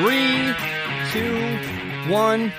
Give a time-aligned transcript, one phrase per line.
[0.00, 0.54] Three,
[1.12, 2.50] two, one.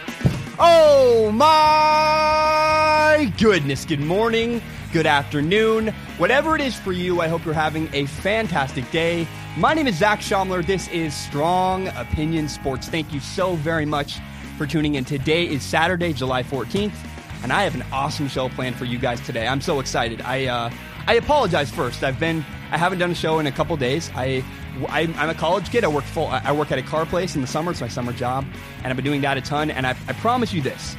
[0.60, 3.84] Oh my goodness.
[3.84, 4.62] Good morning,
[4.94, 5.88] good afternoon,
[6.20, 7.20] whatever it is for you.
[7.20, 9.28] I hope you're having a fantastic day.
[9.58, 10.64] My name is Zac Shomler.
[10.64, 12.90] This is Strong Opinion Sports.
[12.90, 14.20] Thank you so very much
[14.56, 15.04] for tuning in.
[15.04, 16.94] Today is Saturday, July 14th,
[17.42, 19.48] and I have an awesome show planned for you guys today.
[19.48, 20.22] I'm so excited.
[20.22, 20.70] I uh,
[21.08, 22.04] I apologize first.
[22.04, 24.10] I've been I haven't done a show in a couple days.
[24.16, 24.44] I,
[24.88, 25.84] I am a college kid.
[25.84, 26.28] I work full.
[26.28, 27.72] I work at a car place in the summer.
[27.72, 28.46] It's my summer job,
[28.78, 29.70] and I've been doing that a ton.
[29.70, 30.96] And I, I promise you this: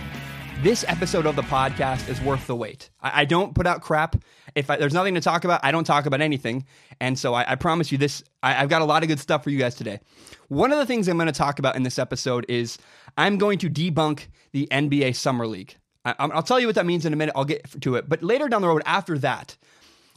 [0.63, 2.91] this episode of the podcast is worth the wait.
[3.01, 4.23] I, I don't put out crap.
[4.55, 6.67] If I, there's nothing to talk about, I don't talk about anything.
[7.01, 9.43] And so I, I promise you this: I, I've got a lot of good stuff
[9.43, 10.01] for you guys today.
[10.49, 12.77] One of the things I'm going to talk about in this episode is
[13.17, 15.77] I'm going to debunk the NBA Summer League.
[16.05, 17.33] I, I'll tell you what that means in a minute.
[17.35, 18.09] I'll get to it.
[18.09, 19.57] But later down the road, after that,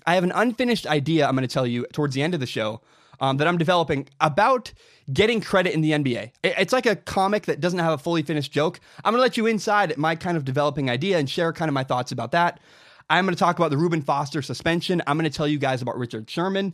[0.05, 2.45] I have an unfinished idea I'm going to tell you towards the end of the
[2.45, 2.81] show
[3.19, 4.73] um, that I'm developing about
[5.11, 6.31] getting credit in the NBA.
[6.43, 8.79] It's like a comic that doesn't have a fully finished joke.
[9.03, 11.70] I'm going to let you inside at my kind of developing idea and share kind
[11.70, 12.59] of my thoughts about that.
[13.09, 15.01] I'm going to talk about the Reuben Foster suspension.
[15.05, 16.73] I'm going to tell you guys about Richard Sherman.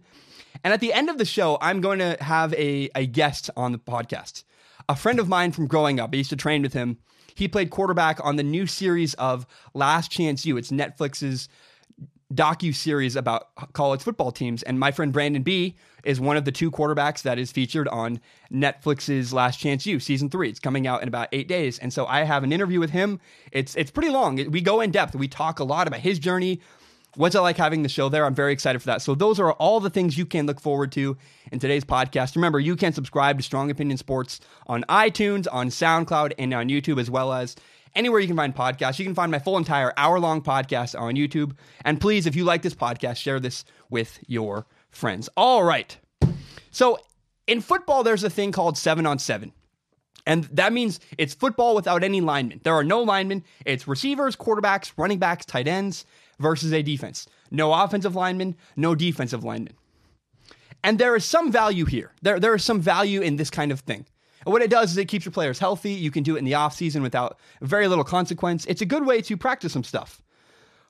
[0.63, 3.71] And at the end of the show, I'm going to have a, a guest on
[3.71, 4.43] the podcast.
[4.87, 6.97] A friend of mine from growing up, I used to train with him.
[7.35, 10.57] He played quarterback on the new series of Last Chance U.
[10.57, 11.49] It's Netflix's
[12.33, 14.63] docu series about college football teams.
[14.63, 18.19] And my friend Brandon Bea is one of the two quarterbacks that is featured on
[18.51, 20.49] Netflix's Last Chance U season three.
[20.49, 23.19] It's coming out in about eight days, and so I have an interview with him.
[23.51, 24.49] It's it's pretty long.
[24.51, 25.15] We go in depth.
[25.15, 26.61] We talk a lot about his journey.
[27.15, 28.25] What's it like having the show there?
[28.25, 29.01] I'm very excited for that.
[29.01, 31.17] So those are all the things you can look forward to
[31.51, 32.35] in today's podcast.
[32.35, 37.01] Remember, you can subscribe to Strong Opinion Sports on iTunes, on SoundCloud, and on YouTube,
[37.01, 37.57] as well as
[37.95, 38.97] anywhere you can find podcasts.
[38.97, 41.53] You can find my full entire hour long podcast on YouTube.
[41.83, 45.29] And please, if you like this podcast, share this with your friends.
[45.35, 45.97] All right.
[46.71, 46.99] So
[47.47, 49.51] in football, there's a thing called seven on seven.
[50.25, 52.61] And that means it's football without any linemen.
[52.63, 53.43] There are no linemen.
[53.65, 56.05] It's receivers, quarterbacks, running backs, tight ends
[56.39, 57.27] versus a defense.
[57.49, 59.73] No offensive linemen, no defensive linemen.
[60.83, 62.11] And there is some value here.
[62.21, 64.05] There, there is some value in this kind of thing.
[64.45, 65.91] And what it does is it keeps your players healthy.
[65.91, 68.65] You can do it in the offseason without very little consequence.
[68.65, 70.21] It's a good way to practice some stuff.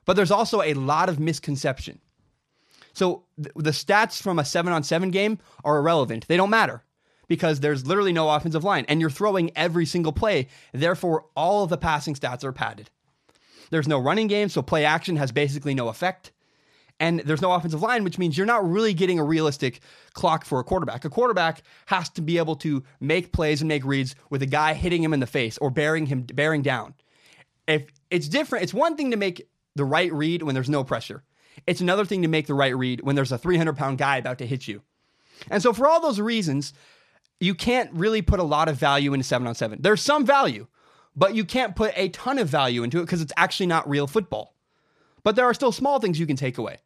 [0.04, 2.00] But there's also a lot of misconception.
[2.92, 6.26] So th- the stats from a seven on seven game are irrelevant.
[6.28, 6.82] They don't matter
[7.28, 10.48] because there's literally no offensive line and you're throwing every single play.
[10.72, 12.90] Therefore, all of the passing stats are padded.
[13.70, 16.32] There's no running game, so play action has basically no effect
[17.02, 19.80] and there's no offensive line, which means you're not really getting a realistic
[20.12, 21.04] clock for a quarterback.
[21.04, 24.74] A quarterback has to be able to make plays and make reads with a guy
[24.74, 26.94] hitting him in the face or bearing him bearing down.
[27.66, 31.24] If it's different, it's one thing to make the right read when there's no pressure.
[31.66, 34.38] It's another thing to make the right read when there's a 300 pound guy about
[34.38, 34.82] to hit you.
[35.50, 36.72] And so, for all those reasons,
[37.40, 39.80] you can't really put a lot of value into seven on seven.
[39.82, 40.66] There's some value,
[41.16, 44.06] but you can't put a ton of value into it because it's actually not real
[44.06, 44.54] football.
[45.24, 46.78] But there are still small things you can take away.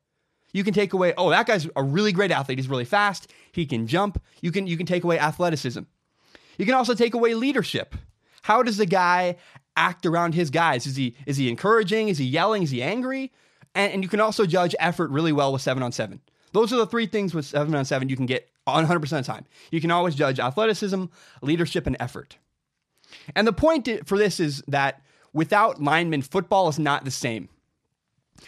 [0.53, 2.59] You can take away, oh, that guy's a really great athlete.
[2.59, 3.31] He's really fast.
[3.53, 4.23] He can jump.
[4.41, 5.83] You can you can take away athleticism.
[6.59, 7.95] You can also take away leadership.
[8.43, 9.37] How does the guy
[9.77, 10.87] act around his guys?
[10.87, 12.09] Is he is he encouraging?
[12.09, 12.63] Is he yelling?
[12.63, 13.33] Is he angry?
[13.77, 16.21] And, and you can also judge effort really well with seven on seven.
[16.53, 19.23] Those are the three things with seven on seven you can get 100% of the
[19.23, 19.45] time.
[19.71, 21.05] You can always judge athleticism,
[21.43, 22.39] leadership, and effort.
[23.37, 27.49] And the point for this is that without linemen, football is not the same.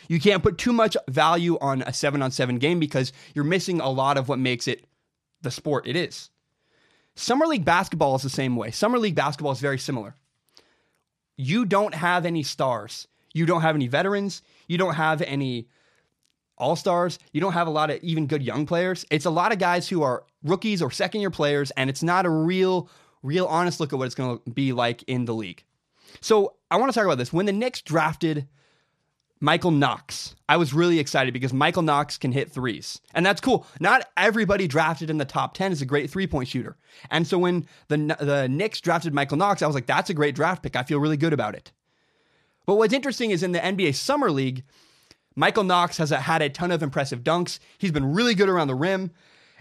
[0.09, 3.81] You can't put too much value on a seven on seven game because you're missing
[3.81, 4.87] a lot of what makes it
[5.43, 6.31] the sport it is.
[7.15, 8.71] Summer League basketball is the same way.
[8.71, 10.15] Summer League basketball is very similar.
[11.37, 13.07] You don't have any stars.
[13.33, 14.43] You don't have any veterans.
[14.67, 15.69] You don't have any
[16.57, 17.19] all stars.
[17.33, 19.07] You don't have a lot of even good young players.
[19.11, 22.27] It's a lot of guys who are rookies or second year players, and it's not
[22.27, 22.91] a real,
[23.23, 25.65] real honest look at what it's going to be like in the league.
[26.21, 27.33] So I want to talk about this.
[27.33, 28.49] When the Knicks drafted
[29.41, 30.35] Michael Knox.
[30.49, 33.01] I was really excited because Michael Knox can hit threes.
[33.15, 33.67] And that's cool.
[33.79, 36.77] Not everybody drafted in the top 10 is a great three point shooter.
[37.11, 40.35] And so when the, the Knicks drafted Michael Knox, I was like, that's a great
[40.35, 40.75] draft pick.
[40.75, 41.73] I feel really good about it.
[42.69, 44.63] But what's interesting is in the NBA Summer League,
[45.35, 47.61] Michael Knox has had a ton of impressive dunks.
[47.79, 49.11] He's been really good around the rim,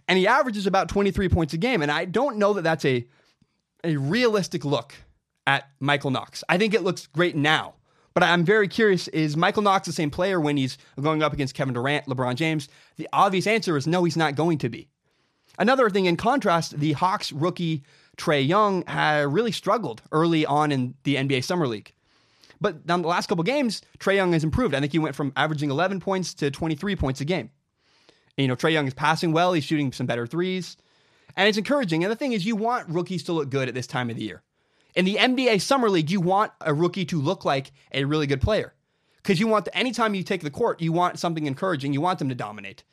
[0.09, 1.81] and he averages about 23 points a game.
[1.81, 3.07] And I don't know that that's a,
[3.86, 4.94] a realistic look
[5.45, 6.44] at Michael Knox.
[6.50, 7.75] I think it looks great now.
[8.13, 11.56] But I'm very curious is Michael Knox the same player when he's going up against
[11.56, 12.68] Kevin Durant, LeBron James?
[12.98, 14.89] The obvious answer is no, he's not going to be.
[15.57, 17.83] Another thing in contrast, the Hawks rookie
[18.18, 21.94] Trae Young had really struggled early on in the NBA Summer League.
[22.59, 24.74] But down the last couple games, Trae Young has improved.
[24.74, 27.51] I think he went from averaging 11 points to 23 points a game.
[28.38, 30.77] And, you know, Trae Young is passing well, he's shooting some better threes.
[31.36, 32.04] And it's encouraging.
[32.04, 34.24] And the thing is, you want rookies to look good at this time of the
[34.24, 34.42] year.
[34.95, 38.42] In the NBA Summer League, you want a rookie to look like a really good
[38.42, 38.74] player.
[39.21, 41.94] Because you want, the, anytime you take the court, you want something encouraging.
[41.94, 42.83] You want them to dominate.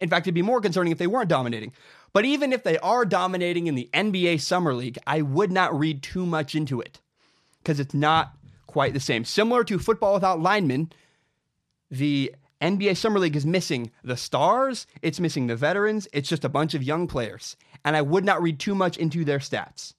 [0.00, 1.72] In fact, it'd be more concerning if they weren't dominating.
[2.12, 6.02] But even if they are dominating in the NBA Summer League, I would not read
[6.02, 7.00] too much into it
[7.62, 8.32] because it's not
[8.72, 9.24] quite the same.
[9.24, 10.90] Similar to football without linemen,
[11.90, 16.48] the NBA Summer League is missing the stars, it's missing the veterans, it's just a
[16.48, 17.56] bunch of young players.
[17.84, 19.92] And I would not read too much into their stats.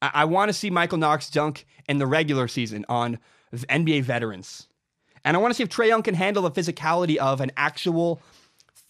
[0.00, 3.18] I, I want to see Michael Knox dunk in the regular season on
[3.52, 4.68] NBA veterans.
[5.24, 8.20] And I want to see if Trae Young can handle the physicality of an actual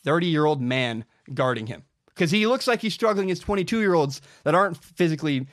[0.05, 1.85] 30 year old man guarding him.
[2.08, 5.46] Because he looks like he's struggling as 22 year olds that aren't physically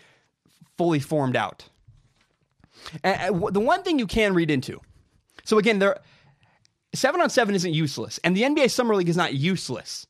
[0.77, 1.69] fully formed out.
[3.03, 4.79] And the one thing you can read into,
[5.43, 5.99] so again, there
[6.93, 10.07] seven on seven isn't useless, and the NBA Summer League is not useless.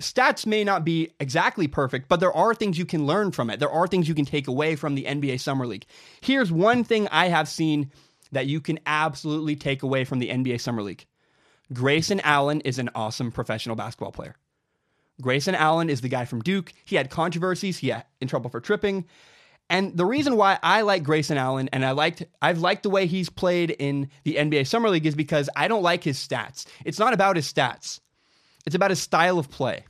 [0.00, 3.60] Stats may not be exactly perfect, but there are things you can learn from it.
[3.60, 5.86] There are things you can take away from the NBA Summer League.
[6.20, 7.90] Here's one thing I have seen
[8.32, 11.06] that you can absolutely take away from the NBA Summer League
[11.72, 14.36] Grayson Allen is an awesome professional basketball player.
[15.20, 16.72] Grayson Allen is the guy from Duke.
[16.84, 19.06] He had controversies, he had in trouble for tripping.
[19.68, 23.06] And the reason why I like Grayson Allen and I liked I've liked the way
[23.06, 26.66] he's played in the NBA Summer League is because I don't like his stats.
[26.84, 28.00] It's not about his stats.
[28.64, 29.84] It's about his style of play.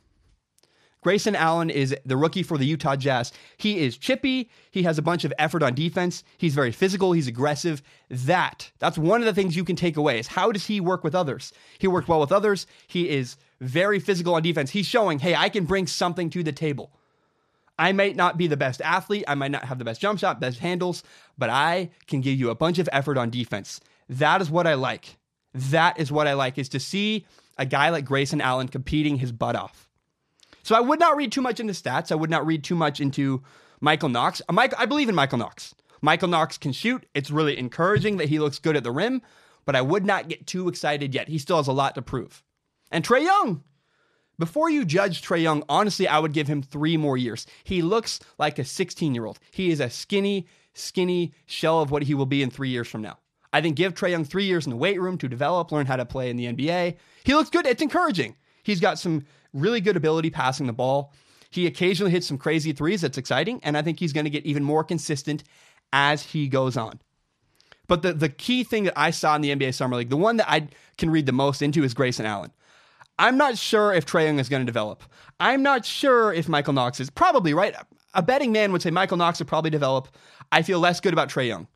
[1.02, 3.32] Grayson Allen is the rookie for the Utah Jazz.
[3.58, 7.28] He is chippy, he has a bunch of effort on defense, he's very physical, he's
[7.28, 7.80] aggressive.
[8.10, 11.04] That that's one of the things you can take away is how does he work
[11.04, 11.52] with others?
[11.78, 12.66] He worked well with others.
[12.88, 14.70] He is very physical on defense.
[14.70, 16.90] He's showing, "Hey, I can bring something to the table."
[17.78, 20.40] I might not be the best athlete, I might not have the best jump shot,
[20.40, 21.02] best handles,
[21.36, 23.80] but I can give you a bunch of effort on defense.
[24.08, 25.18] That is what I like.
[25.52, 27.26] That is what I like is to see
[27.58, 29.88] a guy like Grayson Allen competing his butt off.
[30.62, 32.10] So I would not read too much into stats.
[32.10, 33.42] I would not read too much into
[33.80, 34.42] Michael Knox.
[34.48, 35.74] Uh, Mike, I believe in Michael Knox.
[36.02, 37.06] Michael Knox can shoot.
[37.14, 39.22] It's really encouraging that he looks good at the rim,
[39.64, 41.28] but I would not get too excited yet.
[41.28, 42.42] He still has a lot to prove.
[42.90, 43.62] And Trae Young,
[44.38, 47.46] before you judge Trae Young, honestly, I would give him three more years.
[47.64, 49.38] He looks like a 16 year old.
[49.50, 53.02] He is a skinny, skinny shell of what he will be in three years from
[53.02, 53.18] now.
[53.52, 55.96] I think give Trae Young three years in the weight room to develop, learn how
[55.96, 56.96] to play in the NBA.
[57.24, 57.66] He looks good.
[57.66, 58.36] It's encouraging.
[58.62, 59.24] He's got some
[59.54, 61.12] really good ability passing the ball.
[61.48, 63.00] He occasionally hits some crazy threes.
[63.00, 63.60] That's exciting.
[63.62, 65.44] And I think he's going to get even more consistent
[65.92, 67.00] as he goes on.
[67.88, 70.36] But the, the key thing that I saw in the NBA Summer League, the one
[70.36, 70.68] that I
[70.98, 72.50] can read the most into is Grayson Allen.
[73.18, 75.02] I'm not sure if Trae Young is going to develop.
[75.40, 77.10] I'm not sure if Michael Knox is.
[77.10, 77.74] Probably, right?
[78.14, 80.08] A betting man would say Michael Knox would probably develop.
[80.52, 81.66] I feel less good about Trae Young.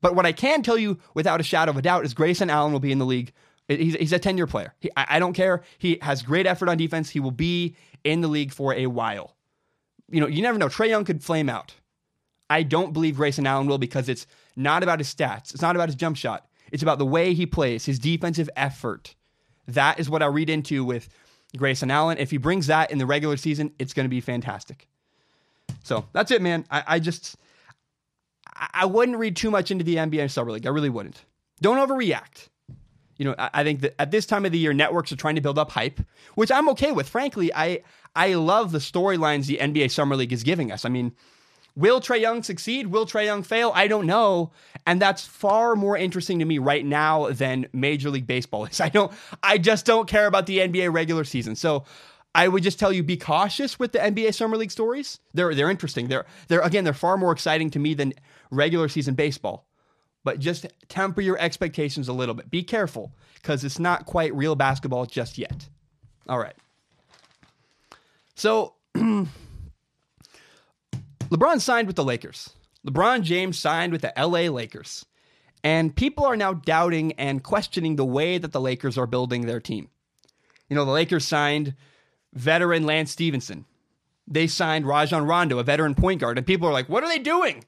[0.00, 2.72] But what I can tell you without a shadow of a doubt is Grayson Allen
[2.72, 3.32] will be in the league.
[3.68, 4.74] He's, he's a 10 year player.
[4.80, 5.62] He, I, I don't care.
[5.78, 7.08] He has great effort on defense.
[7.08, 9.36] He will be in the league for a while.
[10.10, 10.68] You know, you never know.
[10.68, 11.74] Trae Young could flame out.
[12.50, 14.26] I don't believe Grayson Allen will because it's
[14.56, 15.54] not about his stats.
[15.54, 16.48] It's not about his jump shot.
[16.70, 19.14] It's about the way he plays, his defensive effort.
[19.68, 21.08] That is what I read into with
[21.56, 22.18] Grayson Allen.
[22.18, 24.88] If he brings that in the regular season, it's going to be fantastic.
[25.82, 26.64] So that's it, man.
[26.70, 27.36] I, I just
[28.54, 30.66] I wouldn't read too much into the NBA Summer League.
[30.66, 31.24] I really wouldn't.
[31.60, 32.48] Don't overreact.
[33.16, 35.36] You know, I, I think that at this time of the year, networks are trying
[35.36, 36.00] to build up hype,
[36.34, 37.08] which I'm okay with.
[37.08, 37.82] Frankly, I
[38.14, 40.84] I love the storylines the NBA Summer League is giving us.
[40.84, 41.12] I mean,
[41.74, 42.88] Will Trae Young succeed?
[42.88, 43.72] Will Trae Young fail?
[43.74, 44.52] I don't know.
[44.86, 48.80] And that's far more interesting to me right now than Major League Baseball is.
[48.80, 49.12] I don't
[49.42, 51.56] I just don't care about the NBA regular season.
[51.56, 51.84] So
[52.34, 55.20] I would just tell you be cautious with the NBA Summer League stories.
[55.34, 56.08] They're they're interesting.
[56.08, 58.14] They're they're again they're far more exciting to me than
[58.50, 59.66] regular season baseball.
[60.24, 62.48] But just temper your expectations a little bit.
[62.48, 65.68] Be careful because it's not quite real basketball just yet.
[66.28, 66.54] All right.
[68.36, 68.74] So
[71.32, 72.50] LeBron signed with the Lakers.
[72.86, 75.06] LeBron James signed with the LA Lakers.
[75.64, 79.60] And people are now doubting and questioning the way that the Lakers are building their
[79.60, 79.88] team.
[80.68, 81.74] You know, the Lakers signed
[82.34, 83.64] veteran Lance Stephenson.
[84.28, 86.36] They signed Rajon Rondo, a veteran point guard.
[86.36, 87.64] And people are like, what are they doing?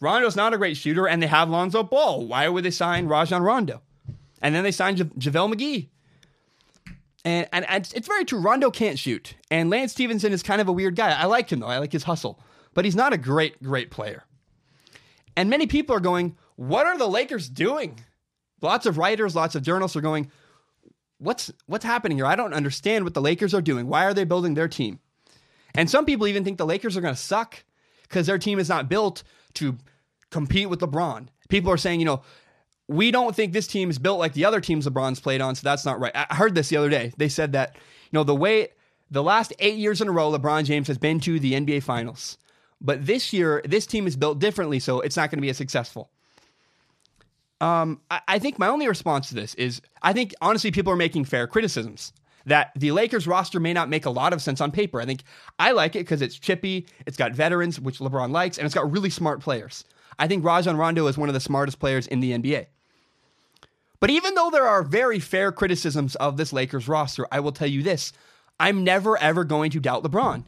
[0.00, 2.24] Rondo's not a great shooter, and they have Lonzo Ball.
[2.24, 3.82] Why would they sign Rajon Rondo?
[4.40, 5.88] And then they signed ja- JaVale McGee.
[7.24, 8.38] And, and, and, it's very true.
[8.38, 9.34] Rondo can't shoot.
[9.50, 11.10] And Lance Stephenson is kind of a weird guy.
[11.10, 11.66] I like him, though.
[11.66, 12.38] I like his hustle
[12.74, 14.24] but he's not a great, great player.
[15.36, 18.00] And many people are going, What are the Lakers doing?
[18.60, 20.30] Lots of writers, lots of journalists are going,
[21.18, 22.26] What's what's happening here?
[22.26, 23.86] I don't understand what the Lakers are doing.
[23.88, 25.00] Why are they building their team?
[25.74, 27.64] And some people even think the Lakers are going to suck
[28.02, 29.22] because their team is not built
[29.54, 29.76] to
[30.30, 31.28] compete with LeBron.
[31.48, 32.22] People are saying, you know,
[32.88, 35.60] we don't think this team is built like the other teams LeBron's played on, so
[35.62, 36.12] that's not right.
[36.14, 37.12] I heard this the other day.
[37.16, 38.68] They said that, you know, the way
[39.10, 42.36] The last eight years in a row, LeBron James has been to the NBA Finals.
[42.80, 45.56] But this year, this team is built differently, so it's not going to be as
[45.56, 46.10] successful.
[47.60, 50.96] Um, I, I think my only response to this is I think honestly people are
[50.96, 52.12] making fair criticisms
[52.46, 55.00] that the Lakers roster may not make a lot of sense on paper.
[55.00, 55.22] I think
[55.58, 58.90] I like it because it's chippy, it's got veterans, which LeBron likes, and it's got
[58.90, 59.84] really smart players.
[60.18, 62.66] I think Rajon Rondo is one of the smartest players in the NBA.
[64.00, 67.68] But even though there are very fair criticisms of this Lakers roster, I will tell
[67.68, 68.12] you this
[68.58, 70.44] I'm never ever going to doubt LeBron.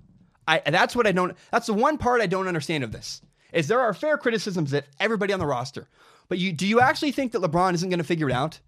[0.51, 3.23] I that's what I don't that's the one part I don't understand of this.
[3.53, 5.89] Is there are fair criticisms that everybody on the roster.
[6.29, 8.61] But you do you actually think that LeBron isn't going to figure it out?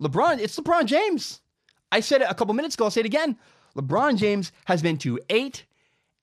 [0.00, 1.40] LeBron, it's LeBron James.
[1.92, 3.36] I said it a couple minutes ago, I'll say it again.
[3.76, 5.64] LeBron James has been to 8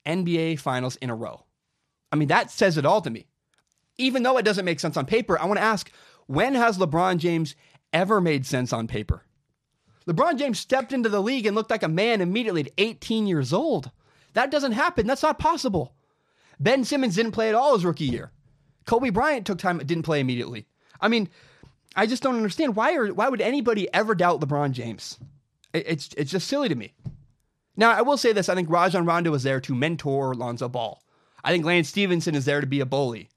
[0.06, 1.46] NBA finals in a row.
[2.12, 3.28] I mean, that says it all to me.
[3.98, 5.92] Even though it doesn't make sense on paper, I want to ask,
[6.28, 7.56] when has LeBron James
[7.94, 9.24] ever made sense on paper?
[10.08, 13.52] LeBron James stepped into the league and looked like a man immediately at 18 years
[13.52, 13.92] old.
[14.38, 15.08] That doesn't happen.
[15.08, 15.96] That's not possible.
[16.60, 18.30] Ben Simmons didn't play at all his rookie year.
[18.86, 20.68] Kobe Bryant took time, didn't play immediately.
[21.02, 21.28] I mean,
[21.96, 25.18] I just don't understand why why would anybody ever doubt LeBron James?
[25.74, 26.94] It, it's it's just silly to me.
[27.76, 31.02] Now, I will say this: I think Rajon Rondo is there to mentor Lonzo Ball.
[31.44, 33.30] I think Lance Stephenson is there to be a bully.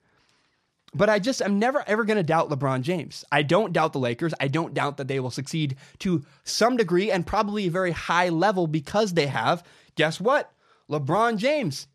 [0.92, 3.24] But I just I'm never ever going to doubt LeBron James.
[3.32, 4.34] I don't doubt the Lakers.
[4.38, 8.28] I don't doubt that they will succeed to some degree and probably a very high
[8.28, 9.64] level because they have
[9.94, 10.52] guess what?
[10.90, 11.86] LeBron James.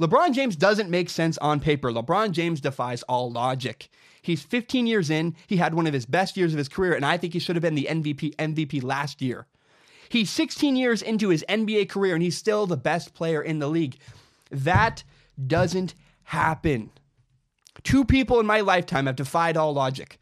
[0.00, 1.92] LeBron James doesn't make sense on paper.
[1.92, 3.90] LeBron James defies all logic.
[4.22, 5.36] He's 15 years in.
[5.46, 7.56] He had one of his best years of his career and I think he should
[7.56, 9.46] have been the MVP MVP last year.
[10.08, 13.68] He's 16 years into his NBA career and he's still the best player in the
[13.68, 13.98] league.
[14.50, 15.04] That
[15.46, 15.94] doesn't
[16.24, 16.90] happen.
[17.82, 20.18] Two people in my lifetime have defied all logic.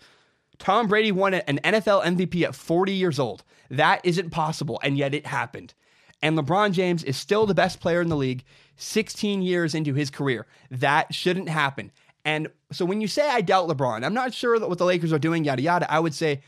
[0.58, 3.44] Tom Brady won an NFL MVP at 40 years old.
[3.70, 5.74] That isn't possible, and yet it happened.
[6.22, 8.44] And LeBron James is still the best player in the league
[8.76, 10.46] 16 years into his career.
[10.70, 11.92] That shouldn't happen.
[12.24, 15.12] And so when you say I doubt LeBron, I'm not sure that what the Lakers
[15.12, 16.42] are doing, yada, yada, I would say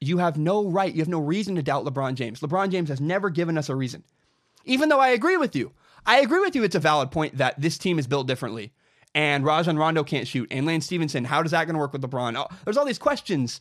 [0.00, 2.40] you have no right, you have no reason to doubt LeBron James.
[2.40, 4.04] LeBron James has never given us a reason.
[4.64, 5.72] Even though I agree with you.
[6.06, 8.72] I agree with you, it's a valid point that this team is built differently
[9.14, 12.02] and Rajon Rondo can't shoot, and Lance Stephenson, how does that going to work with
[12.02, 12.36] LeBron?
[12.36, 13.60] Oh, there's all these questions,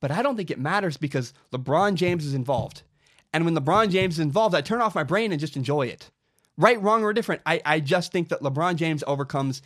[0.00, 2.82] but I don't think it matters because LeBron James is involved.
[3.36, 6.10] And when LeBron James is involved, I turn off my brain and just enjoy it.
[6.56, 7.42] Right, wrong, or different.
[7.44, 9.60] I, I just think that LeBron James overcomes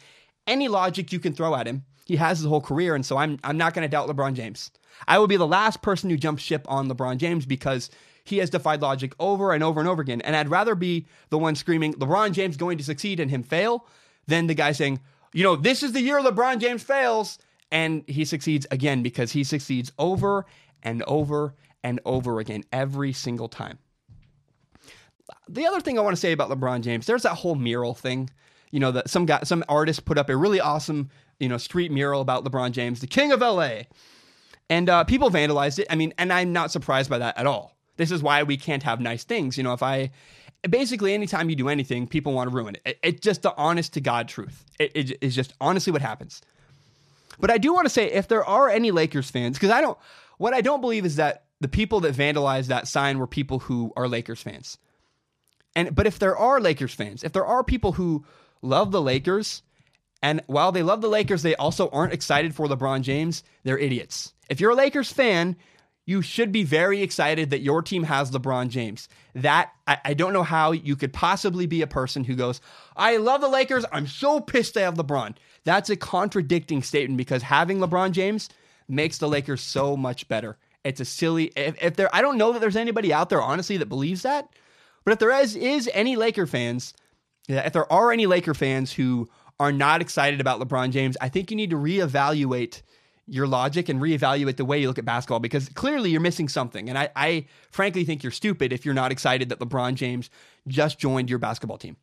[0.45, 1.85] any logic you can throw at him.
[2.05, 4.73] He has his whole career, and so I'm I'm not going to doubt LeBron James.
[5.07, 7.91] I will be the last person who jumps ship on LeBron James because
[8.25, 10.21] he has defied logic over and over and over again.
[10.23, 13.87] And I'd rather be the one screaming LeBron James going to succeed and him fail
[14.27, 14.99] than the guy saying
[15.33, 17.39] you know, this is the year LeBron James fails.
[17.71, 20.45] And he succeeds again because he succeeds over
[20.83, 23.79] and over and over again every single time.
[25.49, 28.31] The other thing I want to say about LeBron James, there's that whole mural thing.
[28.71, 31.11] You know, that some guy, some artist put up a really awesome,
[31.41, 33.83] you know, street mural about LeBron James, the king of LA.
[34.69, 35.89] And uh, people vandalized it.
[35.91, 37.77] I mean, and I'm not surprised by that at all.
[37.97, 39.59] This is why we can't have nice things.
[39.59, 40.11] You know, if I
[40.69, 42.83] basically anytime you do anything, people want to ruin it.
[42.85, 44.65] It's it just the honest to God truth.
[44.79, 46.41] It, it is just honestly what happens.
[47.41, 49.99] But I do want to say if there are any Lakers fans, because I don't,
[50.39, 53.93] what I don't believe is that the people that vandalized that sign were people who
[53.97, 54.79] are Lakers fans.
[55.77, 58.25] And but if there are Lakers fans, if there are people who
[58.63, 59.63] love the Lakers,
[60.23, 64.35] and while they love the Lakers, they also aren't excited for LeBron James, they're idiots.
[64.49, 65.57] If you're a Lakers fan,
[66.07, 69.09] you should be very excited that your team has LeBron James.
[69.35, 72.61] That I, I, don't know how you could possibly be a person who goes,
[72.97, 73.85] I love the Lakers.
[73.93, 75.37] I'm so pissed they have LeBron.
[75.63, 78.49] That's a contradicting statement because having LeBron James
[78.89, 80.59] makes the Lakers so much better.
[80.85, 83.77] It's a silly if, if there I don't know that there's anybody out there honestly
[83.79, 84.49] that believes that.
[85.05, 86.95] But if there is is any Laker fans,
[87.49, 91.51] if there are any Laker fans who are not excited about LeBron James, I think
[91.51, 92.83] you need to reevaluate
[93.27, 96.89] your logic and reevaluate the way you look at basketball because clearly you're missing something.
[96.89, 100.31] And I, I frankly think you're stupid if you're not excited that LeBron James
[100.67, 101.97] just joined your basketball team.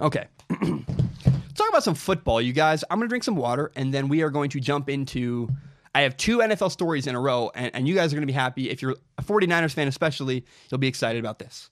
[0.00, 0.26] Okay.
[0.60, 2.84] Let's talk about some football, you guys.
[2.90, 5.48] I'm going to drink some water and then we are going to jump into.
[5.94, 8.26] I have two NFL stories in a row, and, and you guys are going to
[8.26, 8.70] be happy.
[8.70, 11.70] If you're a 49ers fan, especially, you'll be excited about this.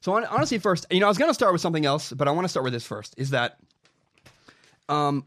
[0.00, 2.30] So, honestly, first, you know, I was going to start with something else, but I
[2.30, 3.14] want to start with this first.
[3.16, 3.58] Is that
[4.88, 5.24] um,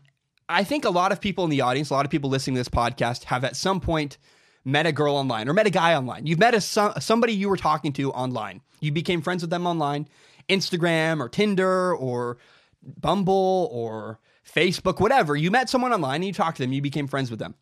[0.48, 2.60] I think a lot of people in the audience, a lot of people listening to
[2.60, 4.18] this podcast, have at some point
[4.64, 6.26] met a girl online or met a guy online.
[6.26, 8.62] You've met a somebody you were talking to online.
[8.80, 10.08] You became friends with them online,
[10.48, 12.38] Instagram or Tinder or
[12.82, 14.20] Bumble or
[14.54, 15.36] Facebook, whatever.
[15.36, 16.74] You met someone online and you talked to them.
[16.74, 17.56] You became friends with them.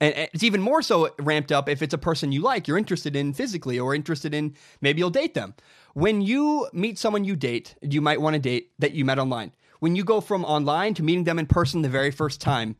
[0.00, 3.14] And it's even more so ramped up if it's a person you like, you're interested
[3.14, 5.54] in physically, or interested in maybe you'll date them.
[5.94, 9.52] When you meet someone you date, you might want to date that you met online.
[9.78, 12.76] When you go from online to meeting them in person the very first time,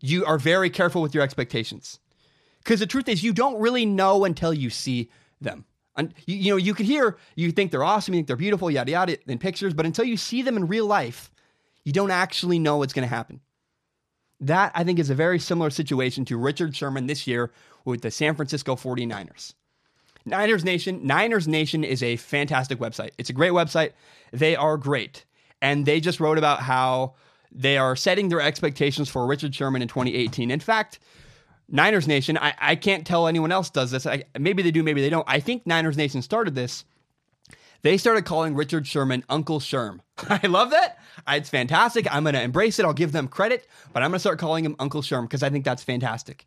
[0.00, 2.00] you are very careful with your expectations.
[2.64, 5.64] Because the truth is, you don't really know until you see them.
[5.96, 8.70] And you, you know, you could hear, you think they're awesome, you think they're beautiful,
[8.70, 11.30] yada yada, in pictures, but until you see them in real life,
[11.88, 13.40] you don't actually know what's going to happen.
[14.40, 17.50] That, I think, is a very similar situation to Richard Sherman this year
[17.86, 19.54] with the San Francisco 49ers.
[20.26, 23.12] Niners Nation, Niners Nation is a fantastic website.
[23.16, 23.92] It's a great website.
[24.34, 25.24] They are great.
[25.62, 27.14] And they just wrote about how
[27.50, 30.50] they are setting their expectations for Richard Sherman in 2018.
[30.50, 30.98] In fact,
[31.70, 34.04] Niners Nation, I, I can't tell anyone else does this.
[34.04, 35.24] I, maybe they do, maybe they don't.
[35.26, 36.84] I think Niners Nation started this.
[37.82, 40.00] They started calling Richard Sherman Uncle Sherm.
[40.28, 40.98] I love that.
[41.26, 42.12] Uh, it's fantastic.
[42.12, 42.84] I'm going to embrace it.
[42.84, 45.50] I'll give them credit, but I'm going to start calling him Uncle Sherm because I
[45.50, 46.46] think that's fantastic.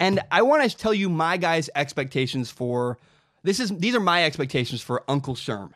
[0.00, 2.98] And I want to tell you my guys' expectations for
[3.42, 5.72] this is these are my expectations for Uncle Sherm.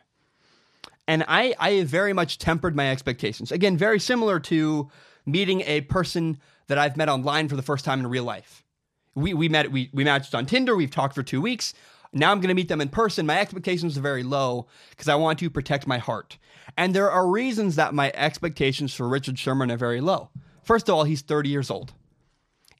[1.07, 3.51] And I I have very much tempered my expectations.
[3.51, 4.89] Again, very similar to
[5.25, 8.63] meeting a person that I've met online for the first time in real life.
[9.15, 11.73] We we met we we matched on Tinder, we've talked for 2 weeks.
[12.13, 13.25] Now I'm going to meet them in person.
[13.25, 16.37] My expectations are very low because I want to protect my heart.
[16.77, 20.29] And there are reasons that my expectations for Richard Sherman are very low.
[20.63, 21.93] First of all, he's 30 years old.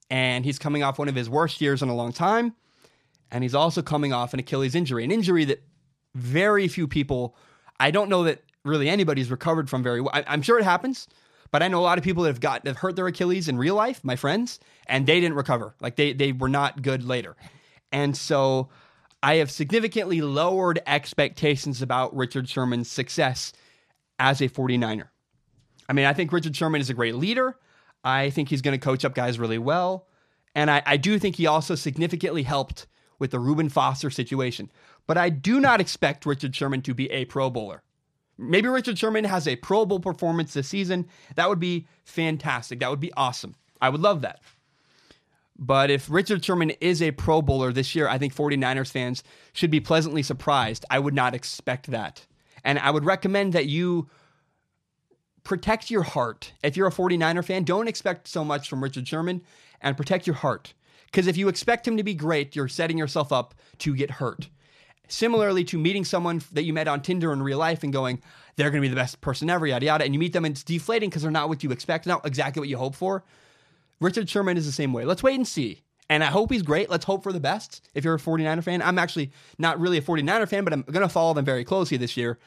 [0.09, 2.55] And he's coming off one of his worst years in a long time.
[3.31, 5.63] And he's also coming off an Achilles injury, an injury that
[6.13, 7.35] very few people,
[7.79, 10.11] I don't know that really anybody's recovered from very well.
[10.13, 11.07] I, am sure it happens,
[11.51, 13.57] but I know a lot of people that have got have hurt their Achilles in
[13.57, 15.75] real life, my friends, and they didn't recover.
[15.79, 17.35] Like they they were not good later.
[17.91, 18.69] And so
[19.23, 23.53] I have significantly lowered expectations about Richard Sherman's success
[24.19, 25.07] as a 49er.
[25.87, 27.57] I mean, I think Richard Sherman is a great leader.
[28.03, 30.07] I think he's going to coach up guys really well.
[30.53, 32.85] And I, I, do think he also significantly helped
[33.17, 34.69] with the Reuben Foster situation.
[35.07, 37.81] But I do not expect Richard Sherman to be a Pro Bowler.
[38.37, 41.07] Maybe Richard Sherman has a Pro Bowl performance this season.
[41.35, 42.81] That would be fantastic.
[42.81, 43.55] That would be awesome.
[43.81, 44.41] I would love that.
[45.57, 49.71] But if Richard Sherman is a Pro Bowler this year, I think 49ers fans should
[49.71, 50.85] be pleasantly surprised.
[50.89, 52.25] I would not expect that.
[52.63, 54.09] And I would recommend that you
[55.43, 56.53] protect your heart.
[56.63, 59.41] If you're a 49er fan, don't expect so much from Richard Sherman
[59.81, 60.73] and protect your heart.
[61.05, 64.49] Because if you expect him to be great, you're setting yourself up to get hurt.
[65.09, 68.21] Similarly to meeting someone that you met on Tinder in real life and going,
[68.55, 70.53] they're going to be the best person ever, yada, yada, and you meet them and
[70.53, 73.23] it's deflating because they're not what you expect, not exactly what you hope for.
[74.03, 75.05] Richard Sherman is the same way.
[75.05, 75.81] Let's wait and see.
[76.09, 76.89] And I hope he's great.
[76.89, 77.89] Let's hope for the best.
[77.93, 81.01] If you're a 49er fan, I'm actually not really a 49er fan, but I'm going
[81.01, 82.37] to follow them very closely this year.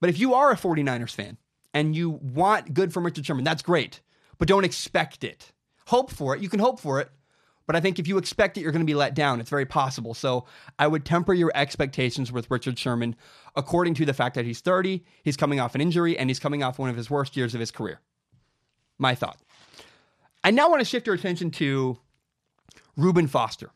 [0.00, 1.38] But if you are a 49ers fan
[1.72, 4.00] and you want good from Richard Sherman, that's great.
[4.38, 5.52] But don't expect it.
[5.86, 6.42] Hope for it.
[6.42, 7.10] You can hope for it.
[7.66, 9.40] But I think if you expect it, you're going to be let down.
[9.40, 10.14] It's very possible.
[10.14, 10.46] So
[10.78, 13.16] I would temper your expectations with Richard Sherman
[13.56, 16.62] according to the fact that he's 30, he's coming off an injury, and he's coming
[16.62, 18.00] off one of his worst years of his career.
[18.98, 19.38] My thought.
[20.46, 21.98] I now want to shift your attention to
[22.96, 23.72] Reuben Foster.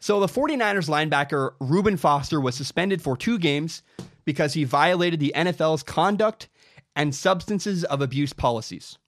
[0.00, 3.84] So the 49ers linebacker Reuben Foster was suspended for two games
[4.24, 6.48] because he violated the NFL's conduct
[6.96, 8.98] and substances of abuse policies.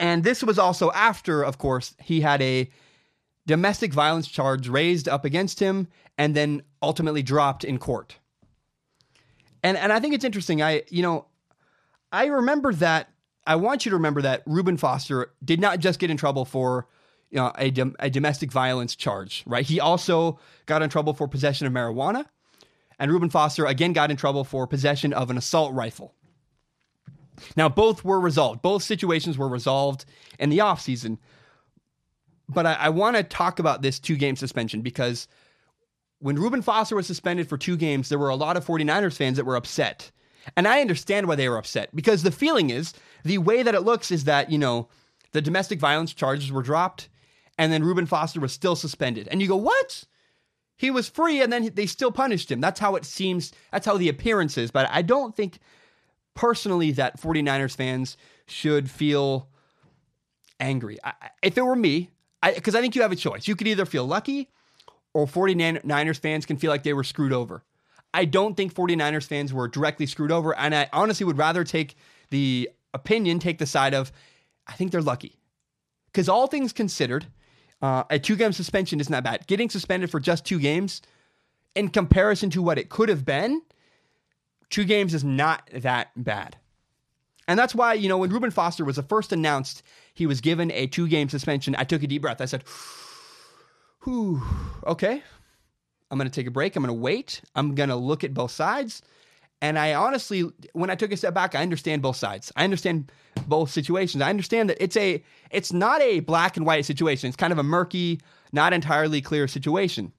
[0.00, 2.68] And this was also after, of course, he had a
[3.46, 5.86] domestic violence charge raised up against him
[6.18, 8.16] and then ultimately dropped in court.
[9.62, 10.62] And and I think it's interesting.
[10.62, 11.26] I you know,
[12.10, 13.13] I remember that
[13.46, 16.86] I want you to remember that Reuben Foster did not just get in trouble for
[17.30, 19.66] you know, a, dom- a domestic violence charge, right?
[19.66, 22.26] He also got in trouble for possession of marijuana.
[22.98, 26.14] And Reuben Foster again got in trouble for possession of an assault rifle.
[27.56, 28.62] Now, both were resolved.
[28.62, 30.04] Both situations were resolved
[30.38, 31.18] in the offseason.
[32.48, 35.26] But I, I want to talk about this two game suspension because
[36.20, 39.36] when Reuben Foster was suspended for two games, there were a lot of 49ers fans
[39.36, 40.12] that were upset.
[40.56, 42.92] And I understand why they were upset because the feeling is
[43.24, 44.88] the way that it looks is that, you know,
[45.32, 47.08] the domestic violence charges were dropped
[47.58, 49.28] and then Reuben Foster was still suspended.
[49.30, 50.04] And you go, what?
[50.76, 52.60] He was free and then they still punished him.
[52.60, 53.52] That's how it seems.
[53.72, 54.70] That's how the appearance is.
[54.70, 55.58] But I don't think
[56.34, 59.48] personally that 49ers fans should feel
[60.60, 60.98] angry.
[61.02, 62.10] I, if it were me,
[62.42, 63.48] because I, I think you have a choice.
[63.48, 64.50] You could either feel lucky
[65.14, 67.62] or 49ers fans can feel like they were screwed over.
[68.12, 70.56] I don't think 49ers fans were directly screwed over.
[70.56, 71.96] And I honestly would rather take
[72.30, 74.10] the opinion, take the side of,
[74.66, 75.38] I think they're lucky.
[76.06, 77.26] Because all things considered,
[77.82, 79.46] uh, a two game suspension isn't that bad.
[79.46, 81.02] Getting suspended for just two games,
[81.74, 83.60] in comparison to what it could have been,
[84.70, 86.56] two games is not that bad.
[87.46, 89.82] And that's why, you know, when Reuben Foster was the first announced
[90.14, 92.40] he was given a two game suspension, I took a deep breath.
[92.40, 92.64] I said,
[94.04, 94.42] whew,
[94.86, 95.22] okay,
[96.10, 96.76] I'm going to take a break.
[96.76, 97.42] I'm going to wait.
[97.54, 99.02] I'm going to look at both sides.
[99.64, 102.52] And I honestly, when I took a step back, I understand both sides.
[102.54, 103.10] I understand
[103.46, 104.22] both situations.
[104.22, 107.28] I understand that it's a, it's not a black and white situation.
[107.28, 108.20] It's kind of a murky,
[108.52, 110.12] not entirely clear situation.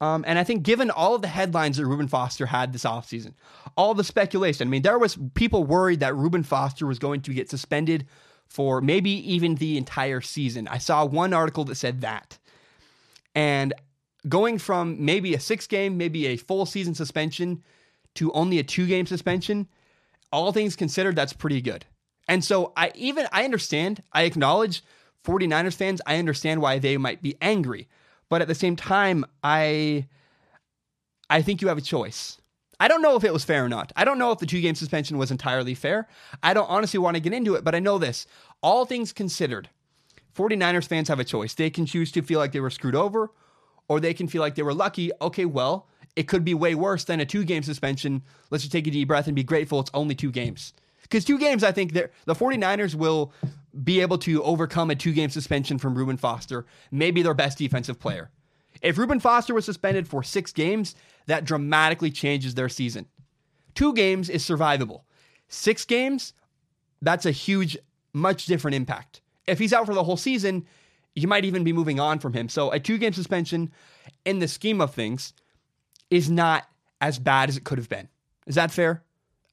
[0.00, 3.34] Um, and I think given all of the headlines that Reuben Foster had this offseason,
[3.76, 7.34] all the speculation, I mean, there was people worried that Reuben Foster was going to
[7.34, 8.06] get suspended
[8.46, 10.68] for maybe even the entire season.
[10.68, 12.38] I saw one article that said that.
[13.34, 13.74] And
[14.28, 17.64] going from maybe a six game, maybe a full season suspension
[18.16, 19.68] to only a two game suspension,
[20.32, 21.84] all things considered, that's pretty good.
[22.28, 24.82] And so I even I understand, I acknowledge
[25.24, 27.88] 49ers fans, I understand why they might be angry.
[28.28, 30.06] But at the same time, I
[31.30, 32.38] I think you have a choice.
[32.80, 33.92] I don't know if it was fair or not.
[33.96, 36.08] I don't know if the two game suspension was entirely fair.
[36.42, 38.26] I don't honestly want to get into it, but I know this.
[38.62, 39.68] All things considered,
[40.36, 41.54] 49ers fans have a choice.
[41.54, 43.32] They can choose to feel like they were screwed over,
[43.88, 45.10] or they can feel like they were lucky.
[45.20, 48.22] Okay, well, it could be way worse than a two game suspension.
[48.50, 50.72] Let's just take a deep breath and be grateful it's only two games.
[51.02, 53.32] Because two games, I think the 49ers will
[53.84, 58.00] be able to overcome a two game suspension from Reuben Foster, maybe their best defensive
[58.00, 58.30] player.
[58.82, 63.06] If Reuben Foster was suspended for six games, that dramatically changes their season.
[63.76, 65.02] Two games is survivable.
[65.48, 66.32] Six games,
[67.00, 67.78] that's a huge,
[68.12, 69.20] much different impact.
[69.46, 70.66] If he's out for the whole season,
[71.14, 72.48] you might even be moving on from him.
[72.48, 73.70] So a two game suspension,
[74.24, 75.32] in the scheme of things,
[76.10, 76.68] is not
[77.00, 78.08] as bad as it could have been.
[78.46, 79.02] Is that fair?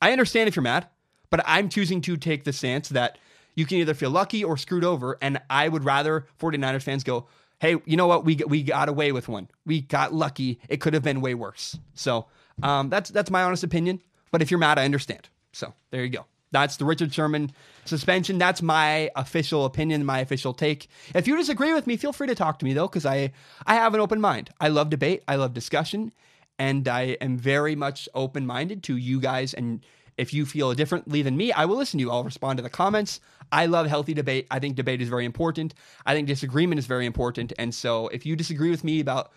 [0.01, 0.87] I understand if you're mad.
[1.29, 3.17] But I'm choosing to take the stance that
[3.55, 5.17] you can either feel lucky or screwed over.
[5.21, 7.27] And I would rather 49ers fans go,
[7.59, 8.25] hey, you know what?
[8.25, 9.49] We, we got away with one.
[9.65, 10.59] We got lucky.
[10.69, 11.77] It could have been way worse.
[11.93, 12.27] So
[12.63, 14.01] um, that's, that's my honest opinion.
[14.31, 15.27] But if you're mad, I understand.
[15.51, 16.25] So there you go.
[16.51, 17.51] That's the Richard Sherman
[17.83, 18.37] suspension.
[18.37, 20.87] That's my official opinion, my official take.
[21.13, 23.33] If you disagree with me, feel free to talk to me though, because I
[23.65, 24.51] I have an open mind.
[24.61, 25.23] I love debate.
[25.27, 26.13] I love discussion,
[26.57, 29.85] and I am very much open minded to you guys and
[30.17, 32.11] if you feel differently than me, I will listen to you.
[32.11, 33.19] I'll respond to the comments.
[33.51, 34.47] I love healthy debate.
[34.49, 35.73] I think debate is very important.
[36.05, 37.53] I think disagreement is very important.
[37.59, 39.31] And so if you disagree with me about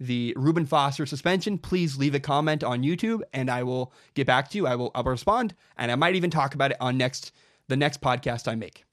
[0.00, 4.50] the Reuben Foster suspension, please leave a comment on YouTube and I will get back
[4.50, 4.66] to you.
[4.66, 7.32] I will I'll respond and I might even talk about it on next
[7.68, 8.84] the next podcast I make.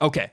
[0.00, 0.30] Okay.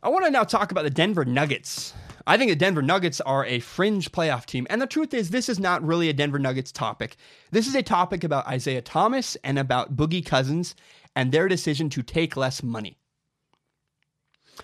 [0.00, 1.92] I want to now talk about the Denver Nuggets.
[2.28, 4.66] I think the Denver Nuggets are a fringe playoff team.
[4.68, 7.16] And the truth is, this is not really a Denver Nuggets topic.
[7.52, 10.74] This is a topic about Isaiah Thomas and about Boogie Cousins
[11.16, 12.98] and their decision to take less money.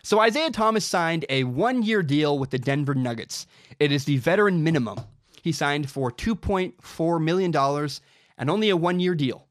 [0.02, 3.46] So Isaiah Thomas signed a one year deal with the Denver Nuggets.
[3.80, 5.00] It is the veteran minimum.
[5.40, 7.88] He signed for $2.4 million
[8.36, 9.46] and only a one year deal.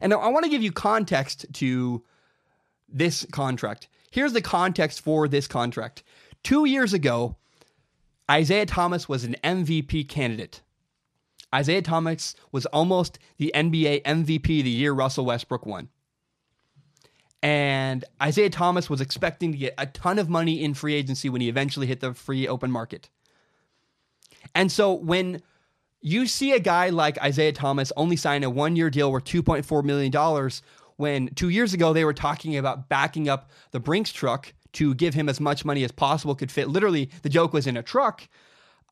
[0.00, 2.02] And now I want to give you context to
[2.88, 3.86] this contract.
[4.10, 6.02] Here's the context for this contract.
[6.44, 7.36] Two years ago,
[8.30, 10.60] Isaiah Thomas was an MVP candidate.
[11.54, 15.88] Isaiah Thomas was almost the NBA MVP the year Russell Westbrook won.
[17.42, 21.40] And Isaiah Thomas was expecting to get a ton of money in free agency when
[21.40, 23.08] he eventually hit the free open market.
[24.54, 25.42] And so when
[26.00, 29.84] you see a guy like Isaiah Thomas only sign a one year deal worth $2.4
[29.84, 30.12] million,
[30.96, 35.14] when two years ago they were talking about backing up the Brinks truck to give
[35.14, 36.68] him as much money as possible could fit.
[36.68, 38.28] Literally, the joke was in a truck.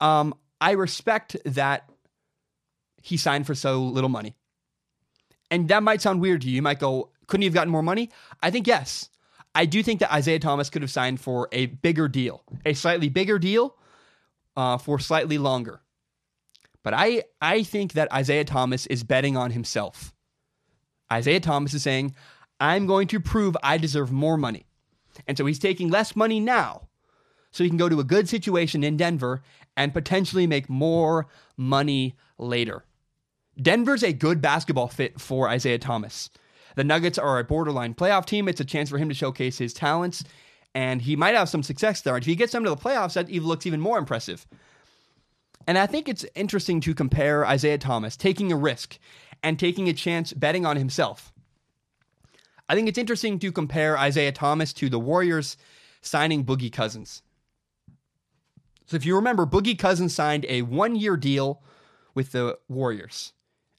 [0.01, 1.89] Um, I respect that
[3.03, 4.37] he signed for so little money.
[5.51, 6.57] And that might sound weird to you.
[6.57, 8.11] You might go, couldn't he have gotten more money?
[8.41, 9.09] I think yes.
[9.55, 13.09] I do think that Isaiah Thomas could have signed for a bigger deal, a slightly
[13.09, 13.77] bigger deal
[14.57, 15.83] uh, for slightly longer.
[16.83, 20.12] But I, I think that Isaiah Thomas is betting on himself.
[21.13, 22.15] Isaiah Thomas is saying,
[22.59, 24.67] I'm going to prove I deserve more money.
[25.27, 26.89] And so he's taking less money now
[27.51, 29.43] so he can go to a good situation in Denver
[29.77, 32.85] and potentially make more money later.
[33.61, 36.31] Denver's a good basketball fit for Isaiah Thomas.
[36.77, 38.49] The Nuggets are a borderline playoff team.
[38.49, 40.25] It's a chance for him to showcase his talents,
[40.75, 42.15] and he might have some success there.
[42.15, 44.47] And if he gets them to the playoffs, that even looks even more impressive.
[45.67, 48.99] And I think it's interesting to compare Isaiah Thomas taking a risk
[49.43, 51.33] and taking a chance betting on himself
[52.73, 55.59] I think it's interesting to compare Isaiah Thomas to the Warriors
[56.01, 57.21] signing Boogie Cousins.
[58.87, 61.63] So if you remember, Boogie Cousins signed a one year deal
[62.15, 63.35] with the Warriors,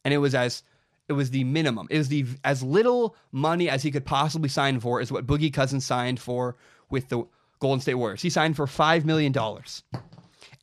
[0.06, 0.62] and it was as
[1.08, 1.88] it was the minimum.
[1.90, 5.52] It was the as little money as he could possibly sign for is what Boogie
[5.52, 6.56] Cousins signed for
[6.92, 7.26] with the
[7.60, 8.22] Golden State Warriors.
[8.22, 9.82] He signed for five million dollars,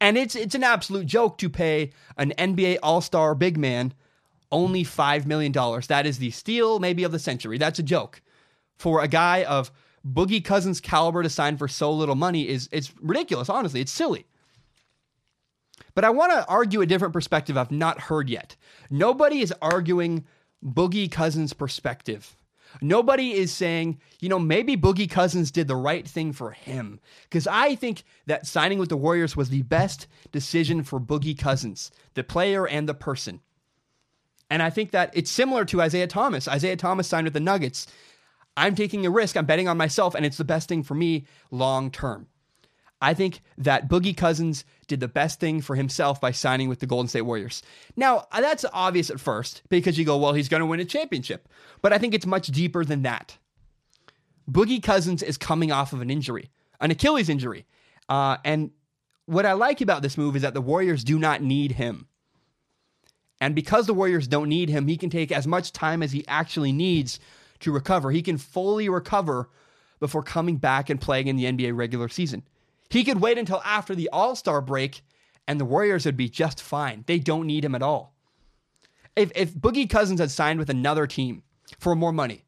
[0.01, 3.93] and it's it's an absolute joke to pay an NBA All Star big man
[4.53, 5.53] only $5 million.
[5.53, 7.59] That is the steal, maybe, of the century.
[7.59, 8.23] That's a joke.
[8.77, 9.71] For a guy of
[10.07, 13.81] Boogie Cousins' caliber to sign for so little money is it's ridiculous, honestly.
[13.81, 14.27] It's silly.
[15.95, 18.57] But I want to argue a different perspective I've not heard yet.
[18.91, 20.25] Nobody is arguing
[20.65, 22.37] Boogie Cousins' perspective.
[22.81, 27.01] Nobody is saying, you know, maybe Boogie Cousins did the right thing for him.
[27.25, 31.91] Because I think that signing with the Warriors was the best decision for Boogie Cousins,
[32.15, 33.41] the player and the person.
[34.51, 36.49] And I think that it's similar to Isaiah Thomas.
[36.49, 37.87] Isaiah Thomas signed with the Nuggets.
[38.57, 41.25] I'm taking a risk, I'm betting on myself, and it's the best thing for me
[41.51, 42.27] long term.
[43.01, 46.87] I think that Boogie Cousins did the best thing for himself by signing with the
[46.87, 47.63] Golden State Warriors.
[47.97, 51.49] Now, that's obvious at first because you go, well, he's going to win a championship.
[51.81, 53.39] But I think it's much deeper than that.
[54.51, 57.65] Boogie Cousins is coming off of an injury, an Achilles injury.
[58.09, 58.71] Uh, and
[59.25, 62.07] what I like about this move is that the Warriors do not need him.
[63.41, 66.27] And because the Warriors don't need him, he can take as much time as he
[66.29, 67.19] actually needs
[67.61, 68.11] to recover.
[68.11, 69.49] He can fully recover
[69.99, 72.43] before coming back and playing in the NBA regular season.
[72.91, 75.03] He could wait until after the All Star break
[75.47, 77.05] and the Warriors would be just fine.
[77.07, 78.15] They don't need him at all.
[79.17, 81.43] If, if Boogie Cousins had signed with another team
[81.79, 82.45] for more money,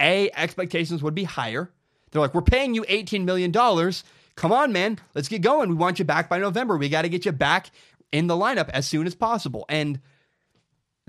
[0.00, 1.70] A, expectations would be higher.
[2.10, 3.52] They're like, we're paying you $18 million.
[3.52, 4.98] Come on, man.
[5.14, 5.68] Let's get going.
[5.68, 6.76] We want you back by November.
[6.76, 7.70] We got to get you back
[8.10, 9.64] in the lineup as soon as possible.
[9.68, 10.00] And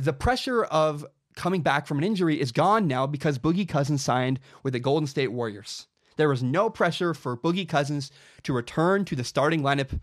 [0.05, 4.39] the pressure of coming back from an injury is gone now because Boogie Cousins signed
[4.63, 5.87] with the Golden State Warriors.
[6.17, 8.11] There was no pressure for Boogie Cousins
[8.43, 9.99] to return to the starting lineup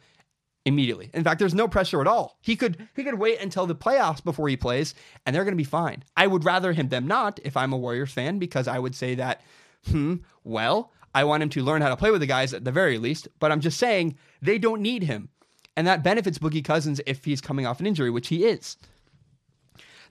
[0.64, 1.10] immediately.
[1.14, 2.38] In fact, there's no pressure at all.
[2.40, 5.56] He could he could wait until the playoffs before he plays, and they're going to
[5.56, 6.04] be fine.
[6.16, 9.14] I would rather him them not if I'm a Warriors fan because I would say
[9.16, 9.42] that,
[9.90, 12.72] hmm, well, I want him to learn how to play with the guys at the
[12.72, 13.28] very least.
[13.38, 15.30] But I'm just saying they don't need him,
[15.76, 18.76] and that benefits Boogie Cousins if he's coming off an injury, which he is.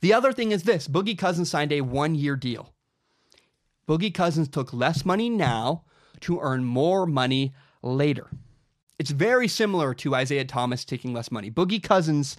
[0.01, 2.73] The other thing is this: Boogie Cousins signed a one-year deal.
[3.87, 5.83] Boogie Cousins took less money now
[6.21, 8.27] to earn more money later.
[8.99, 11.51] It's very similar to Isaiah Thomas taking less money.
[11.51, 12.35] Boogie Cousins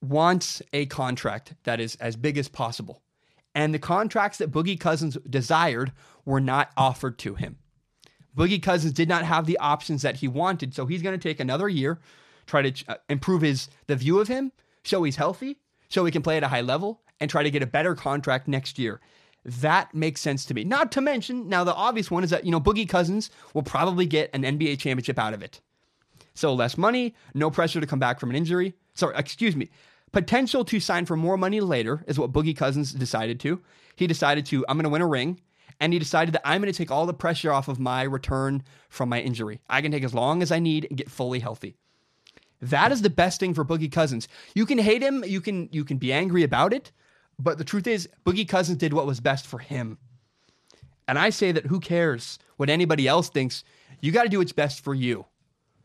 [0.00, 3.02] wants a contract that is as big as possible.
[3.54, 5.92] And the contracts that Boogie Cousins desired
[6.24, 7.58] were not offered to him.
[8.36, 11.38] Boogie Cousins did not have the options that he wanted, so he's going to take
[11.38, 12.00] another year,
[12.46, 15.58] try to uh, improve his the view of him, show he's healthy,
[15.92, 18.48] show he can play at a high level, and try to get a better contract
[18.48, 19.00] next year.
[19.44, 20.64] That makes sense to me.
[20.64, 24.06] Not to mention, now the obvious one is that, you know, Boogie Cousins will probably
[24.06, 25.60] get an NBA championship out of it.
[26.34, 28.74] So less money, no pressure to come back from an injury.
[28.94, 29.70] Sorry, excuse me.
[30.12, 33.60] Potential to sign for more money later is what Boogie Cousins decided to.
[33.96, 35.40] He decided to, I'm going to win a ring.
[35.80, 38.62] And he decided that I'm going to take all the pressure off of my return
[38.88, 39.60] from my injury.
[39.68, 41.76] I can take as long as I need and get fully healthy.
[42.62, 44.28] That is the best thing for Boogie Cousins.
[44.54, 46.92] You can hate him, you can you can be angry about it,
[47.38, 49.98] but the truth is, Boogie Cousins did what was best for him.
[51.08, 53.64] And I say that who cares what anybody else thinks?
[54.00, 55.26] You got to do what's best for you.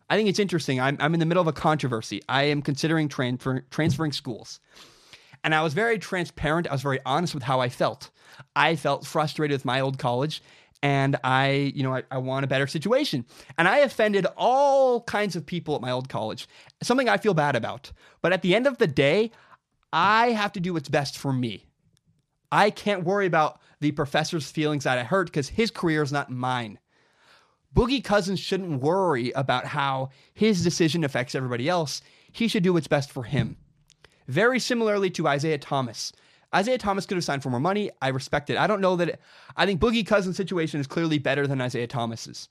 [0.09, 0.79] I think it's interesting.
[0.79, 2.21] I'm, I'm in the middle of a controversy.
[2.29, 4.59] I am considering transfer, transferring schools.
[5.43, 6.67] And I was very transparent.
[6.67, 8.09] I was very honest with how I felt.
[8.55, 10.41] I felt frustrated with my old college
[10.83, 13.25] and I, you know, I, I, want a better situation.
[13.57, 16.47] And I offended all kinds of people at my old college,
[16.83, 17.91] something I feel bad about.
[18.21, 19.31] But at the end of the day,
[19.91, 21.65] I have to do what's best for me.
[22.51, 26.31] I can't worry about the professor's feelings that I hurt because his career is not
[26.31, 26.79] mine.
[27.75, 32.01] Boogie Cousins shouldn't worry about how his decision affects everybody else.
[32.31, 33.57] He should do what's best for him.
[34.27, 36.11] Very similarly to Isaiah Thomas.
[36.55, 37.91] Isaiah Thomas could have signed for more money.
[38.01, 38.57] I respect it.
[38.57, 39.09] I don't know that.
[39.09, 39.21] It,
[39.55, 42.47] I think Boogie Cousins' situation is clearly better than Isaiah Thomas's.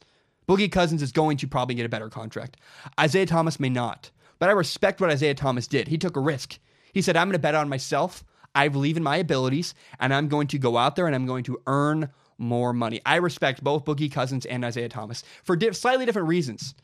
[0.49, 2.59] Boogie Cousins is going to probably get a better contract.
[3.01, 4.11] Isaiah Thomas may not.
[4.39, 5.89] But I respect what Isaiah Thomas did.
[5.89, 6.59] He took a risk.
[6.93, 8.23] He said, I'm going to bet on myself.
[8.55, 11.45] I believe in my abilities, and I'm going to go out there and I'm going
[11.45, 13.01] to earn more money.
[13.05, 16.75] I respect both Boogie Cousins and Isaiah Thomas for di- slightly different reasons.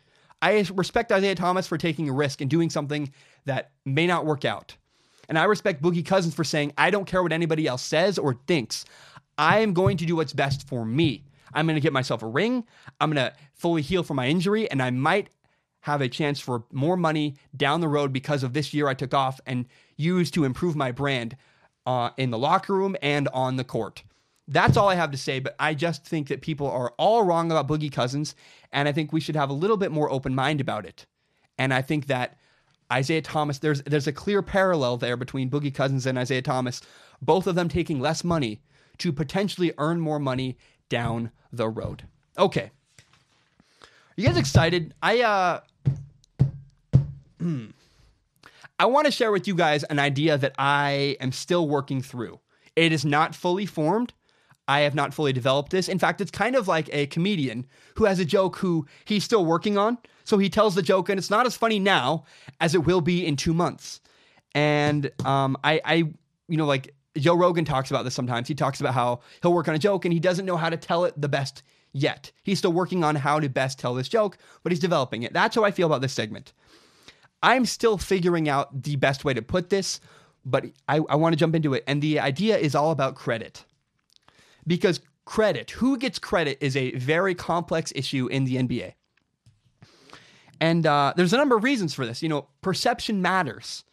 [0.43, 3.13] I respect Isaiah Thomas for taking a risk and doing something
[3.45, 4.77] that may not work out.
[5.29, 8.35] And I respect Boogie Cousins for saying, I don't care what anybody else says or
[8.47, 8.85] thinks.
[9.39, 11.25] I am going to do what's best for me.
[11.55, 12.65] I'm going to get myself a ring.
[13.01, 15.31] I'm going to fully heal from my injury, and I might
[15.81, 19.15] have a chance for more money down the road because of this year I took
[19.15, 21.37] off and used to improve my brand
[21.87, 24.05] uh, in the locker room and on the court.
[24.49, 27.51] That's all I have to say, but I just think that people are all wrong
[27.51, 28.35] about Boogie Cousins,
[28.73, 31.07] and I think we should have a little bit more open mind about it.
[31.59, 32.39] And I think that
[32.93, 36.83] Isaiah Thomas, there's there's a clear parallel there between Boogie Cousins and Isaiah Thomas,
[37.21, 38.61] both of them taking less money
[38.99, 42.05] to potentially earn more money down the road.
[42.39, 42.71] Okay.
[44.17, 44.95] You guys excited?
[45.03, 45.61] I uh
[48.79, 52.41] I want to share with you guys an idea that I am still working through.
[52.77, 54.13] It is not fully formed.
[54.73, 55.87] I have not fully developed this.
[55.87, 59.45] In fact, it's kind of like a comedian who has a joke who he's still
[59.45, 59.99] working on.
[60.25, 62.25] So he tells the joke, and it's not as funny now
[62.59, 64.01] as it will be in two months.
[64.55, 65.95] And um, I, I,
[66.49, 68.49] you know, like Joe Rogan talks about this sometimes.
[68.49, 70.79] He talks about how he'll work on a joke and he doesn't know how to
[70.79, 72.33] tell it the best yet.
[72.43, 75.35] He's still working on how to best tell this joke, but he's developing it.
[75.35, 76.55] That's how I feel about this segment.
[77.43, 80.01] I'm still figuring out the best way to put this,
[80.47, 81.85] but I, I want to jump into it.
[81.87, 83.67] And the idea is all about credit
[84.67, 88.95] because credit, who gets credit, is a very complex issue in the NBA.
[90.61, 92.23] And uh, there's a number of reasons for this.
[92.23, 93.85] You know, perception matters.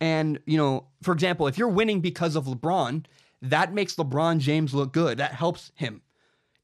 [0.00, 3.04] And, you know, for example, if you're winning because of LeBron,
[3.40, 5.18] that makes LeBron James look good.
[5.18, 6.02] That helps him.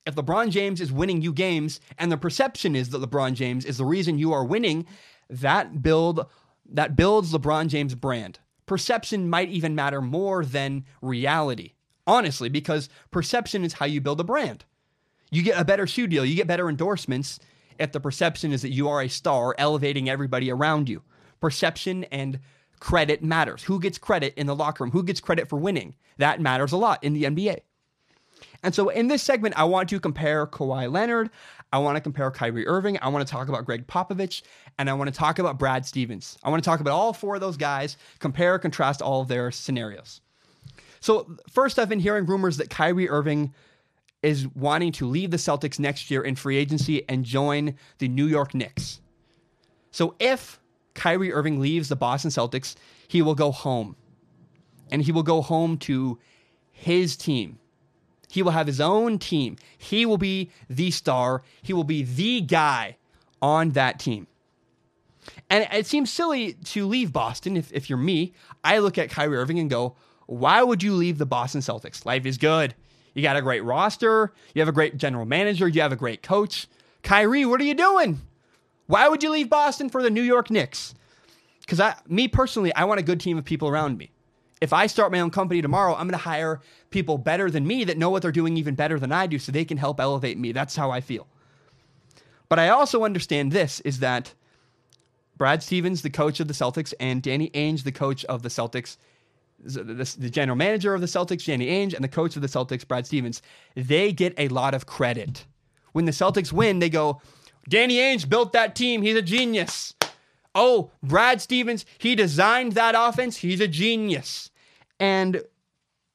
[0.04, 3.78] If LeBron James is winning you games and the perception is that LeBron James is
[3.78, 4.86] the reason you are winning,
[5.30, 6.26] that build
[6.70, 8.40] that builds LeBron James brand.
[8.66, 11.72] Perception might even matter more than reality
[12.08, 14.64] honestly, because perception is how you build a brand.
[15.30, 17.38] You get a better shoe deal, you get better endorsements
[17.78, 21.02] if the perception is that you are a star elevating everybody around you.
[21.40, 22.40] Perception and
[22.80, 23.62] credit matters.
[23.64, 24.90] Who gets credit in the locker room?
[24.90, 25.94] Who gets credit for winning?
[26.16, 27.60] That matters a lot in the NBA.
[28.62, 31.30] And so in this segment, I want to compare Kawhi Leonard,
[31.72, 34.42] I want to compare Kyrie Irving, I want to talk about Gregg Popovich,
[34.78, 36.38] and I want to talk about Brad Stevens.
[36.42, 39.50] I want to talk about all four of those guys, compare, contrast all of their
[39.50, 40.20] scenarios.
[41.00, 43.54] So, first, I've been hearing rumors that Kyrie Irving
[44.22, 48.26] is wanting to leave the Celtics next year in free agency and join the New
[48.26, 49.00] York Knicks.
[49.90, 50.58] So, if
[50.94, 52.74] Kyrie Irving leaves the Boston Celtics,
[53.06, 53.96] he will go home.
[54.90, 56.18] And he will go home to
[56.72, 57.58] his team.
[58.30, 59.56] He will have his own team.
[59.76, 61.42] He will be the star.
[61.62, 62.96] He will be the guy
[63.40, 64.26] on that team.
[65.50, 68.32] And it seems silly to leave Boston if, if you're me.
[68.64, 69.96] I look at Kyrie Irving and go,
[70.28, 72.04] why would you leave the Boston Celtics?
[72.04, 72.74] Life is good.
[73.14, 74.34] You got a great roster.
[74.54, 75.66] You have a great general manager.
[75.66, 76.68] You have a great coach.
[77.02, 78.20] Kyrie, what are you doing?
[78.86, 80.94] Why would you leave Boston for the New York Knicks?
[81.60, 84.10] Because I, me personally, I want a good team of people around me.
[84.60, 86.60] If I start my own company tomorrow, I'm going to hire
[86.90, 89.50] people better than me that know what they're doing even better than I do so
[89.50, 90.52] they can help elevate me.
[90.52, 91.26] That's how I feel.
[92.50, 94.34] But I also understand this is that
[95.38, 98.98] Brad Stevens, the coach of the Celtics, and Danny Ainge, the coach of the Celtics,
[99.60, 99.82] the,
[100.18, 103.06] the, general manager of the Celtics, Danny Ainge, and the coach of the Celtics, Brad
[103.06, 103.42] Stevens,
[103.74, 105.46] they get a lot of credit.
[105.92, 107.20] When the Celtics win, they go,
[107.68, 109.02] Danny Ainge built that team.
[109.02, 109.94] He's a genius.
[110.54, 113.36] Oh, Brad Stevens, he designed that offense.
[113.36, 114.50] He's a genius.
[114.98, 115.42] And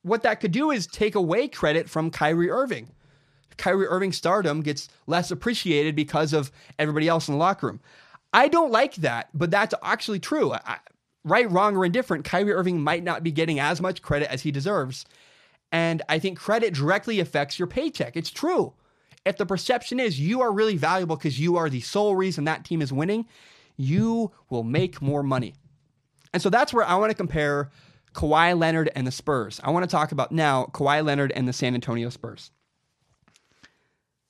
[0.01, 2.91] what that could do is take away credit from Kyrie Irving.
[3.58, 7.79] Kyrie Irving's stardom gets less appreciated because of everybody else in the locker room.
[8.34, 10.53] I don't like that, but that's actually true.
[10.53, 10.79] I,
[11.23, 14.51] right, wrong, or indifferent, Kyrie Irving might not be getting as much credit as he
[14.51, 15.05] deserves.
[15.71, 18.15] And I think credit directly affects your paycheck.
[18.15, 18.73] It's true.
[19.25, 22.65] If the perception is you are really valuable because you are the sole reason that
[22.65, 23.25] team is winning,
[23.77, 25.55] you will make more money.
[26.33, 27.71] And so that's where I want to compare
[28.13, 29.59] Kawhi Leonard and the Spurs.
[29.63, 32.51] I want to talk about now Kawhi Leonard and the San Antonio Spurs.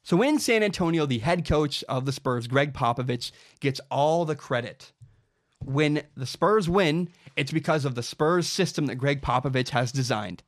[0.04, 4.36] So in San Antonio, the head coach of the Spurs, Gregg Popovich, gets all the
[4.36, 4.92] credit
[5.66, 10.44] when the Spurs win, it's because of the Spurs system that Gregg Popovich has designed.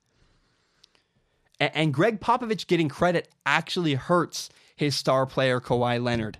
[1.59, 6.37] And, Gregg Popovich getting credit actually hurts his star player, Kawhi Leonard.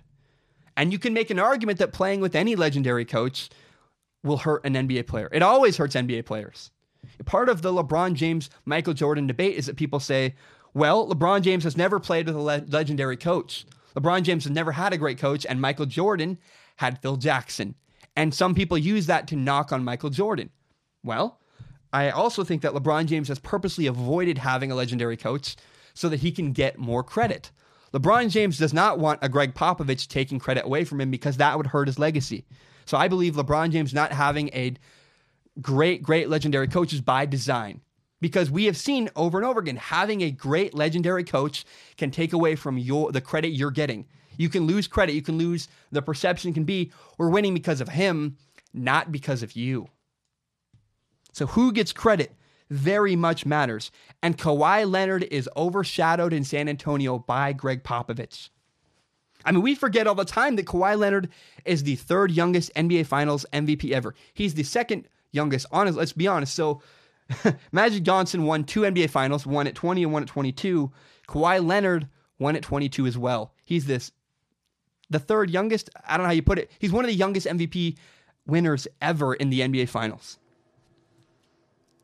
[0.76, 3.48] And you can make an argument that playing with any legendary coach
[4.22, 5.30] will hurt an NBA player.
[5.32, 6.70] It always hurts NBA players.
[7.24, 10.34] Part of the LeBron James Michael Jordan debate is that people say,
[10.74, 13.64] well, LeBron James has never played with a le- legendary coach.
[13.96, 16.36] LeBron James has never had a great coach, and Michael Jordan
[16.76, 17.74] had Phil Jackson.
[18.16, 20.50] And some people use that to knock on Michael Jordan.
[21.04, 21.38] Well,
[21.92, 25.56] I also think that LeBron James has purposely avoided having a legendary coach
[25.94, 27.50] so that he can get more credit.
[27.92, 31.56] LeBron James does not want a Gregg Popovich taking credit away from him because that
[31.56, 32.44] would hurt his legacy.
[32.84, 34.74] So I believe LeBron James not having a
[35.60, 37.80] great, great legendary coach is by design.
[38.20, 41.64] Because we have seen over and over again, having a great legendary coach
[41.96, 44.06] can take away from your the credit you're getting.
[44.36, 45.14] You can lose credit.
[45.14, 48.36] You can lose the perception can be we're winning because of him,
[48.72, 49.88] not because of you.
[51.32, 52.32] So who gets credit
[52.70, 53.90] very much matters.
[54.22, 58.50] And Kawhi Leonard is overshadowed in San Antonio by Gregg Popovich.
[59.44, 61.28] I mean, we forget all the time that Kawhi Leonard
[61.64, 64.14] is the third youngest NBA Finals MVP ever.
[64.34, 65.66] He's the second youngest.
[65.70, 66.54] Honest, let's be honest.
[66.54, 66.82] So
[67.72, 70.90] Magic Johnson won two NBA Finals, one at 20 and one at 22.
[71.28, 72.08] Kawhi Leonard
[72.38, 73.52] won at 22 as well.
[73.64, 74.10] He's this
[75.10, 75.90] the third youngest.
[76.06, 76.70] I don't know how you put it.
[76.78, 77.96] He's one of the youngest MVP
[78.46, 80.38] winners ever in the NBA Finals.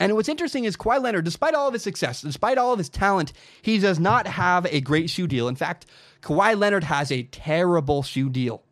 [0.00, 2.88] And what's interesting is Kawhi Leonard, despite all of his success, despite all of his
[2.88, 3.32] talent,
[3.62, 5.46] he does not have a great shoe deal.
[5.46, 5.86] In fact,
[6.22, 8.64] Kawhi Leonard has a terrible shoe deal.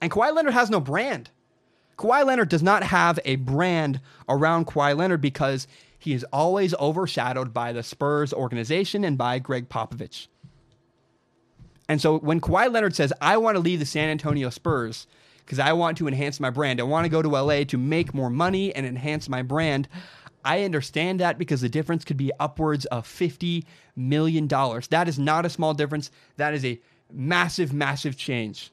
[0.00, 1.30] And Kawhi Leonard has no brand.
[1.98, 5.66] Kawhi Leonard does not have a brand around Kawhi Leonard because
[5.98, 10.28] he is always overshadowed by the Spurs organization and by Gregg Popovich.
[11.88, 15.06] And so when Kawhi Leonard says, I want to leave the San Antonio Spurs
[15.38, 18.12] because I want to enhance my brand, I want to go to LA to make
[18.12, 19.88] more money and enhance my brand,
[20.44, 23.64] I understand that because the difference could be upwards of $50
[23.94, 24.48] million.
[24.48, 26.10] That is not a small difference.
[26.36, 26.80] That is a
[27.12, 28.70] massive, massive change.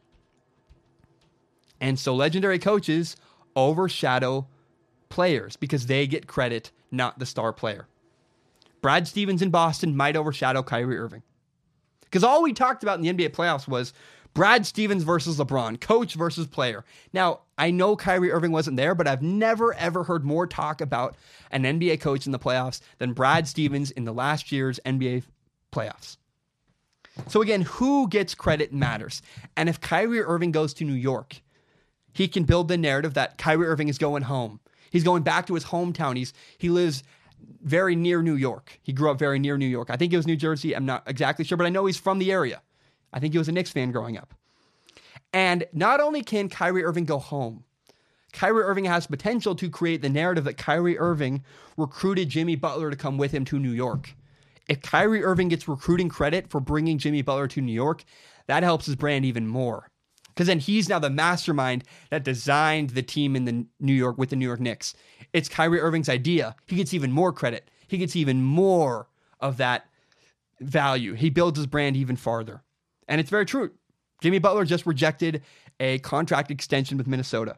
[1.81, 3.15] And so legendary coaches
[3.55, 4.47] overshadow
[5.09, 7.87] players because they get credit, not the star player.
[8.81, 11.23] Brad Stevens in Boston might overshadow Kyrie Irving.
[12.13, 13.91] Because all we talked about in the NBA playoffs was
[14.35, 16.85] Brad Stevens versus LeBron, coach versus player.
[17.11, 21.15] Now, I know Kyrie Irving wasn't there, but I've never ever heard more talk about
[21.49, 25.23] an NBA coach in the playoffs than Brad Stevens in the last year's NBA
[25.71, 26.17] playoffs.
[27.29, 29.23] So again, who gets credit matters.
[29.57, 31.41] And if Kyrie Irving goes to New York,
[32.13, 34.59] he can build the narrative that Kyrie Irving is going home.
[34.91, 36.15] He's going back to his hometown.
[36.15, 37.01] He's he lives
[37.61, 38.79] very near New York.
[38.81, 39.89] He grew up very near New York.
[39.89, 40.75] I think it was New Jersey.
[40.75, 42.61] I'm not exactly sure, but I know he's from the area.
[43.11, 44.33] I think he was a Knicks fan growing up.
[45.31, 47.63] And not only can Kyrie Irving go home,
[48.33, 51.43] Kyrie Irving has potential to create the narrative that Kyrie Irving
[51.77, 54.15] recruited Jimmy Butler to come with him to New York.
[54.67, 58.03] If Kyrie Irving gets recruiting credit for bringing Jimmy Butler to New York,
[58.47, 59.89] that helps his brand even more.
[60.29, 64.31] Because then he's now the mastermind that designed the team in the New York with
[64.31, 64.95] the New York Knicks.
[65.33, 66.55] It's Kyrie Irving's idea.
[66.67, 67.69] He gets even more credit.
[67.87, 69.07] He gets even more
[69.39, 69.87] of that
[70.61, 71.13] value.
[71.13, 72.61] He builds his brand even farther.
[73.07, 73.71] And it's very true.
[74.21, 75.43] Jimmy Butler just rejected
[75.79, 77.57] a contract extension with Minnesota.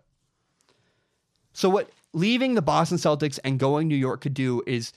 [1.53, 4.93] So what leaving the Boston Celtics and going New York could do is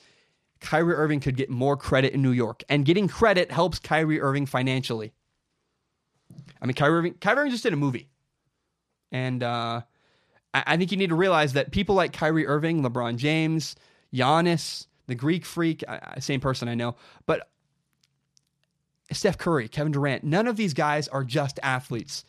[0.61, 2.63] Kyrie Irving could get more credit in New York.
[2.69, 5.13] And getting credit helps Kyrie Irving financially.
[6.61, 8.09] I mean, Kyrie Irving, Kyrie Irving just did a movie.
[9.11, 9.81] And uh,
[10.53, 13.75] I think you need to realize that people like Kyrie Irving, LeBron James,
[14.13, 15.83] Giannis, the Greek freak,
[16.19, 16.95] same person I know,
[17.25, 17.49] but
[19.11, 22.25] Steph Curry, Kevin Durant, none of these guys are just athletes.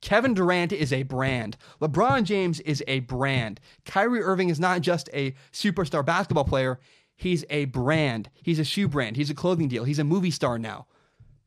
[0.00, 1.56] Kevin Durant is a brand.
[1.80, 3.60] LeBron James is a brand.
[3.84, 6.80] Kyrie Irving is not just a superstar basketball player,
[7.16, 8.30] he's a brand.
[8.42, 9.16] He's a shoe brand.
[9.16, 9.84] He's a clothing deal.
[9.84, 10.86] He's a movie star now.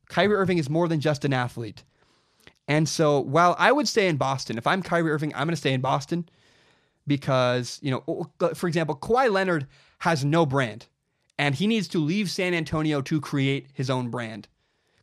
[0.08, 1.84] Kyrie Irving is more than just an athlete.
[2.68, 5.58] And so while I would stay in Boston, if I'm Kyrie Irving, I'm going to
[5.58, 6.30] stay in Boston
[7.06, 9.68] because, you know, for example, Kawhi Leonard
[10.00, 10.88] has no brand
[11.38, 14.48] and he needs to leave San Antonio to create his own brand.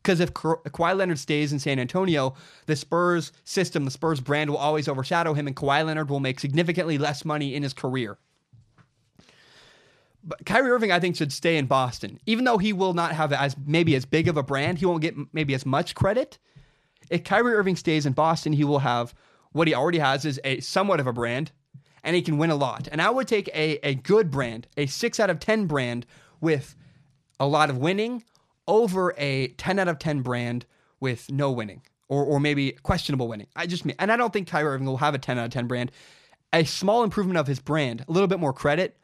[0.01, 2.33] Because if Ka- Kawhi Leonard stays in San Antonio,
[2.65, 6.39] the Spurs system, the Spurs brand will always overshadow him, and Kawhi Leonard will make
[6.39, 8.17] significantly less money in his career.
[10.23, 13.31] But Kyrie Irving, I think, should stay in Boston, even though he will not have
[13.31, 14.79] as maybe as big of a brand.
[14.79, 16.39] He won't get maybe as much credit
[17.11, 19.13] if Kyrie Irving stays in Boston, he will have
[19.51, 21.51] what he already has is a somewhat of a brand,
[22.03, 22.87] and he can win a lot.
[22.89, 26.05] And I would take a, a good brand, a six out of 10 brand
[26.39, 26.75] with
[27.39, 28.23] a lot of winning
[28.65, 30.65] over a 10 out of 10 brand
[31.01, 33.47] with no winning or, or maybe questionable winning.
[33.55, 35.51] I just mean, and I don't think Kyrie Irving will have a 10 out of
[35.51, 35.91] 10 brand.
[36.53, 38.97] A small improvement of his brand, a little bit more credit,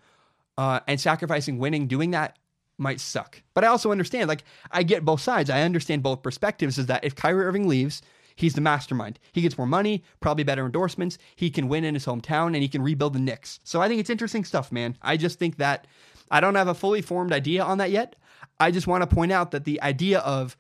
[0.58, 2.38] uh, and sacrificing winning doing that
[2.78, 3.42] might suck.
[3.54, 5.50] But I also understand, like, I get both sides.
[5.50, 8.02] I understand both perspectives is that if Kyrie Irving leaves,
[8.36, 9.20] he's the mastermind.
[9.32, 11.18] He gets more money, probably better endorsements.
[11.36, 13.60] He can win in his hometown and he can rebuild the Knicks.
[13.64, 14.98] So I think it's interesting stuff, man.
[15.02, 15.88] I just think that
[16.32, 18.16] I don't have a fully formed idea on that yet.
[18.60, 20.58] I just want to point out that the idea of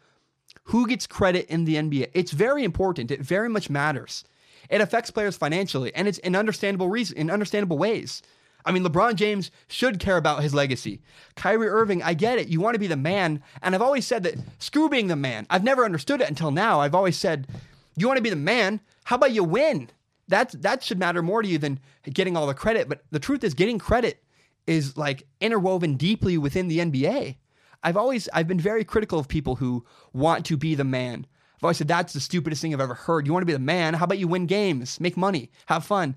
[0.63, 3.11] who gets credit in the NBA, it's very important.
[3.11, 4.24] It very much matters.
[4.70, 8.22] It affects players financially, and it's in understandable reason, in understandable ways.
[8.68, 11.01] I mean, LeBron James should care about his legacy.
[11.36, 12.49] Kyrie Irving, I get it.
[12.49, 13.41] You want to be the man.
[13.61, 15.47] And I've always said that screw being the man.
[15.49, 16.82] I've never understood it until now.
[16.82, 17.47] I've always said,
[17.95, 18.82] you want to be the man?
[19.05, 19.89] How about you win?
[20.28, 22.89] That, that should matter more to you than getting all the credit.
[22.89, 24.22] But the truth is, getting credit
[24.68, 27.38] is like interwoven deeply within the NBA.
[27.84, 31.26] I've always I've been very critical of people who want to be the man.
[31.55, 33.26] I've always said that's the stupidest thing I've ever heard.
[33.26, 33.93] You want to be the man?
[33.93, 36.15] How about you win games, make money, have fun?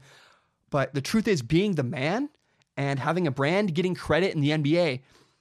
[0.70, 2.28] But the truth is, being the man
[2.80, 5.00] and having a brand, getting credit in the NBA,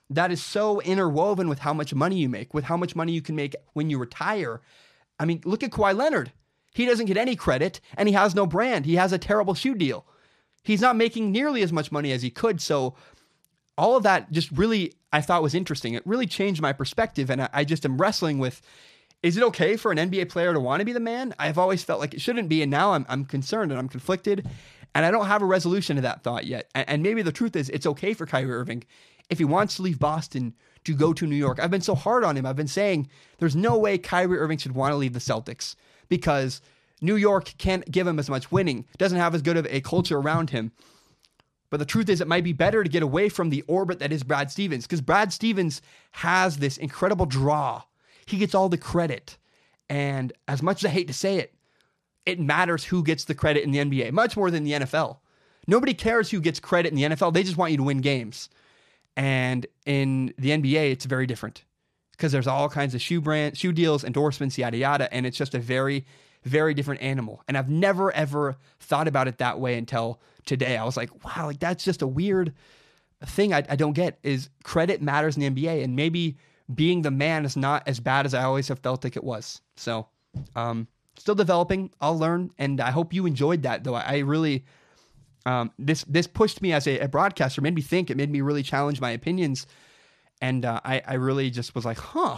[0.10, 3.22] that is so interwoven with how much money you make, with how much money you
[3.22, 4.60] can make when you retire.
[5.18, 6.34] I mean, look at Kawhi Leonard.
[6.74, 8.86] He doesn't get any credit and he has no brand.
[8.86, 10.06] He has a terrible shoe deal.
[10.64, 12.60] He's not making nearly as much money as he could.
[12.60, 12.96] So,
[13.78, 15.94] all of that just really, I thought was interesting.
[15.94, 17.30] It really changed my perspective.
[17.30, 18.62] And I, just am wrestling with
[19.24, 21.34] Is it okay for an NBA player to want to be the man?
[21.40, 24.46] I've always felt like it shouldn't be, and now I'm I'm concerned and I'm conflicted,
[24.96, 26.70] and I don't have a resolution to that thought yet.
[26.76, 28.84] And, maybe the truth is, it's okay for Kyrie Irving
[29.30, 31.60] if he wants to leave Boston to go to New York.
[31.60, 32.46] I've been so hard on him.
[32.46, 35.76] I've been saying there's no way Kyrie Irving should want to leave the Celtics
[36.08, 36.62] because
[37.02, 40.18] New York can't give him as much winning, doesn't have as good of a culture
[40.18, 40.72] around him.
[41.70, 44.12] But the truth is, it might be better to get away from the orbit that
[44.12, 45.82] is Brad Stevens because Brad Stevens
[46.14, 47.84] has this incredible draw.
[48.26, 49.38] He gets all the credit.
[49.88, 51.54] And as much as I hate to say it,
[52.26, 55.18] it matters who gets the credit in the NBA, much more than the NFL.
[55.68, 57.34] Nobody cares who gets credit in the NFL.
[57.34, 58.50] They just want you to win games.
[59.16, 61.64] And in the NBA, it's very different
[62.12, 65.56] because there's all kinds of shoe brand, shoe deals, endorsements, yada yada, and it's just
[65.56, 66.06] a very,
[66.44, 67.42] very different animal.
[67.48, 70.78] And I've never ever thought about it that way until today.
[70.78, 72.54] I was like, wow, like that's just a weird
[73.26, 74.20] thing I, I don't get.
[74.24, 76.38] Is credit matters in the NBA, and maybe
[76.74, 79.62] being the man is not as bad as I always have felt like it was.
[79.76, 80.08] So,
[80.56, 80.88] um,
[81.20, 81.92] still developing.
[82.02, 83.84] I'll learn, and I hope you enjoyed that.
[83.84, 84.66] Though I really
[85.46, 88.10] um, this this pushed me as a, a, broadcaster, made me think.
[88.10, 89.68] It made me really challenge my opinions,
[90.42, 92.38] and uh, I I really just was like, huh,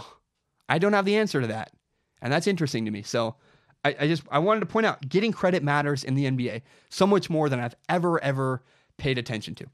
[0.68, 1.72] I don't have the answer to that,
[2.20, 3.02] and that's interesting to me.
[3.02, 3.36] So
[3.84, 7.06] I, I just I wanted to point out getting credit matters in the NBA so
[7.06, 8.62] much more than I've ever ever
[8.96, 9.66] paid attention to.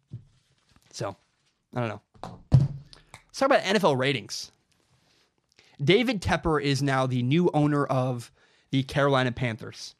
[0.92, 1.16] So
[1.74, 2.00] I don't know.
[2.52, 4.50] Let's talk about NFL ratings.
[5.82, 8.32] David Tepper is now the new owner of
[8.70, 9.94] the Carolina Panthers.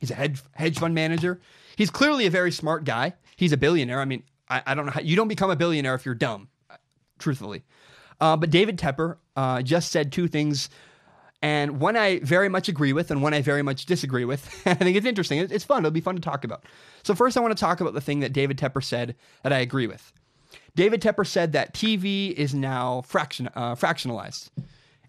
[0.00, 1.40] He's a hedge, hedge fund manager.
[1.76, 3.14] He's clearly a very smart guy.
[3.36, 4.00] He's a billionaire.
[4.00, 6.48] I mean, I, I don't know how you don't become a billionaire if you're dumb,
[7.18, 7.64] truthfully.
[8.20, 10.70] Uh, but David Tepper uh, just said two things,
[11.40, 14.62] and one I very much agree with, and one I very much disagree with.
[14.66, 15.38] I think it's interesting.
[15.38, 15.78] It's fun.
[15.78, 16.64] It'll be fun to talk about.
[17.04, 19.58] So first, I want to talk about the thing that David Tepper said that I
[19.58, 20.12] agree with.
[20.74, 24.50] David Tepper said that TV is now fraction, uh, fractionalized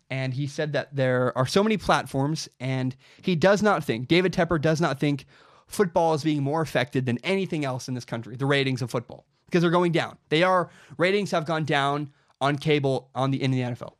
[0.10, 4.34] and he said that there are so many platforms, and he does not think, David
[4.34, 5.26] Tepper does not think
[5.68, 9.26] football is being more affected than anything else in this country, the ratings of football,
[9.46, 10.18] because they're going down.
[10.30, 13.94] They are, ratings have gone down on cable on the in the NFL.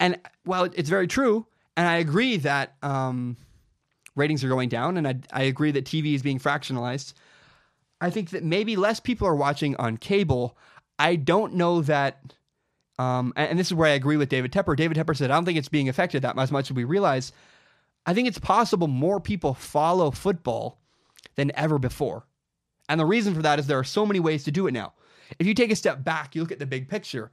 [0.00, 3.36] And well, it's very true, and I agree that um,
[4.14, 7.12] ratings are going down, and I, I agree that TV is being fractionalized.
[8.00, 10.56] I think that maybe less people are watching on cable.
[10.98, 12.34] I don't know that
[12.98, 14.76] um, and, and, this is where I agree with David Tepper.
[14.76, 17.32] David Tepper said, I don't think it's being affected that much, much as we realize.
[18.06, 20.80] I think it's possible more people follow football
[21.36, 22.26] than ever before.
[22.88, 24.94] And the reason for that is there are so many ways to do it now.
[25.38, 27.30] If you take a step back, you look at the big picture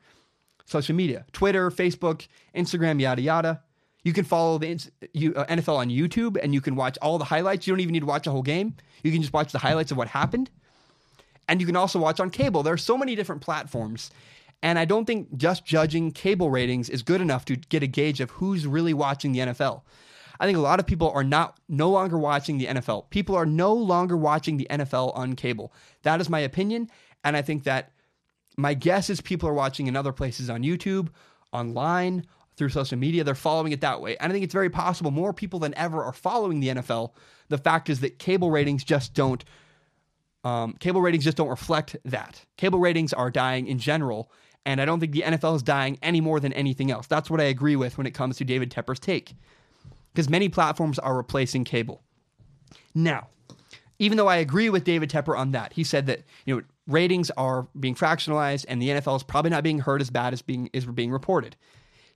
[0.66, 3.62] social media, Twitter, Facebook, Instagram, yada, yada.
[4.04, 7.66] You can follow the NFL uh, on YouTube and you can watch all the highlights.
[7.66, 8.76] You don't even need to watch a whole game.
[9.04, 10.50] You can just watch the highlights of what happened.
[11.48, 12.64] And you can also watch on cable.
[12.64, 14.12] There are so many different platforms.
[14.66, 18.20] And I don't think just judging cable ratings is good enough to get a gauge
[18.20, 19.84] of who's really watching the NFL.
[20.40, 23.12] I think a lot of people are not no longer watching the NFL.
[23.12, 25.72] People are no longer watching the NFL on cable.
[26.02, 26.90] That is my opinion,
[27.24, 27.92] and I think that
[28.58, 31.10] my guess is people are watching in other places on YouTube,
[31.54, 32.26] online,
[32.58, 33.24] through social media.
[33.24, 34.18] They're following it that way.
[34.18, 37.12] And I think it's very possible more people than ever are following the NFL.
[37.50, 39.46] The fact is that cable ratings just don't
[40.44, 42.46] um, cable ratings just don't reflect that.
[42.56, 44.32] Cable ratings are dying in general,
[44.66, 47.08] and I don't think the NFL is dying any more than anything else.
[47.08, 49.36] That's what I agree with when it comes to David Tepper's take.
[50.14, 52.02] Because many platforms are replacing cable.
[52.94, 53.28] Now,
[54.00, 57.30] even though I agree with David Tepper on that, he said that, you know, ratings
[57.32, 60.70] are being fractionalized and the NFL is probably not being heard as bad as being
[60.74, 61.56] is being reported.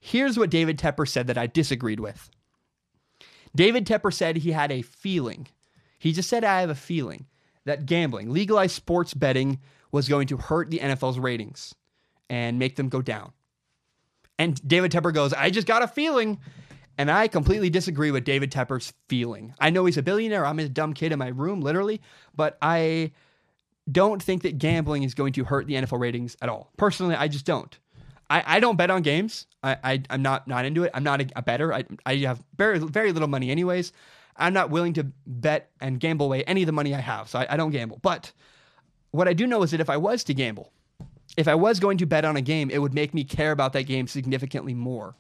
[0.02, 2.30] Here's what David Tepper said that I disagreed with.
[3.56, 5.48] David Tepper said he had a feeling.
[5.98, 7.26] He just said I have a feeling
[7.66, 9.60] that gambling, legalized sports betting
[9.92, 11.76] was going to hurt the NFL's ratings
[12.30, 13.32] and make them go down.
[14.38, 16.40] And David Tepper goes, I just got a feeling.
[16.98, 19.54] And I completely disagree with David Tepper's feeling.
[19.60, 20.46] I know he's a billionaire.
[20.46, 22.02] I'm a dumb kid in my room, literally.
[22.36, 23.12] But I
[23.90, 26.72] don't think that gambling is going to hurt the NFL ratings at all.
[26.78, 27.78] Personally, I just don't.
[28.30, 29.48] I, I don't bet on games.
[29.64, 30.92] I, I, am not, not into it.
[30.94, 31.74] I'm not a, a bettor.
[31.74, 33.92] I, I have very, very little money, anyways.
[34.36, 37.30] I'm not willing to bet and gamble away any of the money I have.
[37.30, 38.00] So I, I don't gamble.
[38.02, 38.32] But
[39.12, 40.72] what I do know is that if I was to gamble,
[41.40, 43.72] if I was going to bet on a game, it would make me care about
[43.72, 45.16] that game significantly more.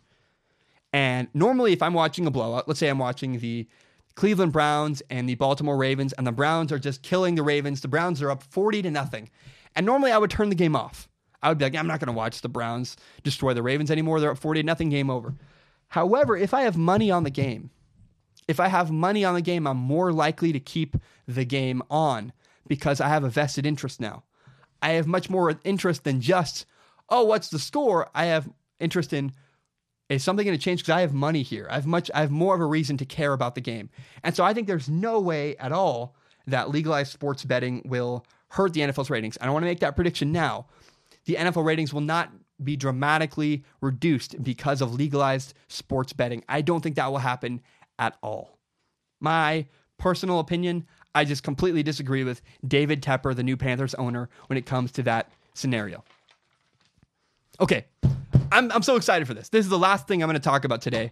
[0.92, 3.70] And normally, if I'm watching a blowout, let's say I'm watching the
[4.16, 7.88] Cleveland Browns and the Baltimore Ravens, and the Browns are just killing the Ravens, the
[7.88, 9.30] Browns are up 40 to nothing.
[9.78, 11.08] And normally I would turn the game off.
[11.42, 14.20] I would be like, I'm not going to watch the Browns destroy the Ravens anymore.
[14.20, 15.36] They're up 40 to nothing, game over.
[15.88, 17.70] However, if I have money on the game,
[18.46, 20.98] if I have money on the game, I'm more likely to keep
[21.30, 22.34] the game on
[22.68, 24.24] because I have a vested interest now.
[24.82, 26.66] I have much more interest than just,
[27.10, 28.10] oh, what's the score?
[28.16, 28.50] I have
[28.80, 29.34] interest in
[30.10, 31.68] Is something going to change because I have money here?
[31.70, 32.10] I have much.
[32.14, 33.90] I have more of a reason to care about the game,
[34.24, 36.16] and so I think there's no way at all
[36.48, 39.38] that legalized sports betting will hurt the NFL's ratings.
[39.38, 40.66] And I want to make that prediction now.
[41.26, 42.32] The NFL ratings will not
[42.64, 46.44] be dramatically reduced because of legalized sports betting.
[46.50, 47.62] I don't think that will happen
[48.00, 48.58] at all.
[49.20, 49.68] My
[49.98, 54.66] personal opinion, I just completely disagree with David Tepper, the new Panthers owner, when it
[54.66, 56.04] comes to that scenario.
[57.60, 57.86] Okay,
[58.52, 59.50] I'm, I'm so excited for this.
[59.50, 61.12] This is the last thing I'm going to talk about today.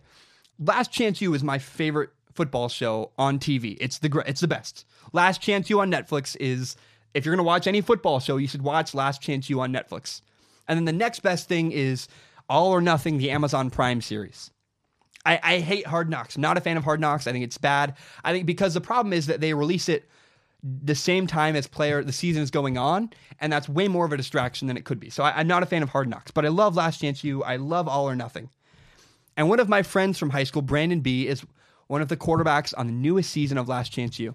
[0.60, 3.78] Last Chance U is my favorite football show on TV.
[3.80, 4.86] It's the it's the best.
[5.14, 6.76] Last Chance U on Netflix is
[7.14, 9.74] if you're going to watch any football show, you should watch Last Chance U on
[9.74, 10.22] Netflix.
[10.68, 12.08] And then the next best thing is
[12.50, 14.52] All or Nothing, the Amazon Prime series.
[15.28, 16.38] I, I hate Hard Knocks.
[16.38, 17.28] Not a fan of Hard Knocks.
[17.28, 17.98] I think it's bad.
[18.24, 20.10] I think because the problem is that they release it
[20.64, 24.14] the same time as player the season is going on, and that's way more of
[24.14, 25.10] a distraction than it could be.
[25.10, 27.44] So I, am not a fan of Hard Knocks, but I love Last Chance U.
[27.44, 28.50] I love All or Nothing.
[29.36, 31.46] And one of my friends from high school, Brandon Bea, is
[31.88, 34.34] one of the quarterbacks on the newest season of Last Chance U.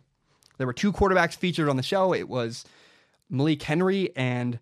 [0.59, 2.13] There were two quarterbacks featured on the show.
[2.13, 2.65] It was
[3.31, 4.59] Malik Henry and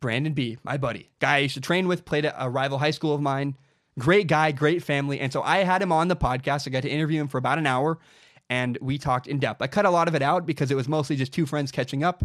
[0.00, 2.90] Brandon Bea, my buddy, guy I used to train with, played at a rival high
[2.90, 3.56] school of mine.
[3.98, 5.20] Great guy, great family.
[5.20, 6.66] And so I had him on the podcast.
[6.66, 7.98] I got to interview him for about an hour
[8.50, 9.60] and we talked in depth.
[9.60, 12.02] I cut a lot of it out because it was mostly just two friends catching
[12.02, 12.24] up.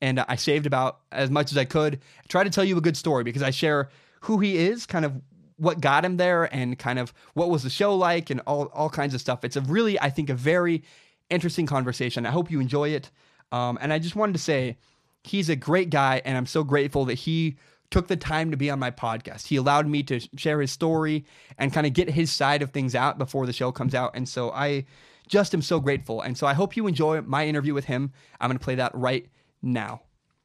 [0.00, 1.94] And I saved about as much as I could.
[1.94, 3.88] I try to tell you a good story because I share
[4.22, 5.12] who he is, kind of
[5.56, 8.90] what got him there, and kind of what was the show like, and all, all
[8.90, 9.44] kinds of stuff.
[9.44, 10.82] It's a really, I think, a very
[11.30, 12.26] interesting conversation.
[12.26, 13.10] I hope you enjoy it.
[13.52, 14.78] Um, and I just wanted to say,
[15.22, 17.56] he's a great guy, and I'm so grateful that he
[17.94, 19.46] took the time to be on my podcast.
[19.46, 21.24] He allowed me to share his story
[21.58, 24.10] and kind of get his side of things out before the show comes out.
[24.14, 24.86] And so I
[25.28, 26.20] just am so grateful.
[26.20, 28.12] And so I hope you enjoy my interview with him.
[28.40, 29.28] I'm going to play that right
[29.62, 30.02] now.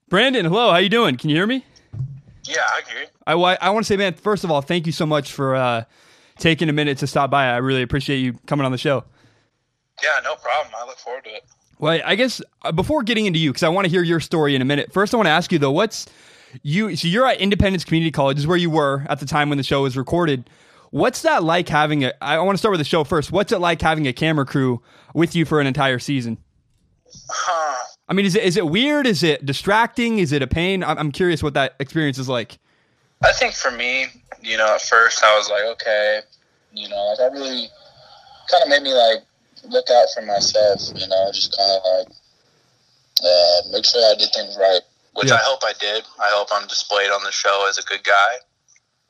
[0.09, 0.69] Brandon, hello.
[0.69, 1.17] How you doing?
[1.17, 1.65] Can you hear me?
[2.43, 3.07] Yeah, I hear you.
[3.25, 5.85] I, I want to say, man, first of all, thank you so much for uh,
[6.37, 7.47] taking a minute to stop by.
[7.47, 9.05] I really appreciate you coming on the show.
[10.03, 10.71] Yeah, no problem.
[10.77, 11.45] I look forward to it.
[11.79, 14.53] Well, I guess uh, before getting into you, because I want to hear your story
[14.53, 14.93] in a minute.
[14.93, 16.05] First, I want to ask you though, what's
[16.63, 16.95] you?
[16.95, 19.63] So you're at Independence Community College, is where you were at the time when the
[19.63, 20.49] show was recorded.
[20.91, 22.13] What's that like having a?
[22.21, 23.31] I want to start with the show first.
[23.31, 24.81] What's it like having a camera crew
[25.13, 26.37] with you for an entire season?
[27.29, 27.85] Huh.
[28.07, 29.05] I mean, is it is it weird?
[29.05, 30.17] Is it distracting?
[30.17, 30.83] Is it a pain?
[30.83, 32.57] I'm, I'm curious what that experience is like.
[33.23, 34.07] I think for me,
[34.41, 36.21] you know, at first I was like, okay,
[36.73, 37.67] you know, like that really
[38.49, 39.19] kind of made me like
[39.67, 42.07] look out for myself, you know, just kind of like
[43.23, 44.81] uh, make sure I did things right,
[45.13, 45.35] which yeah.
[45.35, 46.03] I hope I did.
[46.19, 48.35] I hope I'm displayed on the show as a good guy.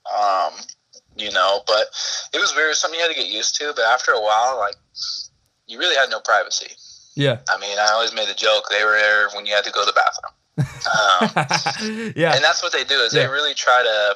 [0.10, 0.54] Um,
[1.18, 1.88] you know, but
[2.34, 3.74] it was weird, something you had to get used to.
[3.76, 4.76] But after a while, like,
[5.68, 6.74] you really had no privacy.
[7.16, 7.40] Yeah.
[7.50, 9.86] I mean, I always made the joke they were there when you had to go
[9.86, 10.34] to the bathroom.
[10.80, 12.34] Um, yeah.
[12.34, 13.24] And that's what they do is yeah.
[13.24, 14.16] they really try to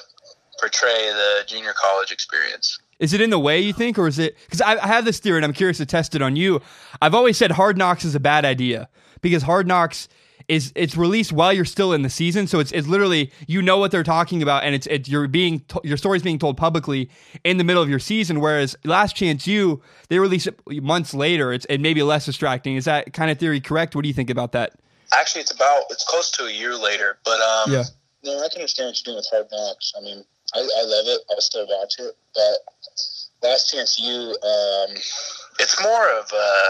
[0.60, 2.80] portray the junior college experience.
[3.00, 4.38] Is it in the way you think, or is it?
[4.46, 6.62] Because I, I have this theory, and I'm curious to test it on you.
[7.02, 8.88] I've always said Hard Knocks is a bad idea
[9.22, 10.08] because Hard Knocks
[10.54, 13.78] is it's released while you're still in the season, so it's it's literally you know
[13.78, 17.10] what they're talking about, and it's it's you're being to, your story's being told publicly
[17.44, 18.40] in the middle of your season.
[18.40, 21.52] Whereas Last Chance U they release it months later.
[21.52, 22.76] It's it may be less distracting.
[22.76, 23.96] Is that kind of theory correct?
[23.96, 24.74] What do you think about that?
[25.12, 27.84] Actually, it's about it's close to a year later, but um, yeah.
[28.24, 29.94] No, I can understand what you're doing with Hard Knocks.
[29.98, 30.24] I mean,
[30.56, 31.22] I, I love it.
[31.30, 34.96] I still watch it, but Last Chance U, um,
[35.60, 36.70] it's more of a.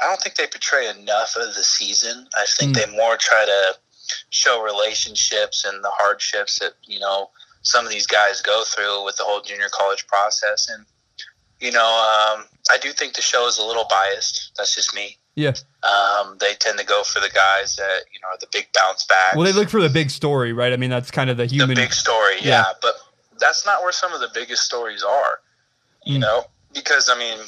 [0.00, 2.26] I don't think they portray enough of the season.
[2.36, 2.84] I think mm.
[2.84, 3.78] they more try to
[4.30, 7.30] show relationships and the hardships that you know
[7.62, 10.68] some of these guys go through with the whole junior college process.
[10.68, 10.86] And
[11.60, 14.52] you know, um, I do think the show is a little biased.
[14.56, 15.18] That's just me.
[15.34, 15.52] Yeah.
[15.82, 19.04] Um, they tend to go for the guys that you know are the big bounce
[19.04, 19.34] back.
[19.34, 20.72] Well, they look for the big story, right?
[20.72, 21.70] I mean, that's kind of the human.
[21.70, 22.48] The big story, yeah.
[22.48, 22.64] yeah.
[22.82, 22.94] But
[23.38, 25.40] that's not where some of the biggest stories are.
[26.04, 26.22] You mm.
[26.22, 27.38] know, because I mean,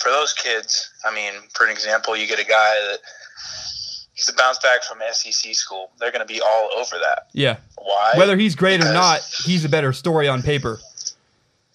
[0.00, 2.98] for those kids, I mean, for an example, you get a guy that
[4.14, 5.90] he's a bounce back from SEC school.
[5.98, 7.28] They're going to be all over that.
[7.32, 7.56] Yeah.
[7.76, 8.14] Why?
[8.16, 10.80] Whether he's great because, or not, he's a better story on paper.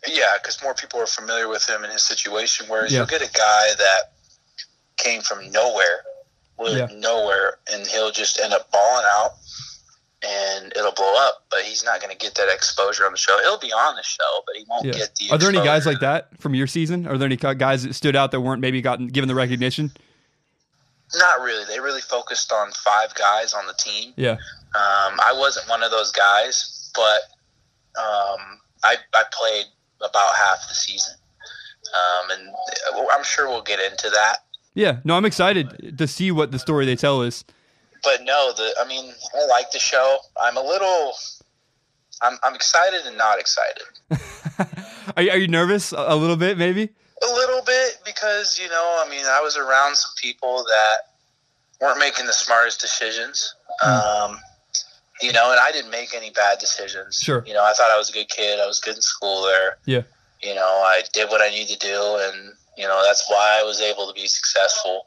[0.07, 2.67] Yeah, because more people are familiar with him and his situation.
[2.69, 2.99] Whereas yeah.
[2.99, 4.11] you'll get a guy that
[4.97, 6.03] came from nowhere,
[6.59, 6.87] yeah.
[6.93, 9.31] nowhere, and he'll just end up balling out
[10.23, 13.39] and it'll blow up, but he's not going to get that exposure on the show.
[13.41, 15.29] He'll be on the show, but he won't get the.
[15.31, 17.07] Are there any guys like that from your season?
[17.07, 19.91] Are there any guys that stood out that weren't maybe gotten given the recognition?
[21.15, 21.65] Not really.
[21.65, 24.13] They really focused on five guys on the team.
[24.15, 24.33] Yeah.
[24.33, 27.21] Um, I wasn't one of those guys, but
[27.99, 29.65] um, I, I played
[30.01, 31.15] about half the season,
[31.93, 32.49] um, and
[33.11, 34.39] I'm sure we'll get into that.
[34.75, 34.99] Yeah.
[35.03, 37.43] No, I'm excited to see what the story they tell is
[38.03, 40.19] but no, the I mean, I like the show.
[40.41, 41.13] I'm a little.
[42.21, 43.83] I'm I'm excited and not excited.
[45.17, 46.89] are, you, are you nervous a little bit, maybe?
[47.21, 51.09] A little bit because you know, I mean, I was around some people that
[51.81, 53.55] weren't making the smartest decisions.
[53.83, 54.31] Mm.
[54.31, 54.39] Um,
[55.21, 57.19] you know, and I didn't make any bad decisions.
[57.21, 57.43] Sure.
[57.45, 58.59] You know, I thought I was a good kid.
[58.59, 59.77] I was good in school there.
[59.85, 60.03] Yeah.
[60.41, 63.63] You know, I did what I needed to do, and you know that's why I
[63.63, 65.03] was able to be successful.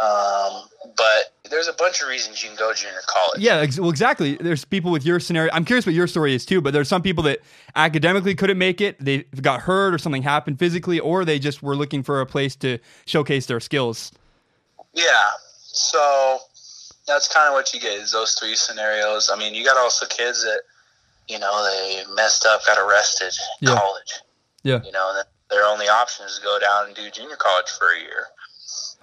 [0.00, 0.62] Um,
[0.96, 3.40] but there's a bunch of reasons you can go junior college.
[3.40, 4.36] Yeah, ex- well, exactly.
[4.36, 5.52] There's people with your scenario.
[5.52, 7.40] I'm curious what your story is too, but there's some people that
[7.76, 8.96] academically couldn't make it.
[8.98, 12.56] They got hurt or something happened physically, or they just were looking for a place
[12.56, 14.12] to showcase their skills.
[14.94, 15.30] Yeah.
[15.58, 16.38] So
[17.06, 19.30] that's kind of what you get is those three scenarios.
[19.32, 20.62] I mean, you got also kids that,
[21.28, 23.74] you know, they messed up, got arrested in yeah.
[23.74, 24.12] college.
[24.62, 24.80] Yeah.
[24.82, 25.20] You know,
[25.50, 28.26] their only option is to go down and do junior college for a year.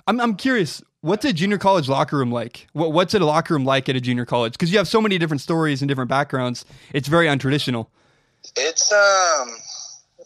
[0.08, 2.68] I'm, I'm curious, what's a junior college locker room like?
[2.74, 4.53] What, what's a locker room like at a junior college?
[4.53, 6.66] Because you have so many different stories and different backgrounds.
[6.93, 7.88] It's very untraditional.
[8.55, 9.49] It's um.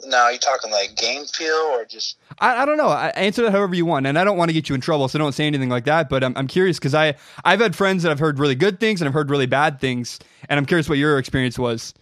[0.07, 2.17] Now, you talking like game feel or just?
[2.39, 2.87] I, I don't know.
[2.87, 5.07] I answer that however you want, and I don't want to get you in trouble,
[5.07, 6.09] so don't say anything like that.
[6.09, 7.15] But I'm, I'm curious because I
[7.45, 10.17] I've had friends that I've heard really good things and I've heard really bad things,
[10.49, 11.93] and I'm curious what your experience was.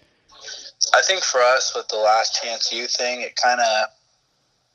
[0.94, 3.88] I think for us with the Last Chance U thing, it kind of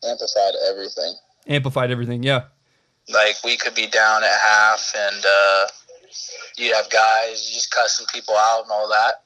[0.07, 1.15] amplified everything.
[1.47, 2.45] Amplified everything, yeah.
[3.13, 5.67] Like we could be down at half, and uh,
[6.57, 9.23] you'd have guys just cussing people out and all that.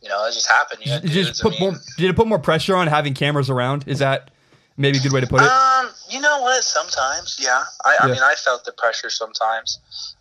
[0.00, 0.80] You know, it just happened.
[0.84, 3.84] You just put I mean, more, did it put more pressure on having cameras around?
[3.86, 4.30] Is that
[4.78, 5.48] maybe a good way to put it?
[5.48, 6.64] Um, you know what?
[6.64, 7.64] Sometimes, yeah.
[7.84, 7.98] I, yeah.
[8.00, 9.80] I mean, I felt the pressure sometimes.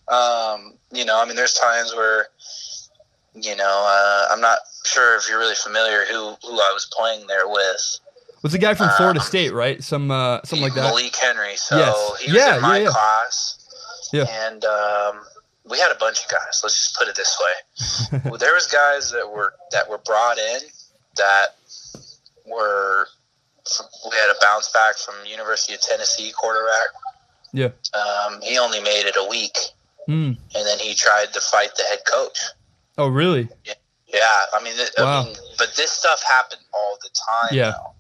[0.09, 2.27] Um, you know, I mean, there's times where,
[3.33, 7.27] you know, uh, I'm not sure if you're really familiar who who I was playing
[7.27, 7.99] there with
[8.41, 9.83] was a guy from Florida um, State, right?
[9.83, 10.83] Some uh, something like that.
[10.83, 11.55] Malik Henry.
[11.55, 12.21] So yes.
[12.21, 12.89] he was yeah, in my yeah, yeah.
[12.89, 13.55] class.
[14.11, 14.47] Yeah.
[14.47, 15.21] And um,
[15.69, 16.61] we had a bunch of guys.
[16.63, 20.61] Let's just put it this way: there was guys that were that were brought in
[21.17, 21.55] that
[22.45, 23.07] were.
[24.09, 26.87] We had a bounce back from University of Tennessee quarterback.
[27.53, 27.69] Yeah.
[27.93, 29.57] Um, he only made it a week,
[30.07, 30.35] mm.
[30.35, 32.39] and then he tried to fight the head coach.
[32.97, 33.47] Oh, really?
[33.65, 33.73] Yeah.
[34.11, 34.45] Yeah.
[34.53, 35.21] I mean, wow.
[35.21, 37.57] I mean, but this stuff happened all the time.
[37.57, 37.69] Yeah.
[37.71, 37.93] Now.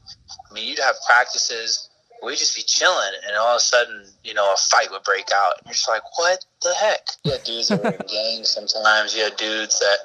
[0.49, 1.89] I mean, you'd have practices,
[2.23, 5.29] we'd just be chilling, and all of a sudden, you know, a fight would break
[5.33, 5.53] out.
[5.57, 7.07] And you're just like, what the heck?
[7.25, 9.15] Had dudes that were in gangs sometimes.
[9.15, 9.97] You had dudes that,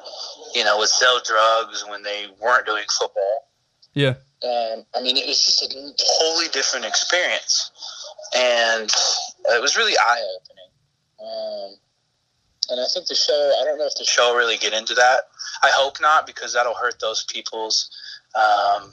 [0.54, 3.48] you know, would sell drugs when they weren't doing football.
[3.94, 4.14] Yeah.
[4.42, 7.70] Um, I mean, it was just a totally different experience.
[8.36, 8.90] And
[9.50, 10.64] it was really eye opening.
[11.20, 11.76] Um,
[12.70, 15.20] and I think the show, I don't know if the show really get into that.
[15.62, 17.90] I hope not, because that'll hurt those people's.
[18.34, 18.92] Um,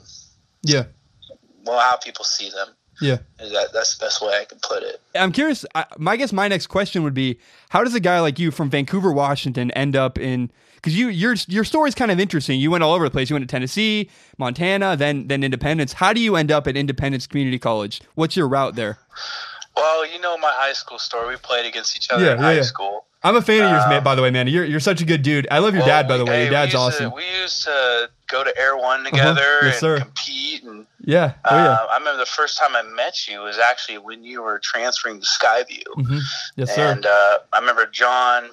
[0.62, 0.84] yeah
[1.64, 2.68] well how people see them.
[3.00, 5.00] Yeah, that, that's the best way I can put it.
[5.16, 5.64] I'm curious.
[5.74, 8.70] I, my guess my next question would be, how does a guy like you from
[8.70, 10.52] Vancouver, Washington, end up in?
[10.76, 12.60] Because you your your story's kind of interesting.
[12.60, 13.30] You went all over the place.
[13.30, 15.94] You went to Tennessee, Montana, then then Independence.
[15.94, 18.02] How do you end up at Independence Community College?
[18.14, 18.98] What's your route there?
[19.74, 21.28] Well, you know my high school story.
[21.28, 22.62] We played against each other yeah, in yeah, high yeah.
[22.62, 23.06] school.
[23.24, 24.48] I'm a fan of yours, um, by the way, man.
[24.48, 25.46] You're you're such a good dude.
[25.50, 26.32] I love your well, dad, by the way.
[26.32, 27.10] Hey, your dad's awesome.
[27.10, 29.10] To, we used to go to Air One uh-huh.
[29.10, 29.66] together uh-huh.
[29.66, 29.98] yes, and sir.
[30.00, 30.64] compete.
[30.64, 31.70] And yeah, oh, yeah.
[31.70, 35.20] Uh, I remember the first time I met you was actually when you were transferring
[35.20, 35.84] to Skyview.
[35.96, 36.18] Mm-hmm.
[36.56, 36.92] Yes, sir.
[36.92, 38.50] And uh, I remember John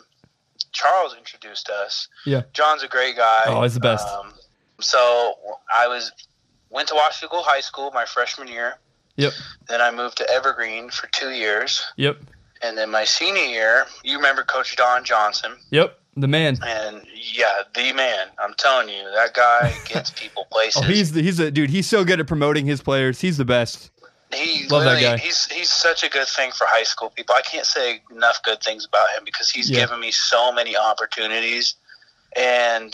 [0.71, 2.07] Charles introduced us.
[2.25, 3.43] Yeah, John's a great guy.
[3.47, 4.07] Oh, he's the best.
[4.07, 4.33] Um,
[4.79, 5.33] so
[5.75, 6.11] I was
[6.69, 8.75] went to Washington High School my freshman year.
[9.15, 9.33] Yep.
[9.67, 11.83] Then I moved to Evergreen for two years.
[11.97, 12.19] Yep.
[12.61, 15.53] And then my senior year, you remember Coach Don Johnson?
[15.69, 16.57] Yep, the man.
[16.61, 18.27] And yeah, the man.
[18.37, 20.81] I'm telling you, that guy gets people places.
[20.83, 21.69] oh, he's the, he's a dude.
[21.69, 23.21] He's so good at promoting his players.
[23.21, 23.91] He's the best.
[24.33, 25.17] He Love that guy.
[25.17, 27.33] He's he's such a good thing for high school people.
[27.35, 29.79] I can't say enough good things about him because he's yeah.
[29.79, 31.75] given me so many opportunities,
[32.35, 32.93] and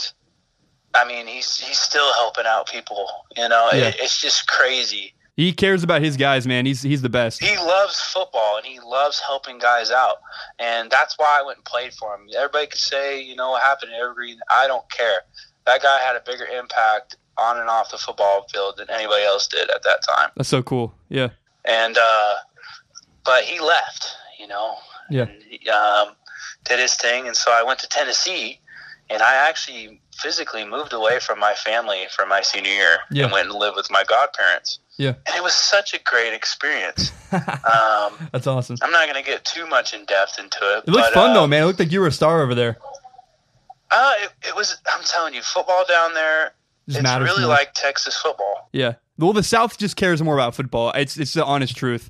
[0.94, 3.08] I mean he's he's still helping out people.
[3.36, 3.90] You know, yeah.
[3.90, 5.14] it, it's just crazy.
[5.36, 6.66] He cares about his guys, man.
[6.66, 7.44] He's he's the best.
[7.44, 10.18] He loves football and he loves helping guys out,
[10.60, 12.28] and that's why I went and played for him.
[12.36, 14.40] Everybody could say, you know, what happened in Evergreen.
[14.50, 15.22] I don't care.
[15.66, 19.48] That guy had a bigger impact on and off the football field than anybody else
[19.48, 20.30] did at that time.
[20.38, 20.94] That's so cool.
[21.10, 21.30] Yeah.
[21.66, 22.34] And uh,
[23.26, 24.76] but he left, you know.
[25.10, 25.24] Yeah.
[25.24, 26.16] And, um,
[26.64, 28.60] did his thing, and so I went to Tennessee,
[29.10, 33.24] and I actually physically moved away from my family for my senior year yeah.
[33.24, 34.80] and went and lived with my godparents.
[34.98, 35.14] Yeah.
[35.28, 37.12] And it was such a great experience.
[37.36, 38.78] Um, That's awesome.
[38.82, 40.86] I'm not going to get too much in depth into it.
[40.88, 41.64] It looked fun, though, man.
[41.64, 42.78] It looked like you were a star over there.
[43.92, 46.54] Uh, it, it was, I'm telling you, football down there,
[46.88, 47.50] just it's really more.
[47.50, 48.70] like Texas football.
[48.72, 48.94] Yeah.
[49.18, 50.92] Well, the South just cares more about football.
[50.92, 52.10] It's, it's the honest truth.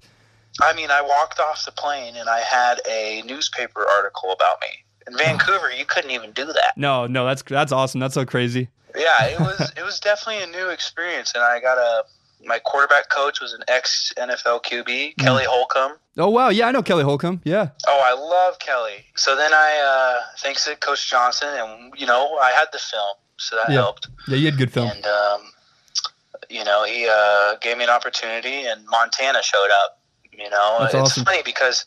[0.62, 4.85] I mean, I walked off the plane and I had a newspaper article about me
[5.08, 6.74] In Vancouver, you couldn't even do that.
[6.78, 8.00] No, no, that's that's awesome.
[8.00, 8.70] That's so crazy.
[8.96, 12.04] Yeah, it was it was definitely a new experience, and I got a
[12.46, 15.94] my quarterback coach was an ex NFL QB, Kelly Holcomb.
[16.18, 17.42] Oh wow, yeah, I know Kelly Holcomb.
[17.44, 17.70] Yeah.
[17.88, 19.06] Oh, I love Kelly.
[19.16, 23.16] So then I uh, thanks to Coach Johnson, and you know I had the film,
[23.38, 23.76] so that Yeah.
[23.82, 24.08] helped.
[24.28, 24.90] Yeah, you had good film.
[24.90, 25.42] And um,
[26.50, 30.00] you know he uh, gave me an opportunity, and Montana showed up.
[30.32, 31.26] You know, That's it's awesome.
[31.26, 31.86] funny because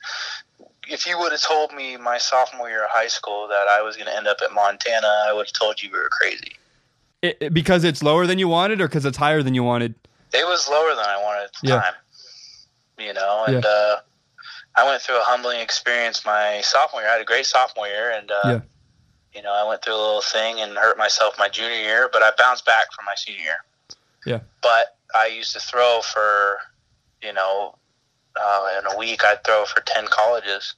[0.89, 3.97] if you would have told me my sophomore year of high school that I was
[3.97, 6.53] going to end up at Montana, I would have told you we were crazy.
[7.23, 9.95] It, it- because it's lower than you wanted, or because it's higher than you wanted.
[10.33, 11.81] It was lower than I wanted at the Yeah.
[11.81, 11.95] time.
[12.99, 13.97] You know, and uh,
[14.77, 17.11] I went through a humbling experience my sophomore year.
[17.11, 18.61] I had a great sophomore year, and uh, Yeah.
[19.35, 22.23] you know, I went through a little thing and hurt myself my junior year, but
[22.23, 23.57] I bounced back from my senior year.
[24.27, 24.41] Yeah.
[24.63, 26.59] But I used to throw for,
[27.23, 27.77] you know,
[28.41, 30.75] uh, in a week I'd throw for ten colleges.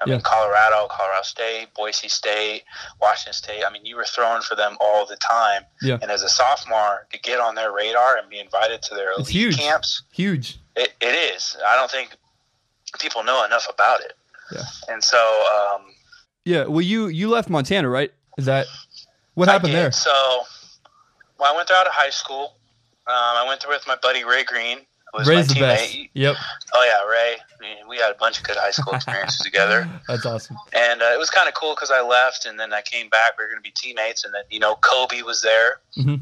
[0.00, 0.14] I Yeah.
[0.14, 2.64] mean, Colorado, Colorado State, Boise State,
[3.00, 3.62] Washington State.
[3.64, 5.62] I mean, you were throwing for them all the time.
[5.82, 5.98] Yeah.
[6.02, 9.28] And as a sophomore, to get on their radar and be invited to their elite
[9.28, 9.56] huge.
[9.58, 10.58] camps, Huge.
[10.76, 11.56] it, it is.
[11.64, 12.16] I don't think
[12.98, 14.14] people know enough about it.
[14.52, 14.62] Yeah.
[14.88, 15.16] And so,
[15.76, 15.94] um,
[16.44, 16.64] Yeah.
[16.64, 18.12] Well, you you left Montana, right?
[18.36, 18.66] Is that
[19.34, 19.78] what I happened did.
[19.80, 19.92] there?
[19.92, 20.42] So,
[21.38, 22.56] well, I went there out of high school.
[23.06, 24.80] Um, I went there with my buddy Ray Green,
[25.14, 25.76] was Ray's my the teammate.
[25.76, 25.98] best.
[26.14, 26.36] Yep.
[26.74, 27.36] Oh yeah, Ray.
[27.88, 30.56] We- had a bunch of good high school experiences together, That's awesome.
[30.76, 33.38] and uh, it was kind of cool because I left and then I came back.
[33.38, 36.18] We were going to be teammates, and then you know Kobe was there, Kobe.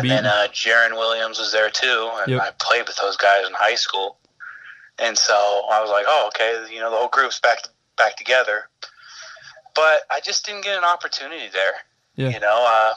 [0.00, 2.40] and then uh, Jaron Williams was there too, and Yep.
[2.42, 4.16] I played with those guys in high school.
[4.98, 5.34] And so
[5.70, 7.58] I was like, oh, okay, you know, the whole group's back
[7.96, 8.68] back together.
[9.74, 11.72] But I just didn't get an opportunity there.
[12.16, 12.30] Yeah.
[12.30, 12.94] You know, uh,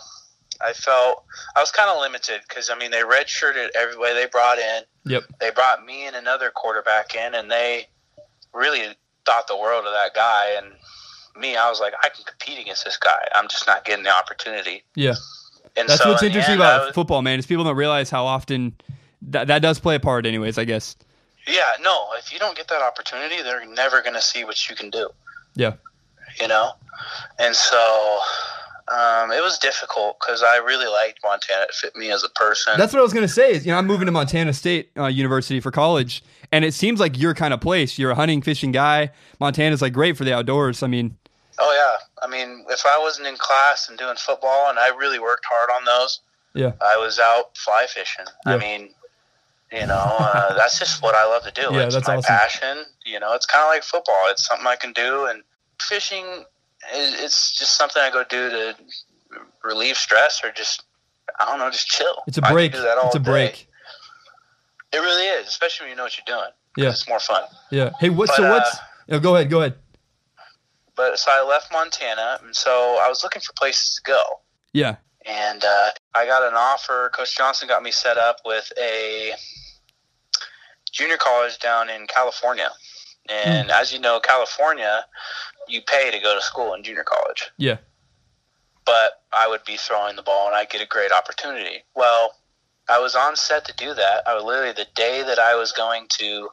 [0.66, 1.24] I felt
[1.55, 4.84] I was kind of limited because I mean they redshirted everybody they brought in.
[5.05, 5.24] Yep.
[5.39, 7.88] They brought me and another quarterback in, and they
[8.53, 8.82] really
[9.26, 10.51] thought the world of that guy.
[10.57, 10.74] And
[11.41, 13.28] me, I was like, I can compete against this guy.
[13.36, 14.84] I'm just not getting the opportunity.
[14.95, 15.16] Yeah.
[15.78, 17.39] And That's so what's in interesting end, about was- football, man.
[17.39, 18.74] Is people don't realize how often
[19.24, 20.26] that that does play a part.
[20.26, 20.95] Anyways, I guess.
[21.47, 22.09] Yeah, no.
[22.20, 25.09] If you don't get that opportunity, they're never going to see what you can do.
[25.55, 25.74] Yeah.
[26.39, 26.72] You know,
[27.39, 28.20] and so
[29.52, 31.64] was difficult because I really liked Montana.
[31.64, 32.74] It fit me as a person.
[32.78, 33.52] That's what I was gonna say.
[33.52, 36.99] Is you know I'm moving to Montana State uh, University for college, and it seems
[36.99, 37.99] like your kind of place.
[37.99, 39.12] You're a hunting, fishing guy.
[39.39, 40.84] Montana's like great for the outdoors.
[40.84, 41.18] I mean,
[41.60, 42.06] oh yeah.
[42.26, 45.70] I mean, if I wasn't in class and doing football, and I really worked hard
[45.76, 46.22] on those,
[46.54, 46.72] Yeah.
[46.82, 48.26] I was out fly fishing.
[48.45, 48.54] Yeah.
[48.54, 48.89] I mean.
[49.74, 51.70] You know, uh, that's just what I love to do.
[51.72, 52.36] Yeah, it's that's my awesome.
[52.36, 52.78] passion.
[53.06, 54.18] You know, it's kind of like football.
[54.26, 55.43] It's something I can do, and
[55.80, 56.43] fishing,
[56.93, 58.76] it's just something I go do to
[59.64, 60.84] relieve stress or just
[61.39, 62.24] I don't know, just chill.
[62.28, 62.72] it's a break.
[62.74, 63.32] do that all It's a day.
[63.32, 63.68] break.
[64.93, 66.49] It really is, especially when you know what you're doing.
[66.76, 66.89] Yeah.
[66.89, 67.43] it's more fun.
[67.70, 67.91] Yeah.
[67.99, 68.28] Hey, what?
[68.28, 68.78] But, so uh, what's?
[69.09, 69.49] oh, go ahead.
[69.49, 69.76] Go ahead.
[70.95, 74.22] But so I left Montana, and so I was looking for places to go.
[74.74, 74.95] Yeah.
[75.26, 77.09] and uh, I got an offer.
[77.14, 79.32] Coach Johnson got me set up with a
[80.91, 82.70] junior college down in California.
[83.30, 83.72] And Hmm.
[83.80, 85.05] as you know, California,
[85.68, 87.49] you pay to go to school in junior college.
[87.57, 87.78] Yeah.
[88.86, 91.84] But I would be throwing the ball and I'd get a great opportunity.
[91.96, 92.32] Well,
[92.90, 94.24] I was on set to do that.
[94.28, 96.50] I was literally the day that I was going to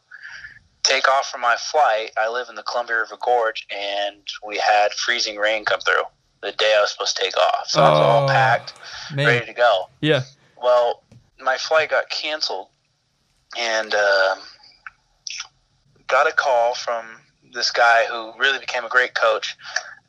[0.83, 2.11] take off from my flight.
[2.17, 4.17] I live in the Columbia River Gorge, and
[4.47, 6.03] we had freezing rain come through
[6.43, 7.67] the day I was supposed to take off.
[7.69, 8.75] So I was all Oh, packed,
[9.13, 9.27] Man.
[9.27, 9.87] ready to go.
[10.01, 10.23] Yeah.
[10.57, 11.03] Well,
[11.41, 12.69] my flight got canceled,
[13.59, 14.39] and um
[16.07, 17.05] got a call from
[17.53, 19.57] this guy who really became a great coach.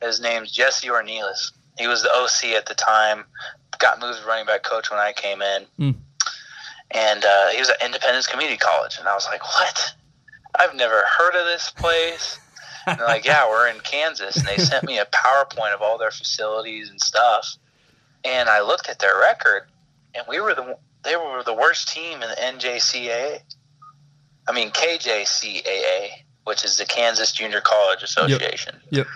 [0.01, 1.51] His name's Jesse Ornelas.
[1.79, 3.23] He was the OC at the time.
[3.79, 5.95] Got moved to running back coach when I came in, Mm.
[6.91, 8.97] and uh, he was at Independence Community College.
[8.99, 9.93] And I was like, "What?
[10.55, 12.37] I've never heard of this place."
[12.85, 15.97] And they're like, "Yeah, we're in Kansas." And they sent me a PowerPoint of all
[15.97, 17.55] their facilities and stuff.
[18.25, 19.63] And I looked at their record,
[20.13, 23.39] and we were the they were the worst team in the NJCAA.
[24.47, 26.09] I mean KJCAA,
[26.43, 28.75] which is the Kansas Junior College Association.
[28.89, 29.07] Yep.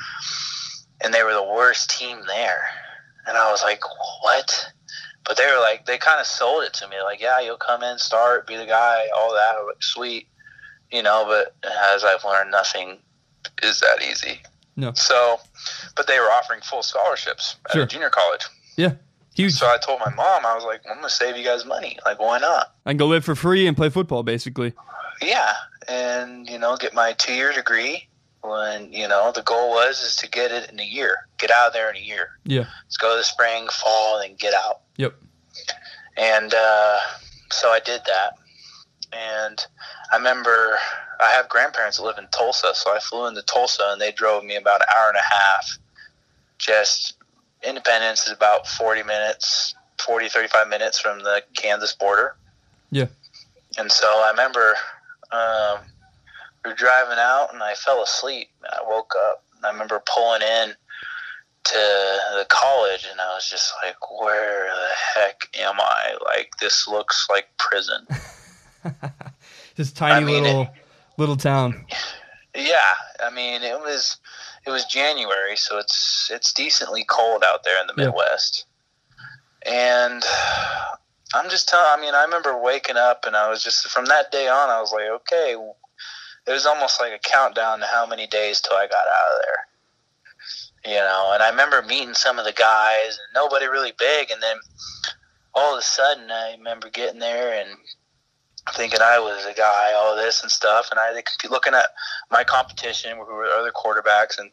[1.03, 2.61] And they were the worst team there.
[3.27, 3.81] And I was like,
[4.21, 4.71] "What?"
[5.25, 7.83] But they were like, they kind of sold it to me, like, "Yeah, you'll come
[7.83, 10.27] in, start, be the guy, all that." Like, "Sweet,"
[10.91, 11.25] you know.
[11.27, 11.55] But
[11.93, 12.99] as I've learned, nothing
[13.61, 14.41] is that easy.
[14.75, 14.91] No.
[14.93, 15.39] So,
[15.95, 17.83] but they were offering full scholarships at Sure.
[17.83, 18.41] a junior college.
[19.35, 19.53] Huge.
[19.53, 21.97] So I told my mom, I was like, I'm going to save you guys money.
[22.05, 22.75] Like, why not?
[22.85, 24.73] I can go live for free and play football, basically.
[25.23, 25.53] Yeah.
[25.87, 28.07] And, you know, get my two year degree
[28.43, 31.67] when, you know, the goal was is to get it in a year, get out
[31.67, 32.31] of there in a year.
[32.43, 32.65] Yeah.
[32.85, 34.81] Let's go to the spring, fall, and get out.
[34.97, 35.15] Yep.
[36.17, 36.97] And uh,
[37.51, 38.33] so I did that.
[39.13, 39.65] and
[40.11, 40.77] I remember
[41.19, 44.43] I have grandparents that live in Tulsa, so I flew into Tulsa, and they drove
[44.43, 45.77] me about an hour and a half.
[46.57, 47.15] Just
[47.65, 49.73] Independence is about 40 minutes,
[50.05, 52.35] 40, 35 minutes from the Kansas border.
[52.91, 53.07] Yeah.
[53.77, 54.75] And so I remember
[55.31, 55.79] um,
[56.63, 58.49] we were driving out, and I fell asleep.
[58.71, 60.73] I woke up, and I remember pulling in
[61.65, 61.73] to
[62.35, 64.89] the college, and I was just like, "Where the
[65.19, 66.15] heck am I?
[66.25, 68.05] Like, this looks like prison."
[69.75, 70.69] this tiny I mean, little it-
[71.17, 71.85] little town.
[72.55, 72.93] Yeah,
[73.23, 74.17] I mean, it was
[74.65, 78.05] it was January, so it's it's decently cold out there in the Yeah.
[78.09, 78.65] Midwest.
[79.65, 80.21] And
[81.33, 81.87] I'm just telling.
[81.89, 84.81] I mean, I remember waking up, and I was just from that day on, I
[84.81, 85.55] was like, okay.
[86.45, 89.41] It was almost like a countdown to how many days till I got out of
[89.41, 90.93] there.
[90.93, 94.43] You know, and I remember meeting some of the guys, and nobody really big, and
[94.43, 94.57] then
[95.53, 97.69] all of a sudden, I remember getting there and
[98.75, 101.87] thinking I was a guy, all this and stuff, and I looking at
[102.31, 104.51] my competition who were other quarterbacks, and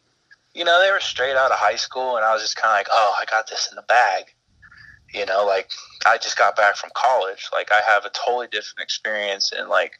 [0.54, 2.78] you know they were straight out of high school, and I was just kind of
[2.78, 4.24] like, oh, I got this in the bag.
[5.12, 5.68] You know, like
[6.06, 7.48] I just got back from college.
[7.52, 9.94] Like I have a totally different experience and like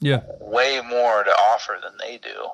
[0.00, 0.22] Yeah.
[0.40, 2.48] way more to offer than they do.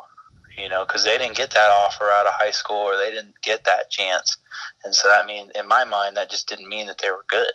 [0.56, 3.40] You know, because they didn't get that offer out of high school or they didn't
[3.40, 4.36] get that chance,
[4.84, 7.52] and so that mean in my mind that just didn't mean that they were good.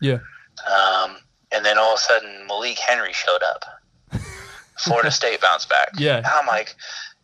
[0.00, 0.20] Yeah.
[0.66, 1.18] Um,
[1.52, 3.64] and then all of a sudden Malik Henry showed up.
[4.78, 5.90] Florida State bounced back.
[5.98, 6.16] Yeah.
[6.16, 6.74] And I'm like,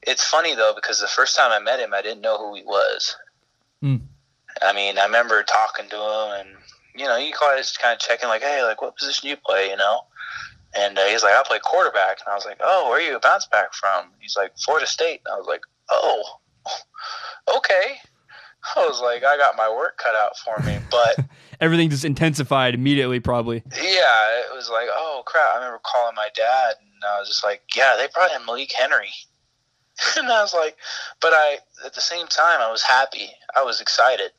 [0.02, 2.62] it's funny though because the first time I met him, I didn't know who he
[2.62, 3.16] was.
[3.82, 4.02] Mm.
[4.62, 6.48] I mean, I remember talking to him, and
[6.94, 9.76] you know, you just kind of checking, like, hey, like, what position you play, you
[9.76, 10.00] know?
[10.74, 13.16] And uh, he's like, I play quarterback, and I was like, oh, where are you
[13.16, 14.10] a bounce back from?
[14.20, 15.22] He's like, Florida State.
[15.24, 16.22] And I was like, oh,
[17.56, 17.96] okay.
[18.74, 21.16] I was like, I got my work cut out for me, but
[21.60, 23.62] Everything just intensified immediately, probably.
[23.72, 25.52] yeah, it was like, oh crap.
[25.52, 28.72] I remember calling my dad and I was just like, yeah, they brought in Malik
[28.72, 29.10] Henry.
[30.18, 30.76] and I was like,
[31.22, 33.30] but I, at the same time, I was happy.
[33.54, 34.32] I was excited,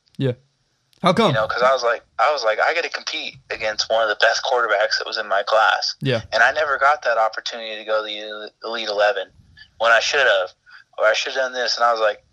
[1.02, 1.28] How come?
[1.28, 4.02] you know, because I was like, I was like, I got to compete against one
[4.02, 5.94] of the best quarterbacks that was in my class.
[6.00, 6.22] Yeah.
[6.32, 9.28] And I never got that opportunity to go to the Elite 11
[9.78, 10.50] when I should have,
[10.98, 11.76] or I should have done this.
[11.76, 12.24] And I was like,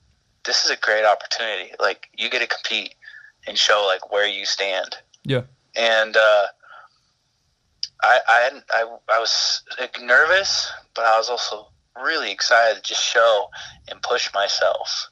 [0.45, 1.71] this is a great opportunity.
[1.79, 2.95] Like, you get to compete
[3.47, 5.41] and show, like, where you stand Yeah.
[5.75, 6.43] and uh,
[8.03, 9.61] I, I hadn't- I I was
[10.01, 11.67] nervous, but I was also
[12.01, 13.49] really excited to just show
[13.89, 15.07] and push myself.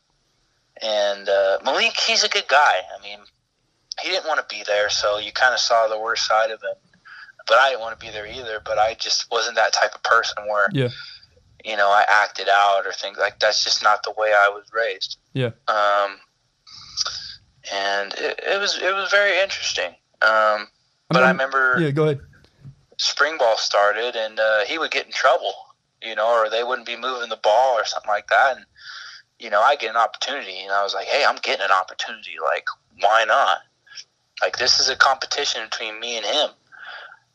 [0.82, 2.82] And uh, Malik, he's a good guy.
[2.98, 3.20] I mean,
[4.02, 6.62] he didn't want to be there, so you kind of saw the worst side of
[6.62, 6.76] him.
[7.48, 8.62] But I didn't want to be there either.
[8.64, 10.90] But I just wasn't that type of person where, Yeah.
[11.66, 14.66] you know, I acted out or things like that's just not the way I was
[14.74, 15.18] raised.
[15.34, 15.52] Yeah.
[15.68, 16.20] Um,
[17.72, 19.90] and it, it was it was very interesting.
[20.22, 20.68] Um,
[21.10, 22.22] but I I'm- remember Yeah, go ahead.
[22.98, 25.54] spring ball started and uh, he would get in trouble,
[26.02, 28.56] you know, or they wouldn't be moving the ball or something like that.
[28.58, 28.66] And,
[29.40, 32.36] you know, I get an opportunity and I was like, hey, I'm getting an opportunity.
[32.42, 32.66] Like,
[33.02, 33.58] why not?
[34.42, 36.50] Like, this is a competition between me and him.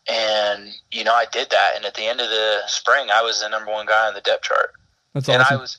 [0.09, 1.73] And, you know, I did that.
[1.77, 4.21] And at the end of the spring, I was the number one guy on the
[4.21, 4.73] depth chart.
[5.15, 5.79] That's And I was,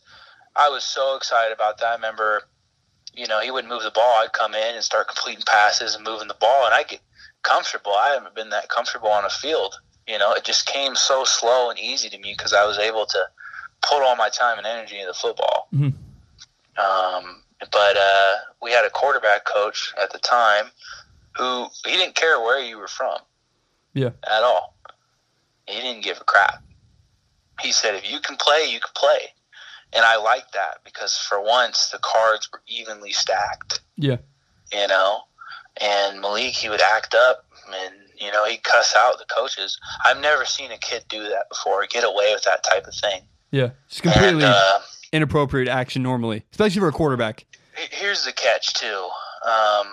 [0.55, 1.87] I was so excited about that.
[1.87, 2.43] I remember,
[3.13, 4.21] you know, he wouldn't move the ball.
[4.21, 7.01] I'd come in and start completing passes and moving the ball, and I get
[7.43, 7.93] comfortable.
[7.93, 9.79] I haven't been that comfortable on a field.
[10.07, 13.05] You know, it just came so slow and easy to me because I was able
[13.05, 13.19] to
[13.81, 15.67] put all my time and energy into football.
[15.73, 15.93] Mhm.
[16.77, 20.71] Um, but uh, we had a quarterback coach at the time
[21.39, 23.17] who he didn't care where you were from.
[23.93, 24.11] Yeah.
[24.29, 24.75] At all.
[25.67, 26.61] He didn't give a crap.
[27.61, 29.19] He said, if you can play, you can play.
[29.93, 33.81] And I liked that because for once the cards were evenly stacked.
[33.95, 34.17] Yeah.
[34.71, 35.21] You know?
[35.81, 39.79] And Malik, he would act up and, you know, he'd cuss out the coaches.
[40.05, 43.21] I've never seen a kid do that before, get away with that type of thing.
[43.51, 43.69] Yeah.
[43.87, 44.79] It's completely And uh,
[45.13, 47.45] inappropriate action normally, especially for a quarterback.
[47.91, 49.09] here's the catch, too.
[49.45, 49.87] Um,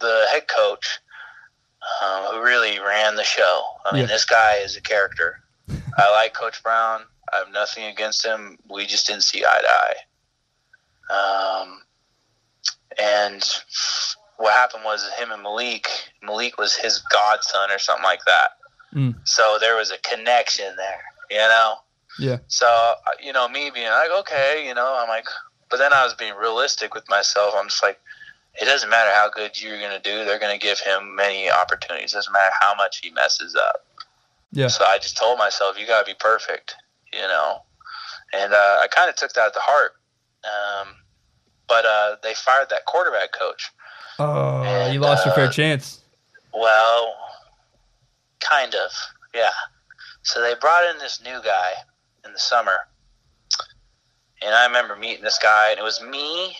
[0.00, 0.98] the head coach,
[2.02, 4.06] um, who really ran the show, I mean, Yeah.
[4.08, 5.42] this guy is a character.
[5.96, 7.04] I like Coach Brown.
[7.32, 8.58] I have nothing against him.
[8.68, 11.60] We just didn't see eye to eye.
[11.60, 11.82] Um,
[12.98, 13.42] and
[14.36, 15.88] what happened was him and Malik,
[16.22, 18.50] Malik was his godson or something like that.
[18.94, 19.14] Mm.
[19.24, 21.76] So there was a connection there, you know?
[22.18, 22.38] Yeah.
[22.48, 25.26] So, uh, you know, me being like, okay, you know, I'm like,
[25.70, 27.54] but then I was being realistic with myself.
[27.56, 28.00] I'm just like,
[28.60, 30.24] it doesn't matter how good you're going to do.
[30.24, 32.12] They're going to give him many opportunities.
[32.12, 33.86] It doesn't matter how much he messes up.
[34.52, 34.68] Yeah.
[34.68, 36.74] So I just told myself, you got to be perfect,
[37.12, 37.62] you know?
[38.32, 39.92] And uh, I kind of took that to heart.
[40.44, 40.94] Um,
[41.68, 43.70] but uh, they fired that quarterback coach.
[44.18, 46.00] Oh, you And, lost your fair uh, chance.
[46.52, 47.14] Well,
[48.40, 48.90] kind of,
[49.34, 49.50] yeah.
[50.22, 51.70] So they brought in this new guy
[52.24, 52.78] in the summer,
[54.42, 56.56] and I remember meeting this guy, and it was me,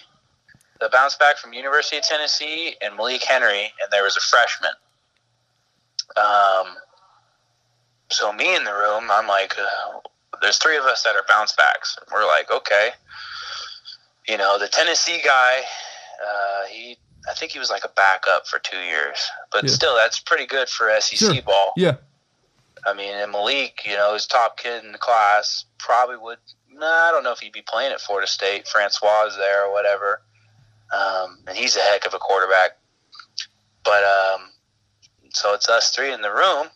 [0.81, 4.70] the bounce back from University of Tennessee, and Malik Henry, and there was a freshman.
[6.16, 6.74] Um,
[8.11, 9.99] so me in the room, I'm like, uh,
[10.43, 11.99] there's three of us that are bounce backs.
[12.12, 12.91] We're like, okay,
[14.28, 15.59] you know, the Tennessee guy,
[16.24, 16.97] uh, he,
[17.31, 19.18] I think he was like a backup for two years,
[19.53, 19.70] but Yeah.
[19.70, 21.43] still, that's pretty good for SEC Sure.
[21.43, 21.72] ball.
[21.76, 21.97] Yeah.
[22.87, 26.39] I mean, and Malik, you know, his top kid in the class, probably would.
[26.70, 28.66] Nah, I don't know if he'd be playing at Florida State.
[28.66, 30.22] Francois is there or whatever,
[30.93, 32.78] um, and he's a heck of a quarterback.
[33.84, 34.51] But um,
[35.30, 36.68] so it's us three in the room,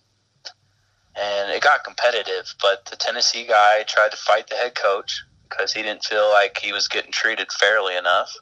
[1.17, 2.55] and it got competitive.
[2.61, 6.59] But the Tennessee guy tried to fight the head coach because he didn't feel like
[6.59, 8.35] he was getting treated fairly enough.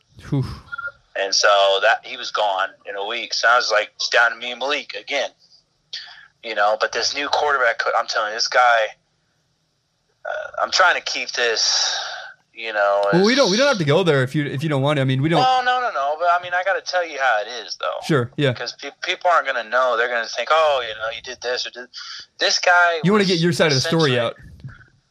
[1.15, 3.35] And so that he was gone in a week.
[3.35, 5.31] So I was like, it's down to me and Malik again.
[6.43, 8.87] You know, but this new quarterback, I'm telling you, this guy,
[10.25, 12.01] uh, I'm trying to keep this,
[12.63, 13.05] you know.
[13.13, 14.97] Well, we don't we don't have to go there if you if you don't want
[14.99, 15.01] to.
[15.03, 15.41] I mean, we don't.
[15.41, 16.17] No, no, no, no.
[16.19, 17.97] But I mean, I got to tell you how it is, though.
[18.07, 18.31] Sure.
[18.37, 18.53] Yeah.
[18.53, 19.97] Because pe- people aren't going to know.
[19.97, 21.89] They're going to think, oh, you know, you did this or did
[22.39, 23.01] this guy.
[23.05, 24.37] You want to get your side of the story out.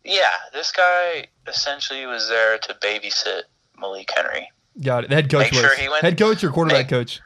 [0.03, 3.41] Yeah, this guy essentially was there to babysit
[3.79, 4.47] Malik Henry,
[4.81, 5.09] Got it.
[5.09, 7.19] The head coach Make was sure he went- head coach or quarterback Make- coach.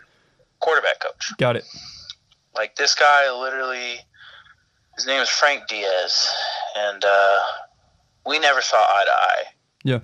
[0.60, 1.32] quarterback coach.
[1.38, 1.64] Got it.
[2.56, 4.00] Like this guy, literally,
[4.96, 6.28] his name is Frank Diaz,
[6.78, 7.40] and uh,
[8.26, 9.44] we never saw eye to eye.
[9.84, 10.00] Yeah.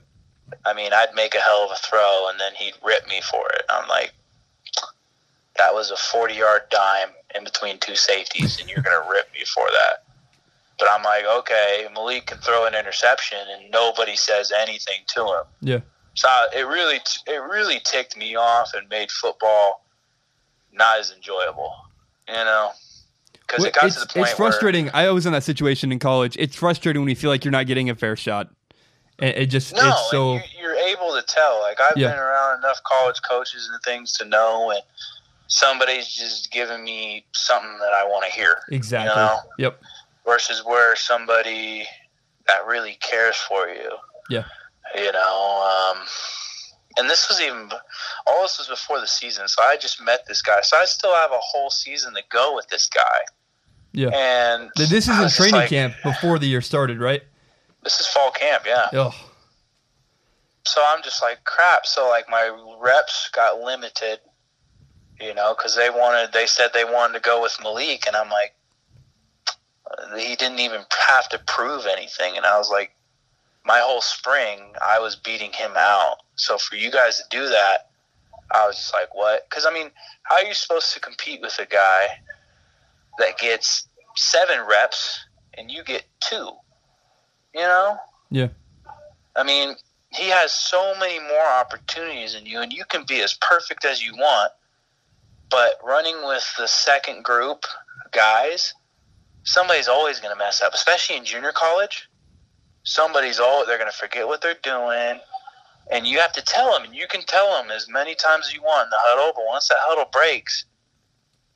[0.66, 3.48] I mean, I'd make a hell of a throw, and then he'd rip me for
[3.54, 3.64] it.
[3.70, 4.14] I'm like,
[5.58, 9.32] that was a 40 yard dime in between two safeties, and you're going to rip
[9.34, 10.04] me for that.
[10.80, 15.44] But I'm like, okay, Malik can throw an interception, and nobody says anything to him.
[15.62, 15.80] Yeah.
[16.16, 19.86] So it really, it really ticked me off and made football
[20.74, 21.74] not as enjoyable,
[22.28, 22.72] you know,
[23.34, 24.90] because Well, it got to the point it's frustrating.
[24.94, 26.36] I was in that situation in college.
[26.40, 28.50] It's frustrating when you feel like you're not getting a fair shot.
[29.22, 31.60] It, it just no, it's so and you, you're able to tell.
[31.62, 32.10] Like I've Yeah.
[32.10, 34.82] been around enough college coaches and things to know, and
[35.48, 38.58] somebody's just giving me something that I want to hear.
[38.70, 39.10] exactly.
[39.10, 39.38] You know?
[39.58, 39.82] Yep.
[40.26, 41.86] versus where somebody
[42.48, 43.92] that really cares for you.
[44.30, 44.44] Yeah.
[44.96, 46.06] You know, um,
[46.98, 47.70] and this was even
[48.28, 50.62] all this was before the season, so I just met this guy.
[50.62, 53.02] So I still have a whole season to go with this guy.
[53.94, 54.10] Yeah.
[54.10, 57.24] And This is in training like, camp before the year started, right?
[57.84, 58.90] This is fall camp, yeah.
[58.94, 59.16] Oh,
[60.66, 61.86] So I'm just like crap.
[61.86, 64.20] So like my reps got limited,
[65.20, 66.34] you know, because they wanted.
[66.34, 68.54] They said they wanted to go with Malik, and I'm like,
[70.18, 72.96] he didn't even have to prove anything, and I was like,
[73.66, 76.18] my whole spring I was beating him out.
[76.36, 77.90] So for you guys to do that,
[78.54, 79.50] I was just like, what?
[79.50, 79.92] Because I mean,
[80.24, 82.08] how are you supposed to compete with a guy
[83.20, 85.26] that gets seven reps
[85.58, 86.52] and you get two?
[87.54, 87.98] You know?
[88.30, 88.48] Yeah.
[89.36, 89.76] I mean,
[90.14, 94.04] he has so many more opportunities than you, and you can be as perfect as
[94.04, 94.52] you want.
[95.50, 97.66] But running with the second group
[98.12, 98.74] guys,
[99.44, 102.10] somebody's always going to mess up, especially in junior college.
[102.84, 105.20] Somebody's all they're going to forget what they're doing,
[105.92, 108.54] and you have to tell them, and you can tell them as many times as
[108.54, 109.34] you want in the huddle.
[109.36, 110.66] But once that huddle breaks,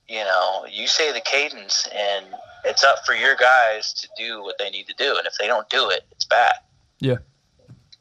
[0.08, 2.26] you know, you say the cadence, and
[2.64, 5.16] it's up for your guys to do what they need to do.
[5.18, 6.53] And if they don't do it, it's bad
[6.99, 7.18] Yeah.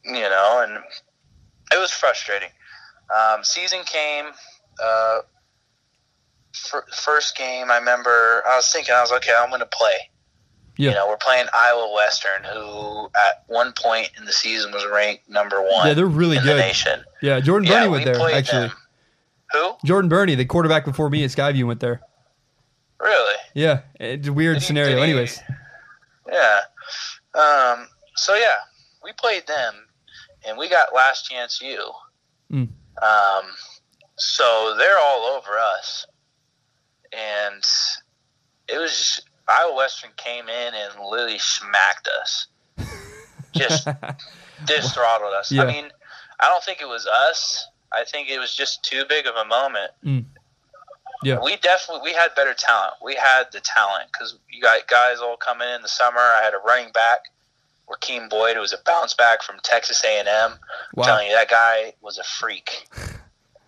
[0.05, 0.83] you know, and
[1.73, 2.51] it was frustrating.
[3.15, 4.27] Um, season came,
[4.83, 5.21] uh,
[6.53, 10.11] fir- first game, I remember I was thinking, I was okay, I'm going to play.
[10.77, 10.91] Yeah.
[10.91, 15.29] You know, we're playing Iowa Western, who at one point in the season was ranked
[15.29, 16.59] number one yeah, they're really in the good.
[16.59, 17.05] nation.
[17.23, 18.69] Yeah, Jordan Yeah, we went there actually.
[18.69, 18.77] them.
[19.55, 19.75] Who?
[19.85, 22.01] Jordan Burney, the quarterback before me at Skyview, went there.
[23.01, 23.37] Really?
[23.55, 24.97] Yeah, it's a weird he- scenario.
[24.97, 25.41] he- Anyways,
[26.31, 26.61] Yeah.
[27.35, 28.57] Um, so yeah,
[29.03, 29.75] we played them,
[30.47, 31.93] and we got Last Chance U.
[32.53, 32.68] Mm.
[33.03, 33.45] Um,
[34.17, 36.07] so they're all over us,
[37.13, 37.63] and
[38.68, 42.47] it was just, Iowa Western came in and literally smacked us,
[43.53, 43.87] just
[44.67, 45.53] just throttled us.
[45.53, 45.63] Yeah.
[45.63, 45.87] I mean,
[46.41, 47.68] I don't think it was us.
[47.96, 49.91] I think it was just too big of a moment.
[50.04, 50.25] Mm.
[51.22, 51.38] Yeah.
[51.42, 52.95] We definitely we had better talent.
[53.03, 56.18] We had the talent because you got guys all coming in the summer.
[56.18, 57.21] I had a running back,
[57.88, 60.58] Rakeem Boyd, who was a bounce back from Texas A and M.
[60.95, 61.04] wow.
[61.04, 62.88] Telling you that guy was a freak.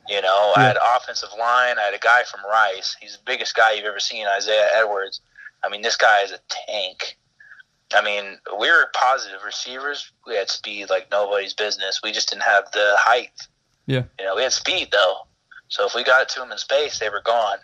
[0.09, 1.78] You know, I had offensive line.
[1.78, 2.97] I had a guy from Rice.
[3.01, 5.20] He's the biggest guy you've ever seen, Isaiah Edwards.
[5.65, 7.19] I mean, this guy is a tank.
[7.94, 10.12] I mean, we were positive receivers.
[10.27, 12.01] We had speed like nobody's business.
[12.03, 13.32] We just didn't have the height.
[13.87, 14.05] Yeah.
[14.19, 15.19] You know, we had speed though.
[15.69, 17.59] So if we got it to them in space, they were gone.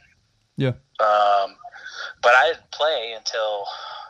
[0.57, 0.74] Yeah.
[1.01, 1.57] Um,
[2.23, 3.66] but I didn't play until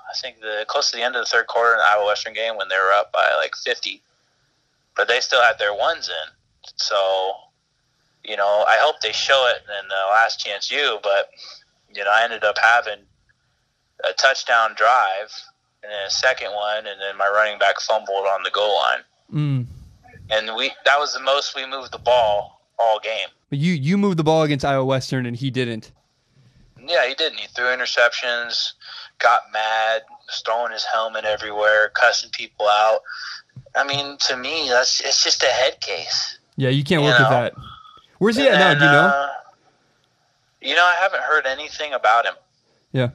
[0.08, 2.34] I think the close to the end of the third quarter in the Iowa Western
[2.34, 4.02] game when they were up by like 50,
[4.96, 6.72] but they still had their ones in.
[6.76, 7.32] So,
[8.24, 10.98] you know, I hope they show it in the Last Chance U.
[11.02, 11.30] but
[11.94, 13.04] you know, I ended up having
[14.08, 15.30] a touchdown drive
[15.82, 19.00] and then a second one, and then my running back fumbled on the goal line.
[19.32, 19.66] Mm.
[20.32, 23.28] And we that was the most we moved the ball all game.
[23.50, 25.92] But you you moved the ball against Iowa Western and he didn't.
[26.84, 27.38] Yeah, he didn't.
[27.38, 28.72] He threw interceptions,
[29.18, 33.00] got mad, was throwing his helmet everywhere, cussing people out.
[33.76, 36.38] I mean, to me, that's it's just a head case.
[36.56, 37.54] Yeah, you can't You work with that.
[38.18, 38.74] Where's he at And now?
[38.74, 39.08] Do you know?
[39.08, 39.28] uh,
[40.60, 42.34] you know, I haven't heard anything about him.
[42.92, 43.10] Yeah.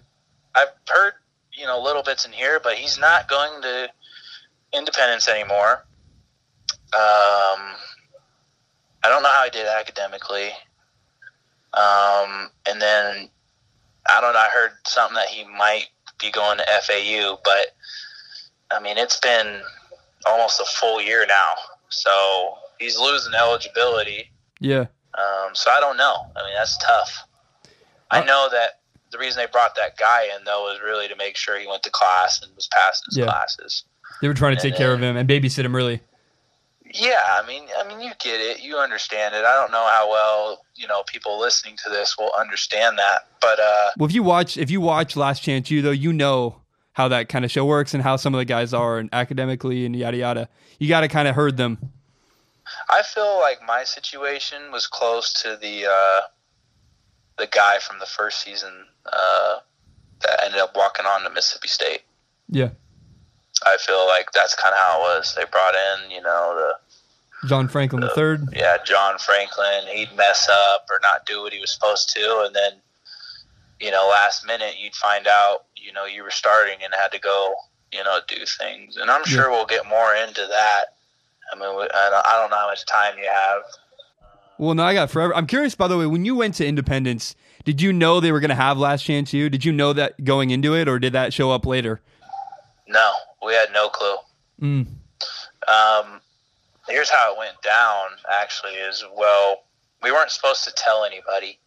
[0.55, 1.13] I've heard,
[1.53, 3.89] you know, little bits in here, but he's not going to
[4.73, 5.85] Independence anymore.
[6.93, 7.75] Um,
[9.03, 10.49] I don't know how he did academically.
[11.73, 13.29] Um, and then
[14.09, 14.39] I don't know.
[14.39, 15.87] I heard something that he might
[16.19, 17.75] be going to FAU, but
[18.71, 19.61] I mean, it's been
[20.27, 21.53] almost a full year now,
[21.89, 24.29] so he's losing eligibility.
[24.59, 24.85] Yeah.
[25.17, 26.15] Um, so I don't know.
[26.35, 27.23] I mean, that's tough.
[28.11, 28.79] I Uh, know that
[29.11, 31.83] the reason they brought that guy in though was really to make sure he went
[31.83, 33.25] to class and was passing his Yeah.
[33.25, 33.83] classes.
[34.21, 36.01] They were trying to take And care of him and babysit him really.
[36.93, 39.43] Yeah, I mean, I mean, you get it, you understand it.
[39.43, 43.59] I don't know how well you know people listening to this will understand that, but
[43.59, 46.61] uh, Well, if you watch if you watch Last Chance U though, you know
[46.93, 49.85] how that kind of show works and how some of the guys are and academically
[49.85, 50.49] and yada yada.
[50.79, 51.77] You got to kind of herd them.
[52.89, 56.21] I feel like my situation was close to the uh,
[57.37, 59.57] the guy from the first season uh,
[60.21, 62.01] that ended up walking on to Mississippi State.
[62.49, 62.69] Yeah.
[63.65, 65.33] I feel like that's kind of how it was.
[65.35, 68.49] They brought in, you know, the John Franklin the third.
[68.53, 72.55] yeah, John Franklin, he'd mess up or not do what he was supposed to, and
[72.55, 72.73] then,
[73.79, 77.19] you know, last minute you'd find out, you know, you were starting and had to
[77.19, 77.53] go,
[77.91, 78.97] you know, do things.
[78.97, 80.85] And I'm sure we'll get more into that.
[81.51, 83.61] I mean, I don't, know how much time you have.
[84.57, 85.35] Well, no, I got forever.
[85.35, 88.39] I'm curious, by the way, when you went to Independence, did you know they were
[88.39, 89.49] going to have Last Chance U?
[89.49, 92.01] Did you know that going into it, or did that show up later?
[92.87, 93.11] No,
[93.45, 94.15] we had no clue.
[94.61, 94.87] Mm.
[95.67, 96.21] Um,
[96.87, 98.09] here's how it went down.
[98.41, 99.63] Actually, is well,
[100.01, 101.59] we weren't supposed to tell anybody,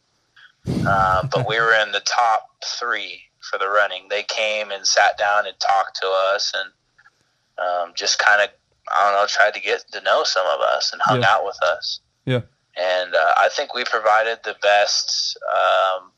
[0.86, 4.06] uh, but we were in the top three for the running.
[4.09, 8.48] They came and sat down and talked to us, and um, just kind of,
[8.94, 11.28] I don't know, tried to get to know some of us and hung Yeah.
[11.30, 12.01] out with us.
[12.24, 12.40] Yeah.
[12.76, 16.12] And uh, I think we provided the best um,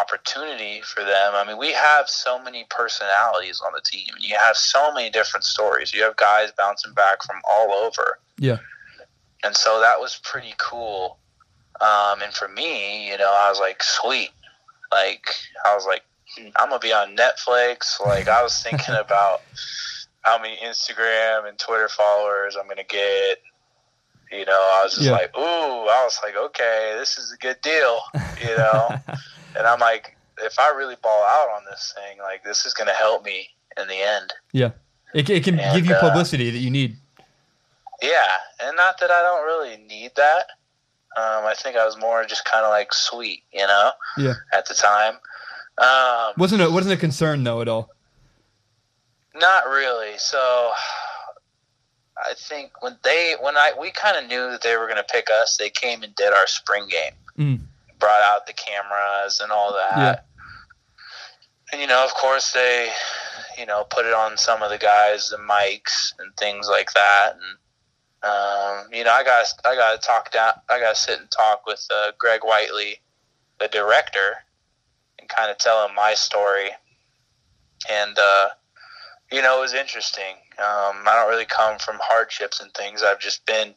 [0.00, 1.32] opportunity for them.
[1.34, 4.08] I mean, we have so many personalities on the team.
[4.14, 5.92] And you have so many different stories.
[5.94, 8.18] You have guys bouncing back from all over.
[8.38, 8.58] Yeah.
[9.44, 11.18] And so that was pretty cool.
[11.80, 14.30] Um, and for me, you know, I was like, sweet.
[14.92, 15.28] Like,
[15.64, 16.02] I was like,
[16.56, 18.00] I'm going to be on Netflix.
[18.00, 19.42] Like, I was thinking about
[20.22, 23.38] how many Instagram and Twitter followers I'm going to get.
[24.32, 25.12] You know, I was just Yeah.
[25.12, 25.40] like, ooh,
[25.88, 28.00] I was like, okay, this is a good deal,
[28.40, 28.88] you know?
[29.56, 32.88] and I'm like, if I really ball out on this thing, like, this is going
[32.88, 33.48] to help me
[33.80, 34.32] in the end.
[34.52, 34.70] yeah.
[35.14, 36.96] It, it can And, give you uh, publicity that you need.
[38.02, 38.26] Yeah,
[38.60, 40.46] and not that I don't really need that.
[41.16, 44.34] Um, I think I was more just kind of like sweet, you know, Yeah.
[44.52, 45.14] at the time.
[45.78, 47.90] Um, Wasn't a, wasn't a concern though at all.
[49.36, 50.18] not really.
[50.18, 50.72] So
[52.16, 55.04] I think when they when I we kind of knew that they were going to
[55.04, 57.60] pick us, they came and did our spring game, Mm.
[57.98, 59.96] Brought out the cameras and all that.
[59.96, 60.20] Yeah.
[61.72, 62.90] And you know, of course, they
[63.58, 67.32] you know put it on some of the guys, the mics and things like that,
[67.32, 67.58] and
[68.24, 70.52] um, you know, I got I got to talk down.
[70.70, 73.00] I got to sit and talk with uh, Greg Whiteley,
[73.60, 74.36] the director,
[75.18, 76.70] and kind of tell him my story.
[77.90, 78.48] And uh,
[79.30, 80.36] you know, it was interesting.
[80.58, 83.02] Um, I don't really come from hardships and things.
[83.02, 83.74] I've just been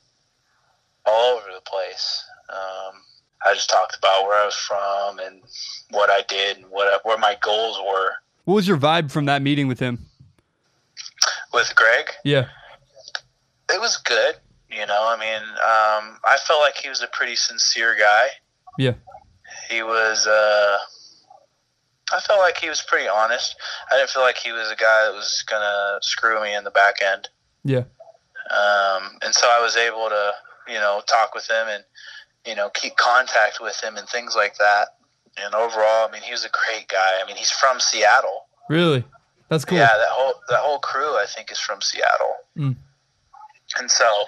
[1.06, 2.24] all over the place.
[2.50, 3.02] Um,
[3.46, 5.42] I just talked about where I was from and
[5.92, 8.12] what I did and what I, where my goals were
[8.46, 10.00] What was your vibe from that meeting with him?
[11.54, 12.12] with Greg.
[12.24, 12.48] Yeah.
[13.72, 14.36] It was good.
[14.70, 18.28] You know, I mean, um, I felt like he was a pretty sincere guy.
[18.78, 18.94] Yeah.
[19.70, 20.28] He was.
[20.28, 20.78] Uh,
[22.14, 23.56] I felt like he was pretty honest.
[23.92, 26.72] I didn't feel like he was a guy that was gonna screw me in the
[26.72, 27.28] back end.
[27.64, 27.84] Yeah.
[28.50, 30.32] Um, and so I was able to,
[30.68, 31.84] you know, talk with him and,
[32.48, 34.88] you know, keep contact with him and things like that.
[35.38, 37.20] And overall, I mean, he was a great guy.
[37.22, 38.46] I mean, he's from Seattle.
[38.70, 39.04] Really?
[39.50, 39.78] That's cool.
[39.78, 42.36] Yeah, that whole that whole crew I think is from Seattle.
[42.58, 42.76] Mm.
[43.80, 44.24] And so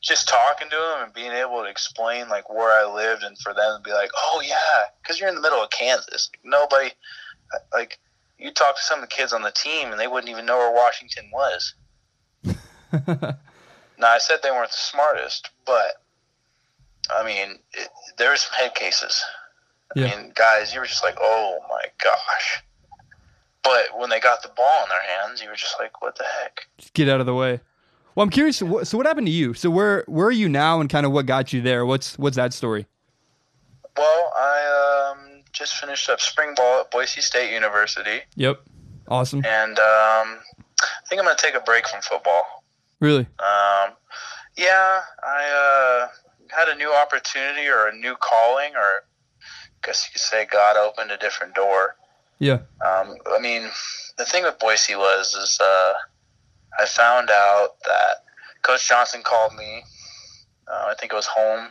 [0.00, 3.52] just talking to them and being able to explain like where I lived and for
[3.52, 6.30] them to be like, "Oh yeah," cuz you're in the middle of Kansas.
[6.42, 6.92] Nobody
[7.72, 7.98] like
[8.38, 10.58] you talk to some of the kids on the team, and they wouldn't even know
[10.58, 11.74] where Washington was.
[12.44, 13.36] now,
[14.00, 16.01] I said they weren't the smartest, but
[17.10, 17.88] I mean, it,
[18.18, 19.22] there were some head cases.
[19.94, 20.06] Yeah.
[20.06, 22.62] I mean, guys, you were just like, oh my gosh.
[23.62, 26.24] But when they got the ball in their hands, you were just like, what the
[26.24, 26.66] heck?
[26.78, 27.60] Just get out of the way.
[28.14, 28.56] Well, I'm curious.
[28.58, 29.54] So what, so what happened to you?
[29.54, 31.86] So where where are you now, and kind of what got you there?
[31.86, 32.86] What's what's that story?
[33.96, 38.60] Well, I um, just finished up spring ball at Boise State University, Yep.
[39.08, 39.44] Awesome.
[39.44, 40.38] and um,
[40.80, 42.64] I think I'm going to take a break from football.
[43.00, 43.26] Really?
[43.38, 43.92] Um,
[44.56, 46.08] yeah, I uh,
[46.56, 50.76] had a new opportunity or a new calling, or I guess you could say God
[50.76, 51.96] opened a different door.
[52.38, 52.60] Yeah.
[52.84, 53.70] Um, I mean,
[54.18, 55.92] the thing with Boise was is uh,
[56.78, 58.24] I found out that
[58.62, 59.82] Coach Johnson called me.
[60.68, 61.68] Uh, I think it was home,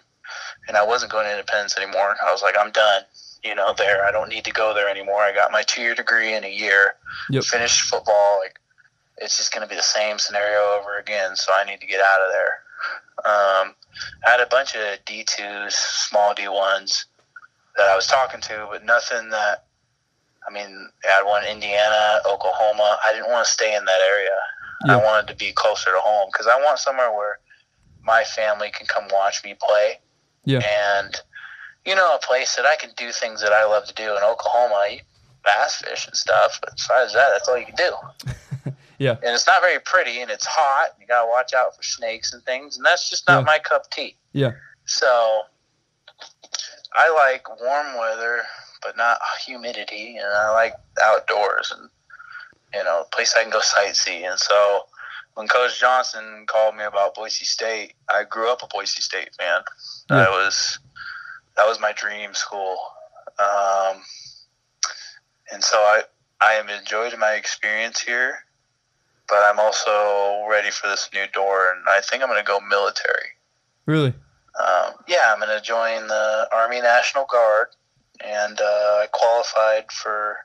[0.68, 2.16] and I wasn't going to Independence anymore.
[2.26, 3.03] I was like, I'm done.
[3.44, 4.06] You know, there.
[4.06, 5.22] I don't need to go there anymore.
[5.22, 6.94] I got my two year degree in a year.
[7.32, 7.44] Yep.
[7.45, 8.40] Finished football.
[8.40, 8.60] Like,
[9.18, 11.36] it's just going to be the same scenario over again.
[11.36, 12.53] So I need to get out of there.
[13.26, 13.76] Um,
[14.26, 17.06] I had a bunch of D twos, small D ones
[17.78, 19.65] that I was talking to, but nothing that
[20.48, 22.98] I mean, I had one in Indiana, Oklahoma.
[23.06, 24.38] I didn't want to stay in that area.
[24.86, 24.98] Yeah.
[24.98, 27.40] I wanted to be closer to home because I want somewhere where
[28.03, 29.99] my family can come watch me play.
[30.44, 30.61] Yeah.
[30.98, 31.15] And,
[31.86, 34.18] you know, a place that I can do things that I love to do.
[34.18, 34.84] In Oklahoma,
[35.44, 36.60] bass fish and stuff.
[36.61, 37.94] But besides that, that's all you can do.
[39.02, 39.14] Yeah.
[39.23, 40.90] And it's not very pretty and it's hot.
[40.94, 42.78] and You got to watch out for snakes and things.
[42.78, 43.45] And that's just not Yeah.
[43.45, 44.15] my cup of tea.
[44.32, 44.52] Yeah.
[44.86, 45.41] So
[46.94, 48.44] I like warm weather,
[48.84, 51.90] but not humidity, and I like outdoors and
[52.76, 54.30] you know, a place I can go sightsee.
[54.30, 54.84] And so
[55.34, 59.61] when Coach Johnson called me about Boise State, I grew up a Boise State fan.
[60.11, 60.18] Yeah.
[60.18, 60.78] That was
[61.57, 62.78] that was my dream school.
[63.40, 64.03] Um,
[65.52, 66.03] and so I
[66.40, 68.45] I have enjoyed my experience here,
[69.32, 72.60] but I'm also ready for this new door, and I think I'm going to go
[72.60, 73.30] military.
[73.88, 74.14] Really?
[74.60, 77.68] Um, yeah, I'm going to join the Army National Guard,
[78.24, 80.36] and uh, I qualified for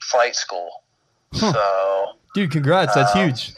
[0.00, 0.70] flight school.
[1.34, 1.52] Huh.
[1.52, 2.94] So, Dude, congrats.
[2.94, 3.52] That's Um, huge.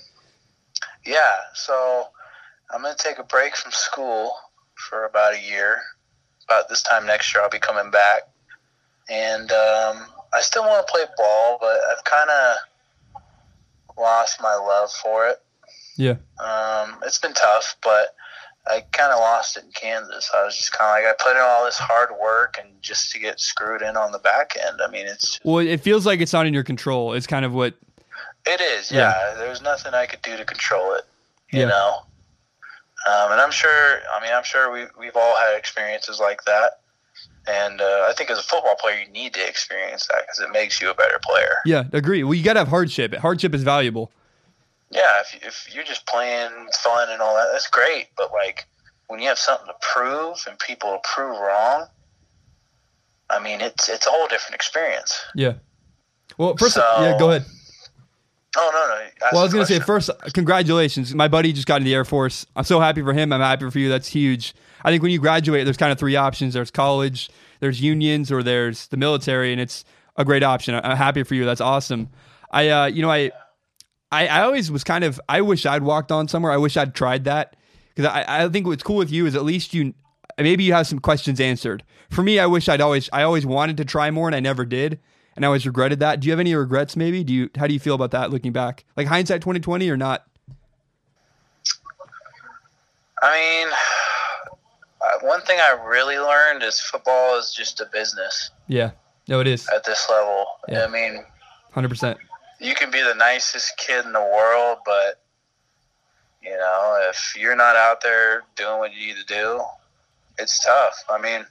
[1.05, 2.09] yeah, so
[2.75, 4.35] I'm going to take a break from school
[4.89, 5.77] for about a year.
[6.49, 8.23] About this time next year, I'll be coming back.
[9.09, 12.57] And um, I still want to play ball, but I've kind of
[13.99, 15.37] lost my love for it.
[15.97, 16.17] Yeah.
[16.43, 18.15] Um, it's been tough, but
[18.67, 20.31] I kind of lost it in Kansas.
[20.35, 23.11] I was just kind of like I put in all this hard work and just
[23.13, 24.81] to get screwed in on the back end.
[24.87, 27.13] I mean, it's Well, it feels like it's not in your control.
[27.13, 27.75] It's kind of what.
[28.47, 28.91] it is.
[28.91, 29.11] Yeah.
[29.13, 31.03] Yeah, there's nothing I could do to control it.
[31.53, 31.67] You Yeah.
[31.69, 31.97] know,
[33.07, 33.99] um, and I'm sure.
[34.15, 36.81] I mean, I'm sure we we've all had experiences like that.
[37.47, 40.53] And uh, I think as a football player, you need to experience that because it
[40.53, 41.57] makes you a better player.
[41.67, 42.23] Yeah, agree.
[42.23, 43.15] Well, you got to have hardship.
[43.15, 44.13] Hardship is valuable.
[44.91, 46.51] Yeah, if, if you're just playing
[46.83, 48.09] fun and all that, that's great.
[48.17, 48.67] But like
[49.09, 51.87] when you have something to prove and people prove wrong,
[53.31, 55.21] I mean, it's it's a whole different experience.
[55.35, 55.55] Yeah.
[56.39, 57.45] Well, first, So- yeah, go ahead.
[58.55, 59.31] Oh no, no.
[59.33, 61.15] Well, I was going to say first, congratulations.
[61.15, 62.45] My buddy just got in the Air Force.
[62.55, 63.33] I'm so happy for him.
[63.33, 63.89] I'm happy for you.
[63.89, 64.55] That's huge.
[64.85, 67.31] I think when you graduate, there's kind of three options there's college,
[67.61, 69.85] there's unions, or there's the military, and it's
[70.17, 70.75] a great option.
[70.75, 71.45] I'm happy for you.
[71.45, 72.09] That's awesome.
[72.51, 73.31] I, uh, you know, I,
[74.11, 76.53] I, I always was kind of, I wish I'd walked on somewhere.
[76.53, 77.57] I wish I'd tried that
[77.95, 79.95] because I, I think what's cool with you is at least you,
[80.39, 81.83] maybe you have some questions answered.
[82.11, 84.67] For me, I wish I'd always, I always wanted to try more and I never
[84.67, 85.01] did.
[85.35, 86.21] And I always regretted that.
[86.21, 87.25] Do you have any regrets maybe?
[87.25, 88.85] Do you, how do you feel about that looking back?
[88.99, 90.27] Like hindsight 2020 or not?
[93.23, 93.69] I mean,
[95.23, 98.91] one thing I really learned is football is just a business Yeah.
[99.29, 99.69] No, it is.
[99.69, 100.45] at this level.
[100.69, 100.85] Yeah.
[100.85, 101.25] I mean,
[101.75, 102.17] 100%.
[102.61, 105.21] you can be the nicest kid in the world, but
[106.43, 109.61] you know, if you're not out there doing what you need to do,
[110.39, 111.05] it's tough.
[111.09, 111.47] I mean,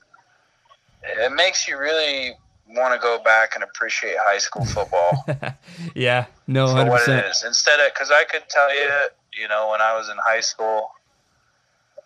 [1.03, 2.33] it makes you really
[2.67, 5.25] want to go back and appreciate high school football
[5.95, 6.25] yeah.
[6.47, 7.29] No, for what it 100%.
[7.31, 7.43] is.
[7.45, 8.89] Instead of, because I could tell you,
[9.33, 10.89] you know, when I was in high school,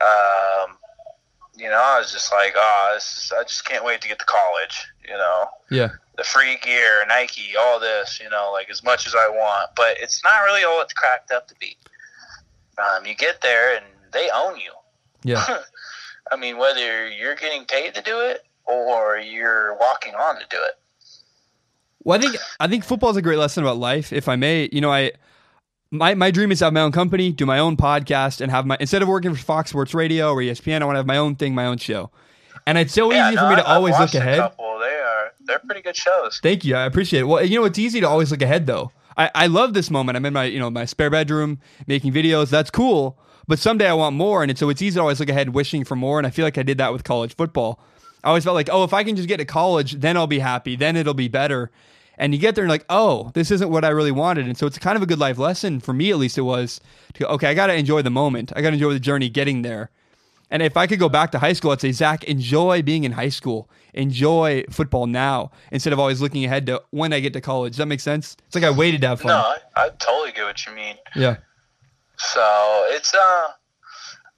[0.02, 0.78] um,
[1.58, 4.20] you know, I was just like, oh, this is, I just can't wait to get
[4.20, 4.86] to college.
[5.08, 5.90] You know, Yeah.
[6.18, 9.98] the free gear, Nike, all this, you know, like as much as I want, but
[10.00, 11.78] it's not really all it's cracked up to be.
[12.78, 14.72] Um, you get there and they own you.
[15.24, 15.44] Yeah.
[16.32, 20.58] I mean, whether you're getting paid to do it or you're walking on to do
[20.58, 20.74] it.
[22.04, 24.12] Well, I think I think football is a great lesson about life.
[24.14, 25.12] If I may, you know, I
[25.92, 28.66] my my dream is to have my own company, do my own podcast, and have
[28.66, 31.18] my instead of working for Fox Sports Radio or ESPN, I want to have my
[31.18, 32.12] own thing, my own show.
[32.68, 34.40] And it's so Yeah, easy no, for me to I've always look ahead.
[34.40, 34.80] couple.
[34.80, 36.40] They are they're pretty good shows.
[36.42, 36.76] Thank you.
[36.76, 37.24] I appreciate it.
[37.26, 38.92] Well, you know, it's easy to always look ahead though.
[39.18, 40.18] I, I love this moment.
[40.18, 42.50] I'm in my, you know, my spare bedroom making videos.
[42.50, 43.18] That's cool.
[43.48, 44.44] But someday I want more.
[44.44, 46.18] And so it's easy to always look ahead wishing for more.
[46.18, 47.80] And I feel like I did that with college football.
[48.24, 50.40] I always felt like, oh, if I can just get to college, then I'll be
[50.40, 50.76] happy.
[50.76, 51.72] Then it'll be better.
[52.18, 54.46] And you get there and like, oh, this isn't what I really wanted.
[54.48, 56.80] And so it's kind of a good life lesson for me, at least it was
[57.16, 58.54] to okay, I got to enjoy the moment.
[58.56, 59.90] I got to enjoy the journey getting there.
[60.52, 63.14] And if I could go back to high school, I'd say, Zac, enjoy being in
[63.14, 63.70] high school.
[63.94, 67.74] Enjoy football now instead of always looking ahead to when I get to college.
[67.74, 68.38] Does that make sense?
[68.46, 69.30] It's like I waited to have fun.
[69.30, 70.96] No, I, I totally get what you mean.
[71.16, 71.38] Yeah.
[72.18, 73.48] So it's uh,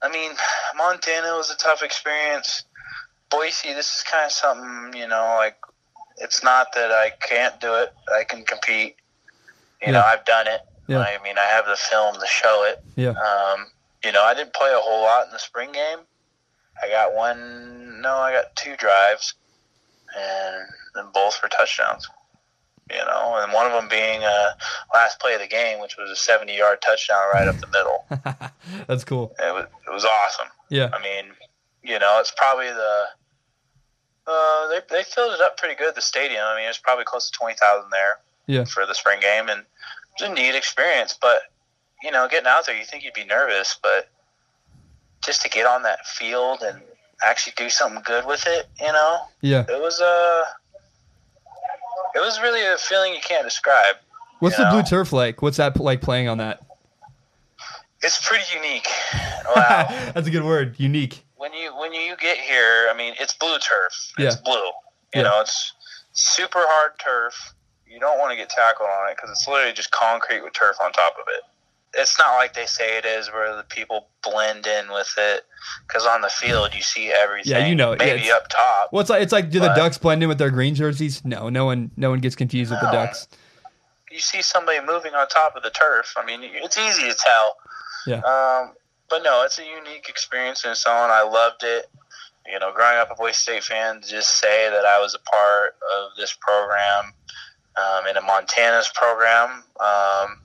[0.02, 0.32] I mean,
[0.76, 2.64] Montana was a tough experience.
[3.30, 5.56] Boise, this is kind of something you know, like
[6.20, 7.92] it's not that I can't do it.
[8.14, 8.96] I can compete.
[9.80, 9.92] You Yeah.
[9.92, 10.60] know, I've done it.
[10.86, 11.00] Yeah.
[11.00, 12.82] I mean, I have the film to show it.
[12.96, 13.10] Yeah.
[13.10, 13.66] Um,
[14.04, 15.98] you know, I didn't play a whole lot in the spring game.
[16.82, 18.00] I got one.
[18.00, 19.34] No, I got two drives,
[20.16, 20.64] and
[20.94, 22.08] then both were touchdowns.
[22.90, 24.50] You know, and one of them being uh,
[24.94, 28.06] last play of the game, which was a seventy-yard touchdown right up the middle.
[28.86, 29.34] That's cool.
[29.38, 30.46] It was it was awesome.
[30.70, 30.88] Yeah.
[30.94, 31.32] I mean,
[31.82, 33.04] you know, it's probably the
[34.28, 35.94] uh, they they filled it up pretty good.
[35.94, 36.42] The stadium.
[36.44, 38.18] I mean, it was probably close to twenty thousand there.
[38.46, 38.64] Yeah.
[38.64, 39.66] For the spring game, and it
[40.22, 41.16] was a neat experience.
[41.20, 41.40] But
[42.02, 44.08] you know, getting out there, you think you'd be nervous, but
[45.24, 46.80] just to get on that field and
[47.24, 49.64] actually do something good with it, you know, Yeah.
[49.68, 50.44] it was uh,
[52.14, 53.96] it was really a feeling you can't describe.
[54.38, 55.42] What's the blue turf like?
[55.42, 56.62] What's that like playing on that?
[58.02, 58.86] It's pretty unique.
[59.56, 60.10] Wow.
[60.14, 60.74] That's a good word.
[60.78, 61.24] Unique.
[61.38, 64.12] When you when you get here, I mean, it's blue turf.
[64.18, 64.42] It's Yeah.
[64.44, 64.66] blue.
[64.66, 64.72] You
[65.14, 65.22] Yeah.
[65.22, 65.72] know, it's
[66.12, 67.54] super hard turf.
[67.86, 70.76] You don't want to get tackled on it because it's literally just concrete with turf
[70.82, 71.40] on top of it.
[71.94, 75.46] It's not like they say it is, where the people blend in with it.
[75.86, 77.52] Because on the field, you see everything.
[77.52, 77.92] Yeah, you know.
[77.92, 78.92] Yeah, Maybe it's- up top.
[78.92, 81.24] Well, it's like it's like do the Ducks blend in with their green jerseys?
[81.24, 83.26] No, no one no one gets confused with the Ducks.
[84.10, 86.14] You see somebody moving on top of the turf.
[86.16, 87.56] I mean, it's easy to tell.
[88.06, 88.18] Yeah.
[88.20, 88.74] Um,
[89.10, 91.10] but no, it's a unique experience in its own.
[91.10, 91.86] I loved it.
[92.50, 95.18] You know, growing up a Boise State fan, to just say that I was a
[95.18, 97.12] part of this program,
[97.76, 100.40] um, in a Montana's program, um,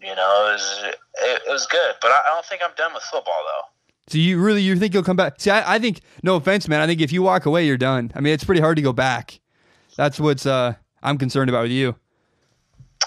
[0.00, 1.94] you know, it was it, it was good.
[2.00, 3.68] But I, I don't think I'm done with football though.
[4.08, 5.40] So you really you think you'll come back?
[5.40, 6.80] See, I, I think no offense, man.
[6.80, 8.10] I think if you walk away, you're done.
[8.14, 9.40] I mean, it's pretty hard to go back.
[9.96, 11.94] That's what's uh I'm concerned about with you.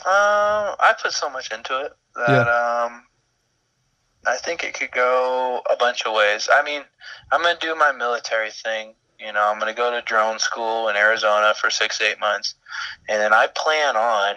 [0.06, 1.94] Um, I put so much into it
[2.28, 3.04] that um,
[4.28, 6.50] I think it could go a bunch of ways.
[6.54, 6.82] I mean,
[7.32, 8.94] I'm gonna do my military thing.
[9.20, 12.56] You know, I'm gonna go to drone school in Arizona for six eight months,
[13.08, 14.36] and then I plan on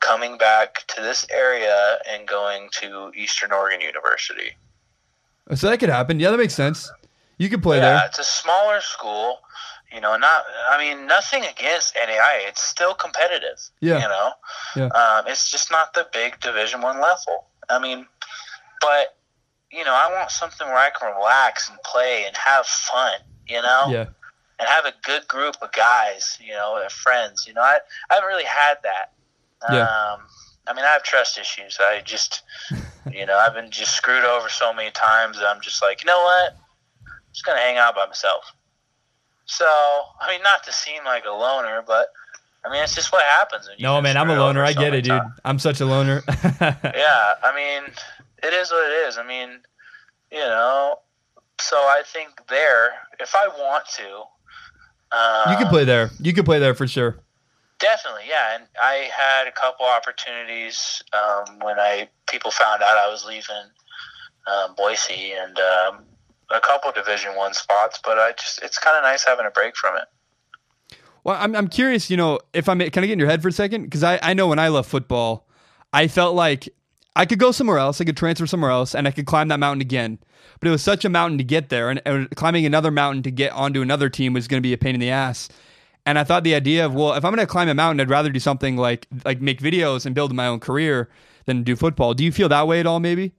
[0.00, 4.52] coming back to this area and going to Eastern Oregon University.
[5.54, 6.20] So that could happen.
[6.20, 6.90] Yeah, that makes sense.
[7.38, 8.06] You could play yeah, there.
[8.06, 9.38] it's a smaller school.
[9.92, 10.44] You know, not.
[10.70, 12.48] I mean, nothing against NAIA.
[12.48, 13.60] It's still competitive.
[13.80, 14.02] Yeah.
[14.02, 14.32] You know.
[14.76, 14.86] Yeah.
[14.86, 17.46] Um, it's just not the big Division One level.
[17.68, 18.06] I mean,
[18.80, 19.16] but
[19.74, 23.14] you know, I want something where I can relax and play and have fun.
[23.48, 23.86] You know.
[23.88, 24.06] Yeah.
[24.60, 26.38] And have a good group of guys.
[26.40, 27.44] You know, friends.
[27.46, 27.78] You know, I
[28.10, 29.12] I haven't really had that.
[29.70, 29.82] Yeah.
[29.82, 30.20] Um,
[30.66, 31.78] I mean, I have trust issues.
[31.80, 32.42] I just,
[33.12, 35.38] you know, I've been just screwed over so many times.
[35.38, 36.52] that I'm just like, you know what?
[37.06, 38.44] I'm just gonna hang out by myself.
[39.46, 42.08] So, I mean, not to seem like a loner, but
[42.64, 43.68] I mean, it's just what happens.
[43.78, 44.64] No, man, I'm a loner.
[44.64, 45.10] I get it, dude.
[45.10, 45.34] times.
[45.44, 46.22] I'm such a loner.
[46.60, 47.92] Yeah, I mean,
[48.44, 49.18] it is what it is.
[49.18, 49.60] I mean,
[50.30, 50.98] you know,
[51.60, 52.90] so I think there,
[53.20, 54.24] if I want to,
[55.16, 56.10] um, you can play there.
[56.20, 57.20] You can play there for sure.
[57.78, 58.56] Definitely, yeah.
[58.56, 63.70] And I had a couple opportunities um, when I people found out I was leaving
[64.46, 66.04] um, Boise, and um,
[66.50, 68.00] a couple Division One spots.
[68.02, 70.96] But I just it's kind of nice having a break from it.
[71.22, 72.10] Well, I'm I'm curious.
[72.10, 73.84] You know, if I'm can I get in your head for a second?
[73.84, 75.46] Because I I know when I left football,
[75.92, 76.68] I felt like
[77.16, 78.00] I could go somewhere else.
[78.00, 80.18] I could transfer somewhere else, and I could climb that mountain again.
[80.60, 83.30] But it was such a mountain to get there, and, and climbing another mountain to
[83.30, 85.48] get onto another team was going to be a pain in the ass.
[86.06, 88.10] And I thought the idea of well, if I'm going to climb a mountain, I'd
[88.10, 91.08] rather do something like like make videos and build my own career
[91.46, 92.14] than do football.
[92.14, 93.00] Do you feel that way at all?
[93.00, 93.32] Maybe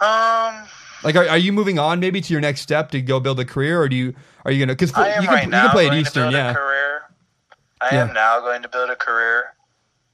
[0.00, 0.66] Um,
[1.04, 3.44] like are, are you moving on maybe to your next step to go build a
[3.44, 5.86] career, or do you are you going to because you can right you can play
[5.88, 7.02] at Eastern, yeah, career.
[7.80, 8.08] I Yeah.
[8.08, 9.54] am now going to build a career,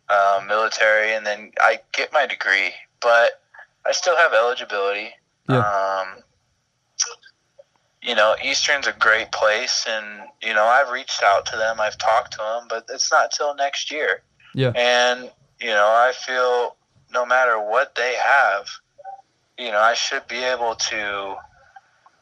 [0.09, 3.43] um, military, and then I get my degree, but
[3.85, 5.11] I still have eligibility.
[5.49, 5.59] Yeah.
[5.59, 6.23] Um,
[8.03, 11.99] you know, Eastern's a great place, and you know, I've reached out to them, I've
[11.99, 14.23] talked to them, but it's not till next year.
[14.55, 14.73] Yeah.
[14.77, 15.31] And
[15.61, 16.77] you know, I feel
[17.12, 18.69] no matter what they have,
[19.59, 21.37] you know, I should be able to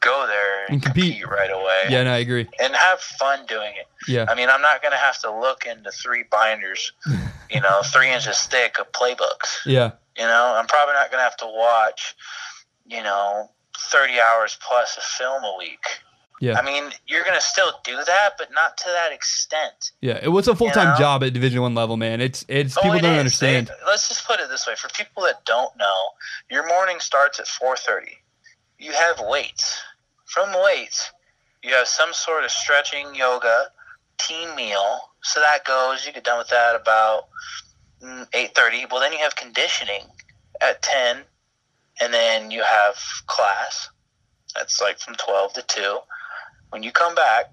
[0.05, 1.19] go there and, And compete.
[1.21, 1.27] compete.
[1.29, 1.81] right away.
[1.89, 2.47] Yeah, no, I agree.
[2.61, 3.87] And have fun doing it.
[4.07, 4.25] Yeah.
[4.29, 6.91] I mean, I'm not going to have to look into three binders,
[7.49, 9.57] you know, three inches thick of playbooks.
[9.65, 9.91] Yeah.
[10.17, 12.15] You know, I'm probably not going to have to watch,
[12.85, 15.83] you know, 30 hours plus of film a week.
[16.41, 16.59] Yeah.
[16.59, 19.91] I mean, you're going to still do that, but not to that extent.
[20.01, 20.19] Yeah.
[20.21, 20.97] It was a full time know?
[20.99, 22.19] job at Division One level, man.
[22.21, 23.19] It's it's Oh, people it don't is.
[23.19, 23.67] understand.
[23.67, 25.95] They- let's just put it this way: for people that don't know,
[26.51, 28.17] your morning starts at 4:30.
[28.79, 29.79] You have weights.
[30.35, 31.13] From weights,
[31.63, 33.67] you have some sort of stretching, yoga,
[34.17, 34.99] team meal.
[35.23, 36.05] So that goes.
[36.05, 37.29] You get done with that about
[38.03, 38.91] mm, 8:30.
[38.91, 40.01] Well, then you have conditioning
[40.59, 41.23] at 10,
[42.01, 42.97] and then you have
[43.27, 43.89] class.
[44.53, 45.99] That's like from 12 to 2.
[46.71, 47.45] When you come back,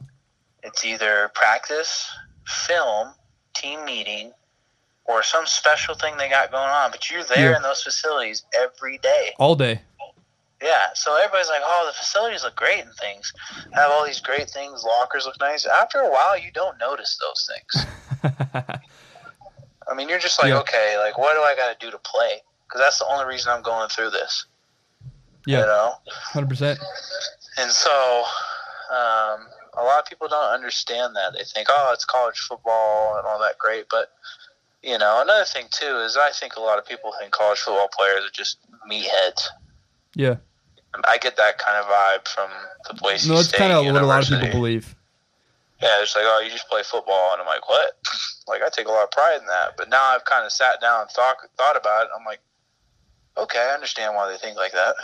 [0.65, 2.11] it's either practice,
[2.45, 3.15] film,
[3.55, 4.33] team meeting,
[5.05, 6.91] or some special thing they got going on.
[6.91, 7.57] But you're there Yeah.
[7.59, 9.35] in those facilities every day.
[9.39, 9.83] All day.
[10.63, 10.89] Yeah.
[10.95, 13.33] So everybody's like, oh, the facilities look great and things.
[13.73, 14.85] Have all these great things.
[14.85, 15.67] Lockers look nice.
[15.67, 17.87] After a while, you don't notice those things.
[19.91, 20.61] I mean, you're just like, Yeah.
[20.61, 22.41] okay, like, what do I got to do to play?
[22.69, 24.47] Because that's the only reason I'm going through this.
[25.47, 25.93] Yeah, You know?
[26.09, 26.79] Hundred percent.
[27.59, 28.25] And so,
[28.91, 31.33] um, a lot of people don't understand that.
[31.33, 33.87] They think, oh, it's college football and all that great.
[33.91, 34.13] But,
[34.83, 37.89] you know, another thing, too, is I think a lot of people think college football
[37.89, 38.59] players are just
[38.89, 39.49] meatheads.
[40.15, 40.37] Yeah.
[41.07, 42.51] I get that kind of vibe from
[42.89, 44.95] the Boise No, it's kind of what a lot of people believe.
[45.81, 47.33] Yeah, it's like, oh, you just play football.
[47.33, 47.97] And I'm like, what?
[48.49, 49.77] like, I take a lot of pride in that.
[49.77, 52.09] But now I've kind of sat down and thought, thought about it.
[52.17, 52.41] I'm like,
[53.37, 54.95] okay, I understand why they think like that.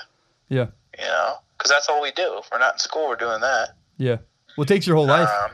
[0.49, 0.67] Yeah.
[0.99, 1.35] You know?
[1.57, 2.39] Because that's all we do.
[2.39, 3.71] If we're not in school, we're doing that.
[3.97, 4.19] Yeah.
[4.57, 5.29] Well, it takes your whole life.
[5.29, 5.51] Um,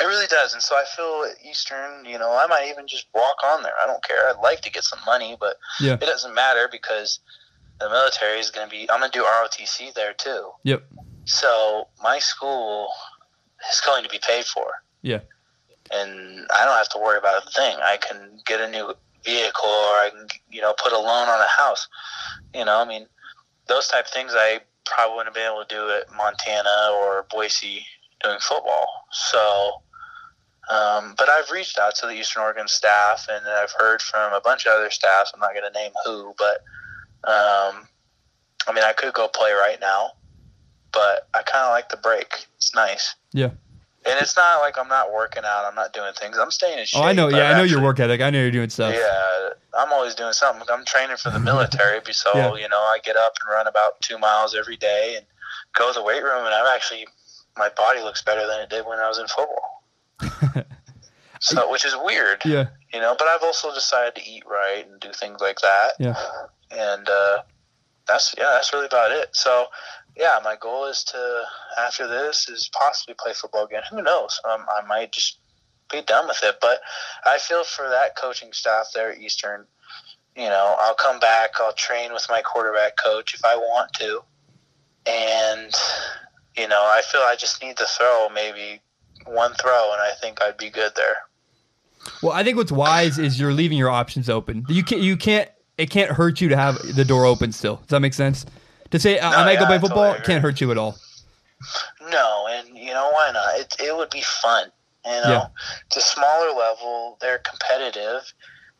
[0.00, 3.06] it really does, and so I feel at Eastern, you know, I might even just
[3.14, 3.72] walk on there.
[3.82, 4.28] I don't care.
[4.28, 5.94] I'd like to get some money, but Yeah.
[5.94, 7.18] it doesn't matter because
[7.80, 8.88] the military is going to be.
[8.90, 10.50] I'm going to do ROTC there too.
[10.64, 10.84] Yep.
[11.24, 12.88] So my school
[13.72, 14.66] is going to be paid for.
[15.02, 15.20] Yeah.
[15.90, 17.76] And I don't have to worry about a thing.
[17.82, 18.94] I can get a new
[19.24, 21.88] vehicle, or I can, you know, put a loan on a house.
[22.54, 23.06] You know, I mean,
[23.66, 27.26] those type of things I probably wouldn't have been able to do at Montana or
[27.30, 27.86] Boise
[28.22, 28.86] doing football.
[29.12, 29.82] So,
[30.70, 34.40] um, but I've reached out to the Eastern Oregon staff, and I've heard from a
[34.40, 35.32] bunch of other staffs.
[35.34, 36.62] I'm not going to name who, but
[37.24, 37.86] um,
[38.66, 40.12] I mean, I could go play right now,
[40.92, 42.46] but I kind of like the break.
[42.56, 43.14] It's nice.
[43.32, 43.50] Yeah.
[44.06, 45.66] And it's not like I'm not working out.
[45.66, 46.38] I'm not doing things.
[46.38, 47.00] I'm staying in shape.
[47.02, 47.28] Oh, I know.
[47.28, 48.22] Yeah, I know your work ethic.
[48.22, 48.94] I know you're doing stuff.
[48.94, 50.66] yeah, I'm always doing something.
[50.72, 52.54] I'm training for the military, so Yeah.
[52.54, 55.26] you know I get up and run about two miles every day and
[55.74, 57.06] go to the weight room, and I'm actually
[57.58, 59.84] my body looks better than it did when I was in football.
[61.40, 62.68] so, which is weird, Yeah.
[62.94, 63.14] you know.
[63.18, 66.16] But I've also decided to eat right and do things like that, Yeah.
[66.70, 67.42] And uh,
[68.06, 69.30] that's yeah, that's really about it.
[69.32, 69.66] So,
[70.16, 71.42] yeah, my goal is to
[71.78, 73.82] after this is possibly play football again.
[73.90, 74.40] Who knows?
[74.48, 75.38] Um, I might just
[75.90, 76.56] be done with it.
[76.60, 76.80] But
[77.24, 79.66] I feel for that coaching staff there at Eastern.
[80.36, 81.50] You know, I'll come back.
[81.60, 84.22] I'll train with my quarterback coach if I want to,
[85.06, 85.74] and
[86.56, 88.80] you know, I feel I just need to throw maybe
[89.26, 91.16] one throw, and I think I'd be good there.
[92.22, 94.64] Well, I think what's wise is you're leaving your options open.
[94.68, 95.02] You can't.
[95.02, 95.50] You can't.
[95.80, 97.76] It can't hurt you to have the door open still.
[97.76, 98.44] Does that make sense?
[98.90, 100.96] To say I- I No, might go play football totally can't hurt you at all.
[102.08, 103.54] No, and you know why not?
[103.58, 104.70] It it would be fun.
[105.04, 105.46] You know, Yeah.
[105.86, 107.16] it's a smaller level.
[107.20, 108.32] They're competitive.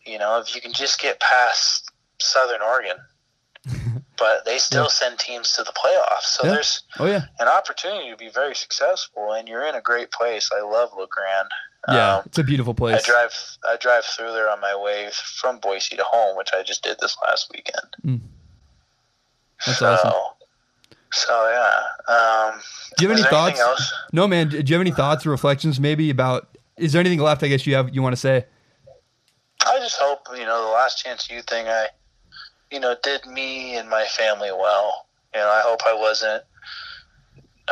[0.05, 1.91] You know, if you can just get past
[2.21, 2.97] Southern Oregon,
[4.19, 4.89] but they still Yeah.
[4.89, 6.25] send teams to the playoffs.
[6.25, 6.53] So Yeah.
[6.53, 7.23] there's Oh yeah.
[7.39, 10.51] an opportunity to be very successful, and you're in a great place.
[10.53, 11.51] I love La Grande.
[11.89, 12.17] Yeah.
[12.17, 13.03] Um, it's a beautiful place.
[13.03, 13.33] I drive
[13.69, 16.99] I drive through there on my way from Boise to home, which I just did
[17.01, 17.97] this last weekend.
[18.05, 18.21] Mm.
[19.67, 20.13] That's so, awesome.
[21.13, 22.15] So yeah.
[22.15, 22.61] Um,
[22.97, 23.61] Do you have any thoughts?
[23.61, 23.93] else?
[24.13, 24.49] No, man.
[24.49, 26.49] Do you have any thoughts or reflections maybe about?
[26.77, 27.43] Is there anything left?
[27.43, 27.95] I guess you have.
[27.95, 28.45] You want to say?
[29.67, 31.87] I just hope you know the Last Chance U thing I,
[32.71, 35.07] you know, did me and my family well.
[35.35, 36.43] You know, I hope I wasn't.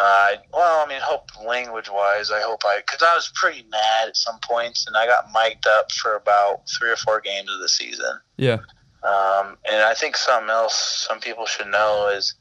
[0.00, 4.08] Uh, well, I mean, hope language wise, I hope I because I was pretty mad
[4.08, 7.60] at some points, and I got mic'd up for about three or four games of
[7.60, 8.20] the season.
[8.36, 8.58] Yeah.
[9.02, 12.34] Um, and I think something else some people should know is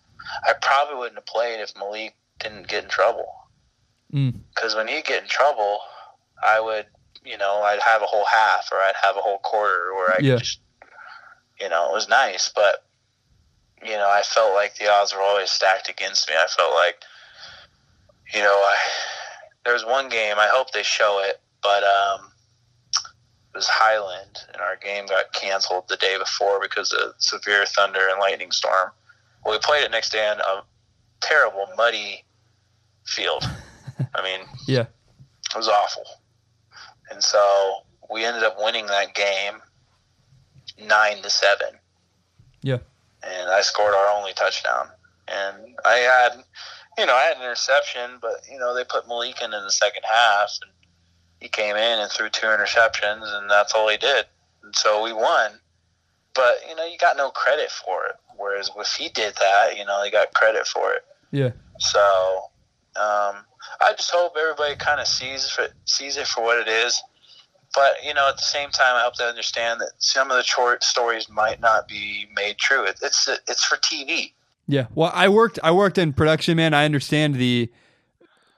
[0.48, 3.28] I probably wouldn't have played if Malik didn't get in trouble.
[4.14, 4.40] Mm.
[4.54, 5.80] Because when he'd get in trouble,
[6.44, 6.86] I would,
[7.24, 10.18] you know, I'd have a whole half or I'd have a whole quarter where I
[10.20, 10.36] Yeah.
[10.36, 10.60] could just,
[11.60, 12.50] you know, it was nice.
[12.54, 12.84] But,
[13.84, 16.36] you know, I felt like the odds were always stacked against me.
[16.36, 17.04] I felt like,
[18.34, 18.76] you know, I,
[19.66, 22.32] there was one game, I hope they show it, but um,
[23.54, 28.08] it was Highland, and our game got canceled the day before because of severe thunder
[28.10, 28.91] and lightning storm.
[29.44, 30.64] Well, we played it next day on a
[31.22, 32.24] terrible, muddy
[33.06, 33.44] field.
[34.16, 34.82] I mean, Yeah.
[34.82, 36.04] it was awful.
[37.10, 37.78] And so
[38.12, 39.62] we ended up winning that game
[40.86, 41.70] nine to seven.
[42.62, 42.78] Yeah.
[43.24, 44.90] And I scored our only touchdown.
[45.28, 46.44] And I had,
[46.98, 49.72] you know, I had an interception, but you know they put Malik in in the
[49.72, 50.72] second half, and
[51.40, 54.26] he came in and threw two interceptions, and that's all he did.
[54.64, 55.52] And so we won.
[56.34, 58.15] But you know, you got no credit for it.
[58.38, 61.03] Whereas if he did that, you know, he got credit for it.
[61.32, 61.52] Yeah.
[61.80, 61.99] So
[62.95, 63.44] um,
[63.82, 67.02] I just hope everybody kind of sees it, sees it for what it is.
[67.76, 70.44] But you know, at the same time, I hope they understand that some of the
[70.44, 72.84] short stories might not be made true.
[72.86, 74.34] It, it's it's for TV.
[74.68, 74.88] Yeah.
[74.94, 76.73] Well, I worked I worked in production, man.
[76.73, 77.72] I understand the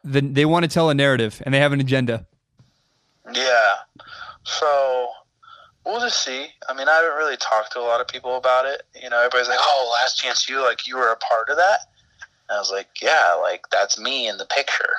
[0.03, 2.25] the they want to tell a narrative and they have an agenda.
[3.31, 3.69] Yeah.
[4.43, 5.09] So
[5.85, 6.47] we'll just see.
[6.67, 8.81] I mean, I haven't really talked to a lot of people about it.
[9.01, 11.79] You know, everybody's like, "Oh, Last Chance U, like you were a part of that."
[12.49, 14.95] And I was like, "Yeah, like that's me in the picture."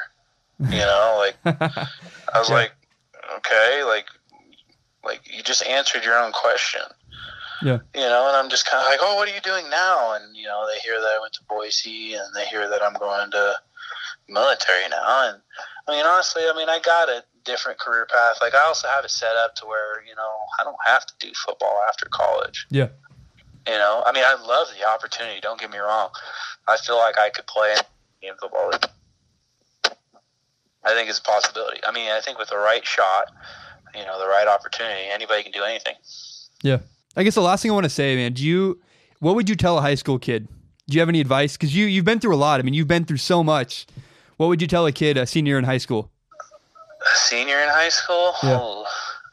[0.60, 2.54] You know, like I was Yeah.
[2.54, 2.72] like,
[3.38, 4.06] "Okay, like
[5.04, 6.82] like you just answered your own question."
[7.62, 7.78] Yeah.
[7.94, 10.36] You know, and I'm just kind of like, "Oh, what are you doing now?" And
[10.36, 13.30] you know, they hear that I went to Boise, and they hear that I'm going
[13.30, 13.54] to
[14.28, 15.30] military now.
[15.30, 15.40] And
[15.88, 18.38] I mean, honestly, I mean, I got a different career path.
[18.40, 21.14] Like, I also have it set up to where you know I don't have to
[21.18, 22.66] do football after college.
[22.70, 22.88] Yeah.
[23.66, 25.38] You know, I mean, I love the opportunity.
[25.40, 26.08] Don't get me wrong.
[26.66, 27.76] I feel like I could play
[28.22, 28.70] in football.
[30.82, 31.80] I think it's a possibility.
[31.86, 33.26] I mean, I think with the right shot,
[33.94, 35.94] you know, the right opportunity, anybody can do anything.
[36.62, 36.78] Yeah.
[37.16, 38.80] I guess the last thing I want to say, man, do you
[39.20, 40.48] what would you tell a high school kid?
[40.88, 41.56] Do you have any advice?
[41.56, 42.60] Because you you've been through a lot.
[42.60, 43.86] I mean, you've been through so much.
[44.36, 46.10] What would you tell a kid, a senior in high school?
[46.42, 48.32] A senior in high school?
[48.42, 48.58] Yeah.
[48.60, 48.86] Oh,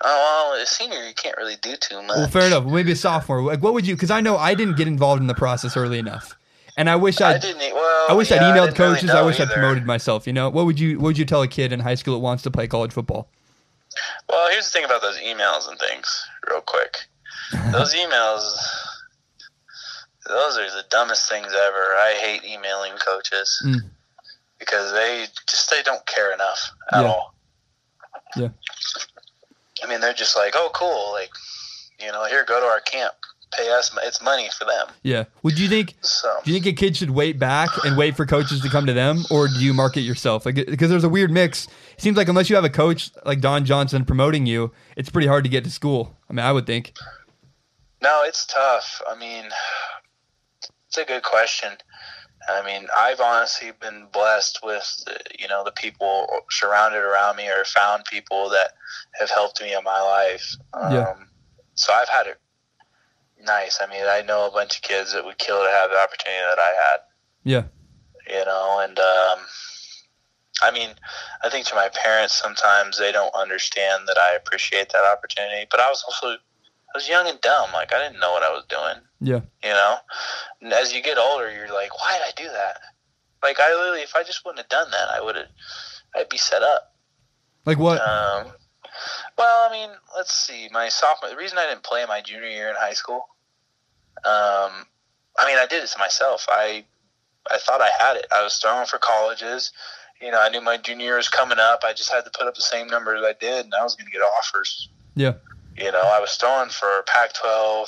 [0.04, 2.16] oh, well, a senior, you can't really do too much.
[2.18, 2.66] Well, fair enough.
[2.66, 3.42] Maybe a sophomore.
[3.42, 3.96] Like, what would you?
[3.96, 6.36] Because I know I didn't get involved in the process early enough,
[6.78, 7.62] and I wish I I'd, didn't.
[7.62, 9.10] e- Well, I wish yeah, I'd emailed didn't really coaches.
[9.10, 10.28] I know wish I'd promoted myself.
[10.28, 12.20] You know, what would you what would you tell a kid in high school that
[12.20, 13.30] wants to play college football?
[14.30, 17.08] Well, here's the thing about those emails and things, real quick.
[17.72, 18.44] Those emails,
[20.28, 21.54] those are the dumbest things ever.
[21.96, 23.80] I hate emailing coaches Mm.
[24.60, 27.08] because they just they don't care enough at Yeah.
[27.08, 27.34] all.
[28.36, 28.50] Yeah.
[29.84, 31.30] I mean, they're just like, oh, cool, like,
[32.00, 33.14] you know, here, go to our camp,
[33.56, 33.96] pay us.
[34.04, 34.88] It's money for them.
[35.04, 35.26] Yeah.
[35.44, 35.96] Would you think?
[36.02, 38.86] So Do you think a kid should wait back and wait for coaches to come
[38.88, 40.46] to them, or do you market yourself?
[40.46, 41.68] Like, because there's a weird mix.
[41.94, 45.28] It seems like unless you have a coach like Don Johnson promoting you, it's pretty
[45.28, 46.18] hard to get to school.
[46.30, 46.94] I mean, I would think.
[48.02, 49.02] No, it's tough.
[49.10, 49.46] I mean,
[50.88, 51.72] it's a good question.
[52.48, 55.04] I mean, I've honestly been blessed with,
[55.38, 58.72] you know, the people surrounded around me or found people that
[59.20, 60.56] have helped me in my life.
[60.74, 61.14] Um, Yeah.
[61.76, 62.40] So I've had it
[63.44, 63.80] nice.
[63.82, 66.42] I mean, I know a bunch of kids that would kill to have the opportunity
[66.42, 67.00] that I had,
[67.44, 67.64] Yeah.
[68.28, 69.40] you know, and, um,
[70.62, 70.90] I mean,
[71.44, 75.80] I think to my parents sometimes they don't understand that I appreciate that opportunity, but
[75.80, 76.38] I was also
[76.98, 77.70] I was young and dumb.
[77.74, 79.04] Like I didn't know what I was doing.
[79.22, 79.42] Yeah.
[79.64, 79.98] You know,
[80.64, 82.80] and as you get older, you're like, why did I do that?
[83.44, 85.46] Like I literally, if I just wouldn't have done that, I would have,
[86.16, 86.96] I'd be set up.
[87.66, 88.02] Like what?
[88.02, 88.48] Um,
[89.38, 90.70] well, I mean, let's see.
[90.72, 93.28] My sophomore, the reason I didn't play my junior year in high school,
[94.26, 94.88] um,
[95.38, 96.48] I mean, I did it to myself.
[96.50, 96.84] I,
[97.52, 98.26] I thought I had it.
[98.34, 99.72] I was throwing for colleges.
[100.20, 101.82] You know, I knew my junior year was coming up.
[101.86, 104.08] I just had to put up the same numbers I did, and I was going
[104.08, 104.90] to get offers.
[105.16, 105.34] Yeah.
[105.78, 107.88] You know, I was throwing for Pac-12,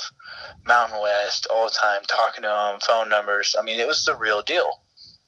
[0.66, 3.56] Mountain West all the time, talking to them, phone numbers.
[3.58, 4.70] I mean, it was the real deal.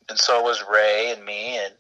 [0.09, 1.75] And so was Ray and me, and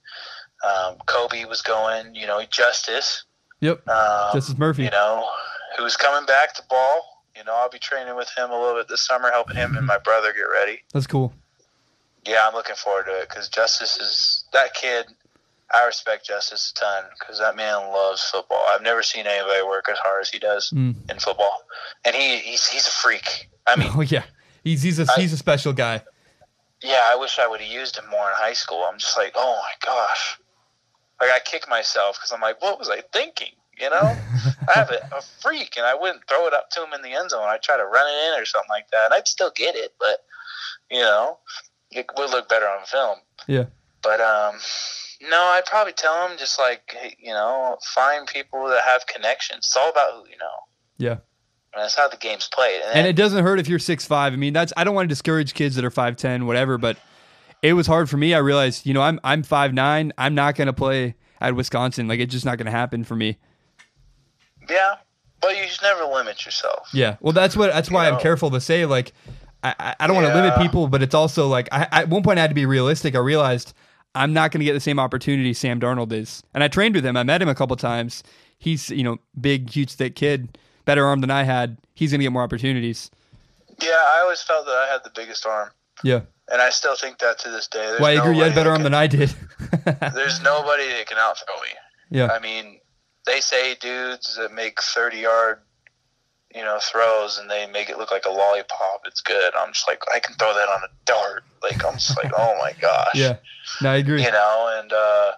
[0.64, 2.14] um, Kobe was going.
[2.14, 3.24] You know, Justice.
[3.60, 3.86] Yep.
[3.88, 4.84] Um, Justice Murphy.
[4.84, 5.28] You know,
[5.78, 7.24] who's coming back to ball.
[7.36, 9.86] You know, I'll be training with him a little bit this summer, helping him and
[9.86, 10.80] my brother get ready.
[10.92, 11.32] That's cool.
[12.26, 15.06] Yeah, I'm looking forward to it because Justice is that kid.
[15.74, 18.65] I respect Justice a ton because that man loves football.
[18.70, 20.94] I've never seen anybody work as hard as he does Mm.
[21.11, 21.62] in football,
[22.05, 23.49] and he he's he's a freak.
[23.66, 24.24] I mean, Oh yeah.
[24.65, 26.03] He's he's a I- he's a special guy.
[26.82, 28.85] yeah, I wish I would have used him more in high school.
[28.90, 30.39] I'm just like, oh my gosh,
[31.20, 33.55] like I kick myself because I'm like, what was I thinking?
[33.78, 34.16] You know,
[34.69, 37.12] I have a, a freak, and I wouldn't throw it up to him in the
[37.19, 37.44] end zone.
[37.49, 39.94] I'd try to run it in or something like that, and I'd still get it,
[39.99, 40.19] but
[40.90, 41.39] you know,
[41.90, 43.19] it would look better on film.
[43.49, 43.65] Yeah.
[44.03, 44.57] But um,
[45.31, 49.59] no, I'd probably tell him just like, you know, find people that have connections.
[49.61, 50.47] It's all about who you know.
[50.99, 51.11] Yeah.
[51.74, 52.82] And that's how the game's played.
[52.93, 54.32] And it doesn't hurt if you're six five.
[54.32, 56.99] I mean, that's I don't want to discourage kids that are five ten, whatever, but
[57.62, 58.35] it was hard for me.
[58.35, 60.12] I realized, you know, I'm I'm five nine.
[60.19, 62.09] I'm not gonna play at Wisconsin.
[62.09, 63.39] Like it's just not gonna happen for me.
[64.69, 64.97] yeah,
[65.40, 66.89] but you should never limit yourself.
[66.93, 67.16] Yeah.
[67.20, 68.20] Well, that's what that's why You I'm know.
[68.20, 68.85] careful to say.
[68.86, 69.12] Like,
[69.65, 72.39] I, I don't want to limit people, but it's also like I, at one point
[72.39, 73.15] I had to be realistic.
[73.15, 73.73] I realized
[74.14, 77.05] I'm not going to get the same opportunity Sam Darnold is, and I trained with
[77.05, 77.16] him.
[77.16, 78.22] I met him a couple times.
[78.59, 81.78] He's you know big, huge, thick kid, better arm than I had.
[81.94, 83.10] He's going to get more opportunities.
[83.82, 85.70] Yeah, I always felt that I had the biggest arm,
[86.05, 86.20] Yeah.
[86.52, 87.80] and I still think that to this day.
[87.80, 88.36] There's Well, I agree.
[88.36, 89.34] You had better arm can- than I did.
[90.14, 91.68] There's nobody that can outthrow me.
[92.10, 92.28] yeah.
[92.30, 92.78] I mean,
[93.26, 95.59] they say dudes that make 30 yard,
[96.55, 99.03] you know, throws and they make it look like a lollipop.
[99.07, 99.53] It's good.
[99.57, 101.45] I'm just like, I can throw that on a dart.
[101.62, 103.15] Like, I'm just like, oh my gosh.
[103.15, 103.37] Yeah.
[103.81, 104.23] No, I agree.
[104.23, 105.33] You know, and uh,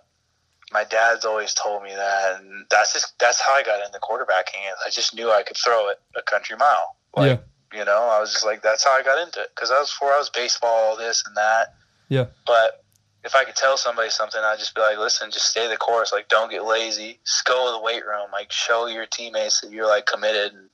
[0.73, 4.65] my dad's always told me that, and that's just that's how I got into quarterbacking.
[4.85, 6.97] I just knew I could throw it a country mile.
[7.17, 7.29] Like,
[7.73, 9.91] You know, I was just like, that's how I got into it because I was
[9.91, 11.75] before I was baseball, this and that.
[12.09, 12.27] Yeah.
[12.47, 12.85] But
[13.25, 16.13] if I could tell somebody something, I'd just be like, listen, just stay the course.
[16.13, 17.19] Like, don't get lazy.
[17.25, 18.29] Just go to the weight room.
[18.33, 20.53] Like, show your teammates that you're like committed.
[20.53, 20.69] And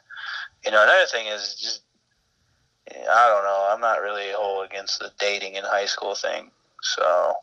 [0.64, 1.82] you know, another thing is just,
[2.90, 3.68] I don't know.
[3.72, 6.50] I'm not really whole against the dating in high school thing.
[6.82, 7.34] So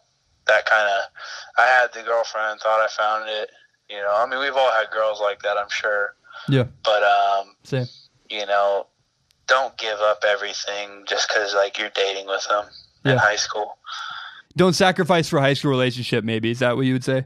[0.47, 1.09] that kind of,
[1.57, 3.49] I had the girlfriend, thought I found it.
[3.89, 6.15] You know, I mean, we've all had girls like that, I'm sure.
[6.49, 6.65] Yeah.
[6.83, 7.87] But um, Same.
[8.29, 8.87] you know,
[9.47, 12.65] don't give up everything just because like you're dating with them
[13.05, 13.77] in high school.
[14.57, 16.23] Don't sacrifice for a high school relationship.
[16.23, 17.25] Maybe is that what you would say?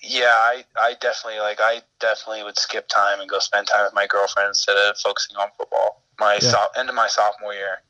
[0.00, 3.94] Yeah, I, I definitely like I definitely would skip time and go spend time with
[3.94, 6.04] my girlfriend instead of focusing on football.
[6.20, 6.50] My Yeah.
[6.50, 7.82] so, end of my sophomore year,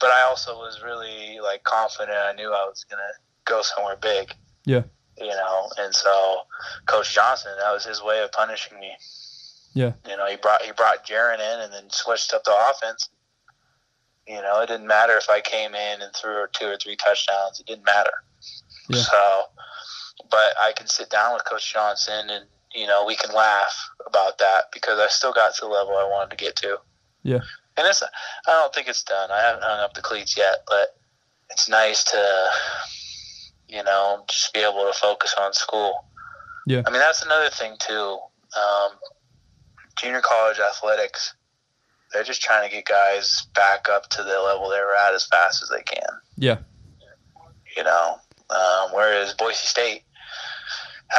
[0.00, 2.16] but I also was really like confident.
[2.16, 3.02] I knew I was gonna
[3.44, 4.34] go somewhere big.
[4.64, 4.82] Yeah.
[5.18, 6.42] You know, and so
[6.86, 8.96] Coach Johnson, that was his way of punishing me.
[9.74, 9.92] Yeah.
[10.08, 13.08] You know, he brought he brought Jaron in and then switched up the offense.
[14.26, 17.60] You know, it didn't matter if I came in and threw two or three touchdowns.
[17.60, 18.12] It didn't matter.
[18.88, 19.02] Yeah.
[19.02, 19.42] So,
[20.30, 23.74] but I can sit down with Coach Johnson and you know we can laugh
[24.06, 26.78] about that because I still got to the level I wanted to get to.
[27.22, 27.40] Yeah.
[27.76, 28.06] And it's I
[28.46, 29.30] don't think it's done.
[29.30, 30.96] I haven't hung up the cleats yet, but
[31.50, 32.46] it's nice to
[33.68, 36.04] you know just be able to focus on school.
[36.66, 36.82] Yeah.
[36.86, 38.18] I mean that's another thing too.
[38.56, 38.92] Um,
[39.96, 41.34] junior college athletics,
[42.12, 45.24] they're just trying to get guys back up to the level they were at as
[45.26, 46.58] fast as they can Yeah.
[47.76, 48.18] you know.
[48.50, 50.02] Um, whereas Boise State,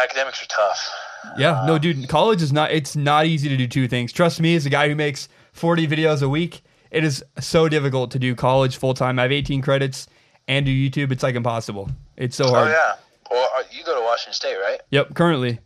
[0.01, 0.89] academics are tough.
[1.37, 2.71] Yeah, no, Um, dude, college is not.
[2.71, 4.11] It's not easy to do two things.
[4.11, 6.61] Trust me, as a guy who makes forty videos a week,
[6.91, 9.17] it is so difficult to do college full time.
[9.19, 10.07] I have eighteen credits
[10.47, 11.11] and do YouTube.
[11.11, 11.89] It's like impossible.
[12.17, 12.67] It's so hard.
[12.67, 12.95] Oh yeah.
[13.31, 14.79] Well, uh, you go to Washington State, right?
[14.91, 15.15] Yep.
[15.15, 15.59] Currently,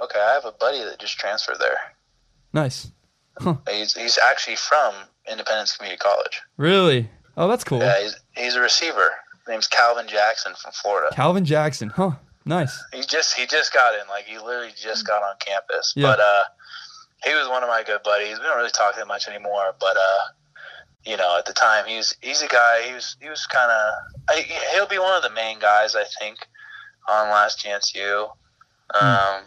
[0.00, 1.78] Okay, I have a buddy that just transferred there.
[2.52, 2.90] nice.
[3.70, 4.94] He's he's actually from
[5.30, 6.42] Independence Community College.
[6.58, 7.08] Really?
[7.36, 7.78] Oh, that's cool.
[7.78, 9.10] Yeah, he's he's a receiver.
[9.38, 11.14] His name's Calvin Jackson from Florida.
[11.14, 11.88] Calvin Jackson.
[11.88, 12.12] Huh.
[12.44, 12.82] Nice.
[12.92, 15.92] He just he just got in, like he literally just got on campus.
[15.96, 16.08] Yeah.
[16.08, 16.42] But uh,
[17.24, 18.38] he was one of my good buddies.
[18.38, 20.18] We don't really talk that much anymore, but uh,
[21.04, 22.82] you know, at the time he was he's a guy.
[22.88, 24.36] He was he was kind of
[24.74, 26.38] he'll be one of the main guys I think
[27.08, 28.28] on Last Chance U.
[29.00, 29.42] Um,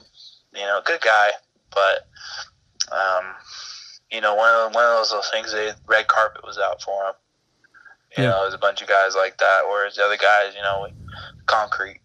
[0.53, 1.29] you know, good guy,
[1.73, 2.07] but
[2.91, 3.25] um,
[4.11, 5.51] you know, one of one of those, those things.
[5.51, 7.13] The red carpet was out for him.
[8.17, 8.29] You Yeah.
[8.29, 9.63] know, there's a bunch of guys like that.
[9.65, 10.87] Whereas the other guys, you know,
[11.45, 11.99] concrete.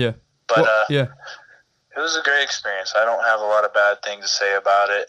[0.00, 0.12] Yeah.
[0.48, 1.06] But Well, uh, yeah.
[1.96, 2.94] it was a great experience.
[2.96, 5.08] I don't have a lot of bad things to say about it.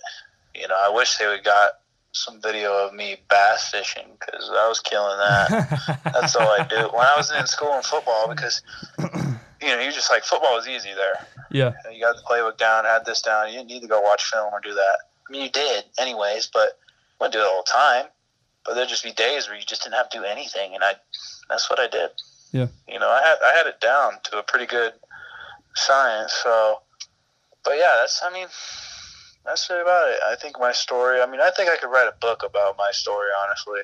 [0.53, 1.71] You know, I wish they would got
[2.11, 6.01] some video of me bass fishing because I was killing that.
[6.13, 8.61] That's all I do when I was in school and football because
[8.99, 11.25] you know you just like football was easy there.
[11.51, 11.71] yeah.
[11.91, 13.47] You got the playbook down, had this down.
[13.47, 14.97] You didn't need to go watch film or do that.
[15.27, 18.05] I mean, you did anyways, but you wouldn't do it all the time.
[18.65, 20.95] But there'd just be days where you just didn't have to do anything, and I
[21.49, 22.09] that's what I did.
[22.51, 22.67] Yeah.
[22.87, 24.93] You know, I had I had it down to a pretty good
[25.75, 26.33] science.
[26.43, 26.81] So,
[27.63, 28.47] but yeah, that's I mean,
[29.45, 30.19] that's really about it.
[30.25, 31.21] I think my story.
[31.21, 33.29] I mean, I think I could write a book about my story.
[33.47, 33.81] Honestly,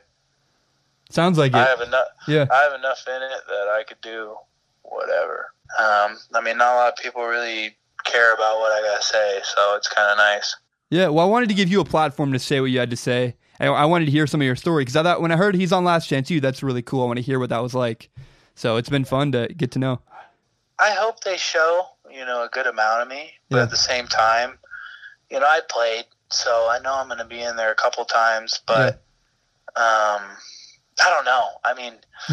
[1.10, 1.68] Sounds like I it.
[1.68, 2.08] have enough.
[2.28, 2.46] Yeah.
[2.52, 4.36] I have enough in it that I could do
[4.84, 5.54] whatever.
[5.80, 7.76] Um, I mean, not a lot of people really
[8.06, 10.56] care about what I gotta say, so it's kind of nice.
[10.90, 12.96] Yeah, well, I wanted to give you a platform to say what you had to
[12.98, 13.36] say.
[13.60, 15.56] I, I wanted to hear some of your story because I thought when I heard
[15.56, 17.04] he's on Last Chance U, that's really cool.
[17.04, 18.10] I want to hear what that was like.
[18.58, 20.02] So it's been fun to get to know.
[20.80, 23.64] I hope they show, you know, a good amount of me, but Yeah.
[23.64, 24.58] at the same time,
[25.30, 28.04] you know, I played, so I know I'm going to be in there a couple
[28.06, 28.96] times, but
[29.76, 30.22] um,
[31.04, 31.46] I don't know.
[31.64, 31.94] I mean,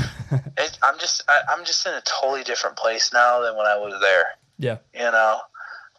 [0.56, 3.76] it, I'm just I, I'm just in a totally different place now than when I
[3.76, 4.24] was there.
[4.58, 4.78] Yeah.
[4.94, 5.40] You know,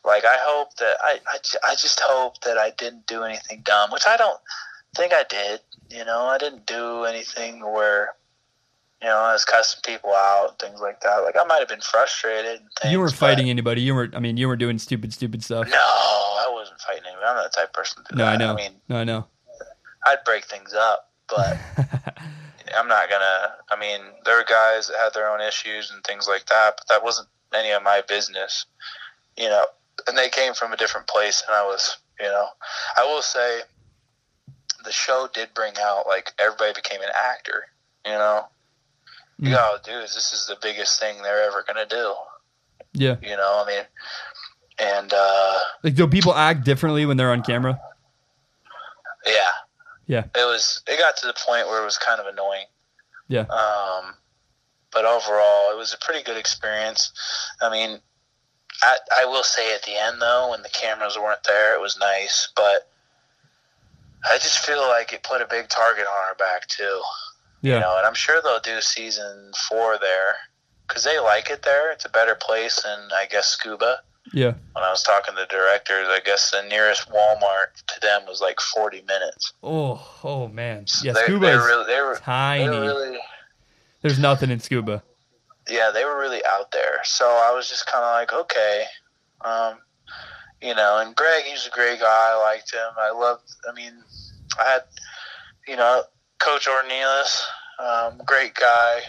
[0.04, 3.92] like I hope that I I, I just hope that I didn't do anything dumb,
[3.92, 4.40] which I don't
[4.96, 5.60] think I did.
[5.92, 8.14] You know, I didn't do anything where.
[9.06, 11.18] You know, I was cussing people out things like that.
[11.18, 12.60] Like I might have been frustrated.
[12.62, 13.82] And things, you weren't fighting anybody.
[13.82, 14.16] You weren't.
[14.16, 15.68] I mean, you weren't doing stupid, stupid stuff.
[15.70, 17.24] no, I wasn't fighting anybody.
[17.28, 18.34] I'm not the type of person to do No, that.
[18.34, 18.54] I know.
[18.54, 19.28] I mean, No, I know.
[20.08, 21.12] I'd break things up.
[21.30, 21.56] but
[22.76, 23.54] I'm not gonna.
[23.70, 26.88] I mean, there are guys that had their own issues and things like that, but
[26.90, 28.66] that wasn't any of my business,
[29.38, 29.66] you know.
[30.08, 32.48] And they came from a different place, and I was, you know,
[32.98, 33.62] I will say,
[34.84, 37.66] the show did bring out like everybody became an actor,
[38.04, 38.48] you know.
[39.40, 42.14] You gotta do is this is the biggest thing they're ever gonna do,
[42.94, 43.18] Yeah.
[43.22, 43.64] you know.
[43.64, 43.84] I mean,
[44.80, 47.80] and uh, Like, do people act differently when they're on camera?
[49.26, 49.34] yeah,
[50.08, 50.24] Yeah.
[50.36, 50.82] it was.
[50.88, 52.66] It got to the point where it was kind of annoying.
[53.28, 53.42] Yeah.
[53.42, 54.16] Um,
[54.92, 57.12] but overall, it was a pretty good experience.
[57.62, 58.00] I mean,
[58.84, 61.98] I, I will say at the end though, when the cameras weren't there, it was
[62.00, 62.90] nice, but
[64.30, 67.02] I just feel like it put a big target on our back too.
[67.66, 67.76] Yeah.
[67.76, 70.36] You know, and I'm sure they'll do season four there
[70.88, 71.92] because they like it there.
[71.92, 73.98] It's a better place than I guess Scooba.
[74.34, 74.54] Yeah.
[74.74, 78.40] When I was talking to the directors, I guess the nearest Walmart to them was
[78.40, 79.54] like 40 minutes.
[79.64, 80.86] Oh, oh man.
[81.04, 82.66] Yeah, they, Scooba they really, they were, tiny.
[82.66, 83.18] they were really
[84.04, 85.02] There's nothing in Scooba.
[85.68, 87.00] yeah, they were really out there.
[87.04, 88.84] So I was just kind of like, okay,
[89.44, 89.80] um,
[90.62, 91.00] you know.
[91.00, 92.32] And Greg, he's a great guy.
[92.34, 92.92] I liked him.
[93.00, 93.50] I loved.
[93.68, 93.94] I mean,
[94.60, 94.84] I had,
[95.68, 96.04] you know,
[96.46, 97.42] Coach Ornelas,
[97.80, 99.00] um, great guy.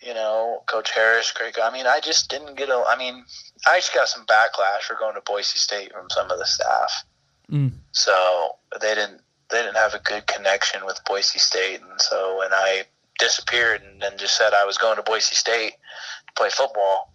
[0.00, 1.66] You know, Coach Harris, great guy.
[1.66, 2.84] I mean, I just didn't get a.
[2.86, 3.24] I mean,
[3.66, 7.04] I just got some backlash for going to Boise State from some of the staff.
[7.50, 7.72] Mm.
[7.90, 9.20] So they didn't.
[9.50, 12.84] They didn't have a good connection with Boise State, and so when I
[13.18, 15.72] disappeared and then just said I was going to Boise State
[16.28, 17.12] to play football,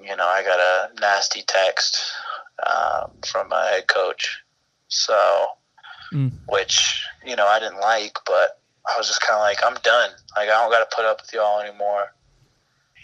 [0.00, 1.98] you know, I got a nasty text
[2.64, 4.40] um, from my head coach.
[4.86, 5.48] So,
[6.12, 6.32] Mm.
[6.46, 10.10] which you know I didn't like, but I was just kind of like, I'm done.
[10.36, 12.14] Like I don't got to put up with y'all anymore.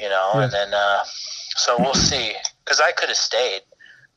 [0.01, 0.45] You know, Yeah.
[0.45, 1.03] and then uh,
[1.57, 2.33] so we'll see
[2.65, 3.61] because I could have stayed.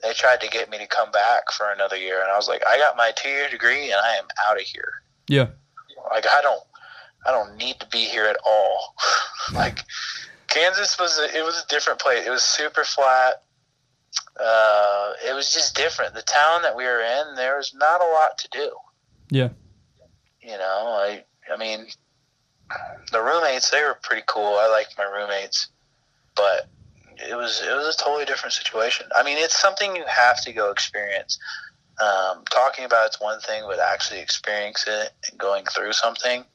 [0.04, 2.62] They tried to get me to come back for another year, and I was like,
[2.68, 5.02] I got my two year degree, and I am out of here.
[5.28, 5.48] Yeah.
[6.12, 6.62] Like I don't,
[7.26, 8.96] I don't need to be here at all.
[9.54, 9.80] like
[10.48, 12.26] Kansas was, a, it was a different place.
[12.26, 13.42] It was super flat.
[14.40, 16.14] Uh, it was just different.
[16.14, 18.72] The town that we were in, there was not a lot to do.
[19.30, 19.50] Yeah.
[20.48, 21.88] You know, I, I mean,
[23.12, 24.56] the roommates they were pretty cool.
[24.58, 25.68] I liked my roommates,
[26.38, 26.70] but
[27.18, 29.08] it was it was a totally different situation.
[29.14, 31.38] I mean, it's something you have to go experience.
[32.02, 36.46] Um, talking about it's one thing, but actually experiencing it and going through something,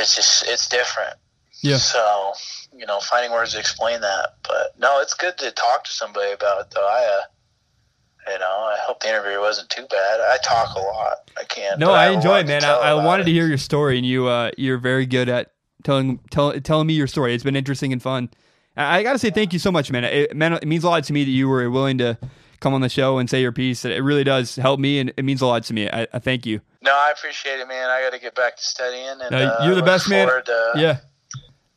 [0.00, 1.14] it's just it's different.
[1.60, 1.76] Yeah.
[1.76, 2.32] So,
[2.76, 6.32] you know, finding words to explain that, but no, it's good to talk to somebody
[6.32, 6.70] about it.
[6.74, 7.22] Though I, uh,
[8.30, 10.20] you know, I hope the interview wasn't too bad.
[10.20, 11.30] I talk a lot.
[11.38, 11.78] I can't.
[11.78, 12.64] No, I enjoy it, man.
[12.64, 13.26] I, I wanted it.
[13.26, 15.52] to hear your story, and you uh, you're very good at
[15.82, 17.34] telling tell, telling me your story.
[17.34, 18.30] It's been interesting and fun.
[18.76, 20.04] I, I got to say thank you so much, man.
[20.04, 20.54] It, man.
[20.54, 22.18] it means a lot to me that you were willing to
[22.60, 23.84] come on the show and say your piece.
[23.84, 25.88] It really does help me, and it means a lot to me.
[25.90, 26.60] I, I thank you.
[26.82, 27.90] No, I appreciate it, man.
[27.90, 30.28] I got to get back to studying, and No, uh, you're the best, man.
[30.28, 30.98] To Yeah.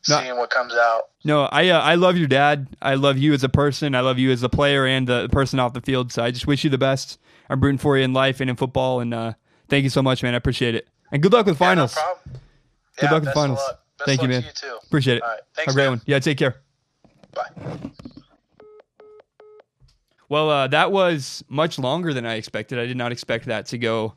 [0.08, 0.20] No.
[0.20, 1.04] seeing what comes out.
[1.24, 2.68] No, I uh, I love your dad.
[2.80, 3.94] I love you as a person.
[3.94, 6.12] I love you as a player and the person off the field.
[6.12, 7.18] So I just wish you the best.
[7.50, 9.00] I'm rooting for you in life and in football.
[9.00, 9.32] And uh,
[9.68, 10.34] thank you so much, man.
[10.34, 10.88] I appreciate it.
[11.10, 11.96] And good luck with finals.
[11.96, 12.32] Yeah, no.
[12.96, 13.58] Good Yeah, luck with finals.
[13.60, 13.80] Of luck.
[13.98, 14.42] Best Thank you, man.
[14.42, 14.78] You.
[14.86, 15.22] Appreciate it.
[15.22, 15.36] All right.
[15.38, 16.02] Have Thanks, a great one.
[16.06, 16.56] Yeah, take care.
[17.34, 17.90] Bye.
[20.28, 22.78] Well, uh, that was much longer than I expected.
[22.78, 24.14] I did not expect that to go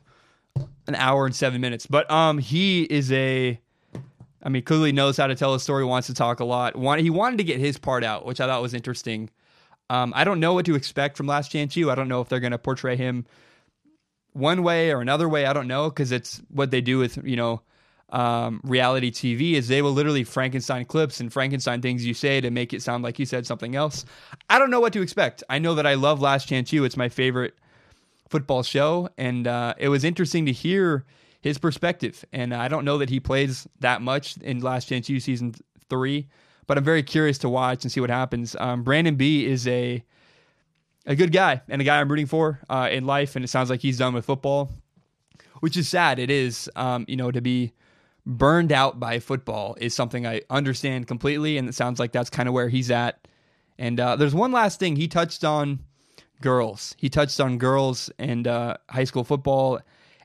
[0.86, 1.86] an hour and seven minutes.
[1.86, 3.58] But um, he is a,
[4.42, 5.84] I mean, clearly knows how to tell a story.
[5.84, 6.74] Wants to talk a lot.
[6.98, 9.30] He wanted to get his part out, which I thought was interesting.
[9.88, 11.90] Um, I don't know what to expect from Last Chance U.
[11.90, 13.26] I don't know if they're going to portray him
[14.32, 15.46] one way or another way.
[15.46, 17.62] I don't know because it's what they do with you know
[18.08, 22.50] um, reality TV is they will literally Frankenstein clips and Frankenstein things you say to
[22.50, 24.04] make it sound like you said something else.
[24.50, 25.42] I don't know what to expect.
[25.48, 26.84] I know that I love Last Chance U.
[26.84, 27.54] It's my favorite
[28.28, 31.04] football show, and uh, it was interesting to hear
[31.42, 32.24] his perspective.
[32.32, 35.54] And I don't know that he plays that much in Last Chance U season
[35.90, 36.28] three,
[36.66, 38.56] but I'm very curious to watch and see what happens.
[38.58, 40.02] Um, Brandon Bea is a
[41.04, 43.68] a good guy and a guy I'm rooting for uh, in life, and it sounds
[43.68, 44.70] like he's done with football,
[45.58, 46.20] which is sad.
[46.20, 47.72] It is, um, you know, to be
[48.24, 52.48] burned out by football is something I understand completely, and it sounds like that's kind
[52.48, 53.26] of where he's at.
[53.78, 55.80] And uh, there's one last thing he touched on
[56.40, 56.94] girls.
[56.98, 59.80] He touched on girls and uh, high school football.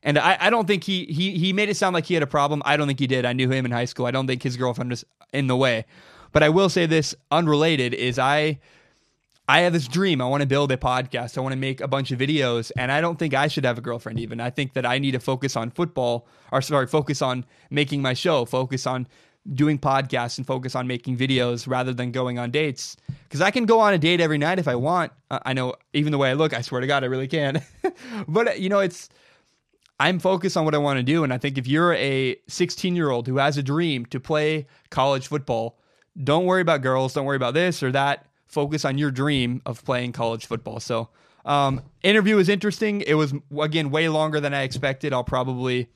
[0.07, 2.27] And I, I don't think he, he he made it sound like he had a
[2.27, 2.61] problem.
[2.63, 3.25] I don't think he did.
[3.25, 4.05] I knew him in high school.
[4.05, 5.03] I don't think his girlfriend was
[5.34, 5.84] in the way.
[6.31, 8.59] But I will say this unrelated is I
[9.49, 10.21] I have this dream.
[10.21, 11.38] I want to build a podcast.
[11.38, 13.77] I want to make a bunch of videos, and I don't think I should have
[13.77, 14.17] a girlfriend.
[14.17, 18.01] Even I think that I need to focus on football, or sorry, focus on making
[18.01, 19.09] my show, focus on
[19.53, 22.95] doing podcasts, and focus on making videos rather than going on dates.
[23.25, 25.11] Because I can go on a date every night if I want.
[25.29, 27.61] I know, even the way I look, I swear to God, I really can.
[28.29, 29.09] but you know, it's
[29.99, 31.23] I'm focused on what I want to do.
[31.23, 34.67] And I think if you're a 16 year old who has a dream to play
[34.89, 35.79] college football,
[36.21, 38.25] don't worry about girls, don't worry about this or that.
[38.47, 40.79] Focus on your dream of playing college football.
[40.79, 41.09] So,
[41.45, 43.01] um, interview was interesting.
[43.01, 45.13] It was again way longer than I expected.
[45.13, 45.89] I'll probably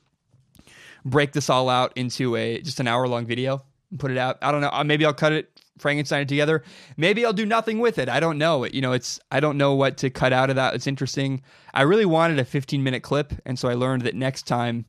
[1.06, 4.38] break this all out into a just an hour long video and put it out.
[4.42, 4.70] I don't know.
[4.72, 5.51] Uh, maybe I'll cut it,
[5.82, 6.64] Frankenstein together.
[6.96, 8.08] Maybe I'll do nothing with it.
[8.08, 8.66] I don't know.
[8.66, 10.76] You know, it's I don't know what to cut out of that.
[10.76, 11.42] It's interesting.
[11.74, 14.86] I really wanted a 15 minute clip, and so I learned that next time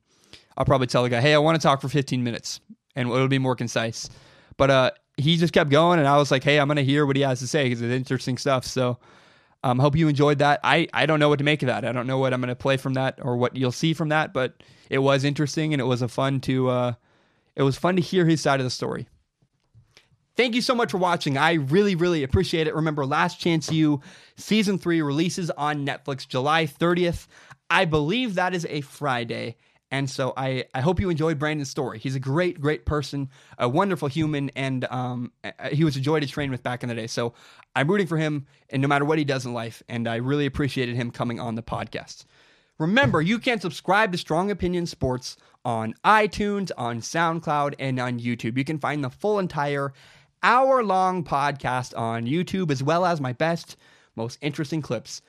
[0.57, 2.61] I'll probably tell the guy, "Hey, I want to talk for 15 minutes,"
[2.95, 4.09] and it'll be more concise.
[4.57, 7.17] But uh, he just kept going, and I was like, "Hey, I'm gonna hear what
[7.17, 8.99] he has to say because it's interesting stuff." So.
[9.65, 10.59] Um, hope you enjoyed that.
[10.65, 11.85] I, I don't know what to make of that.
[11.85, 14.09] I don't know what I'm going to play from that or what you'll see from
[14.09, 14.61] that, but
[14.91, 16.93] it was interesting and it was a fun to uh,
[17.55, 19.09] it was fun to hear his side of the story.
[20.35, 21.37] Thank you so much for watching.
[21.37, 22.75] I really, really appreciate it.
[22.75, 24.01] Remember, Last Chance U
[24.37, 27.27] season three releases on Netflix July 30th.
[27.69, 29.57] I believe that is a Friday.
[29.91, 31.99] And so I, I hope you enjoyed Brandon's story.
[31.99, 33.29] He's a great, great person,
[33.59, 35.33] a wonderful human, and um,
[35.71, 37.07] he was a joy to train with back in the day.
[37.07, 37.35] So
[37.77, 40.47] I'm rooting for him, and no matter what he does in life, and I really
[40.47, 42.25] appreciated him coming on the podcast.
[42.79, 48.57] Remember, you can subscribe to Strong Opinion Sports on iTunes, on SoundCloud, and on YouTube.
[48.57, 49.93] You can find the full entire
[50.43, 53.77] hour long podcast on YouTube, as well as my best,
[54.17, 55.23] most interesting clips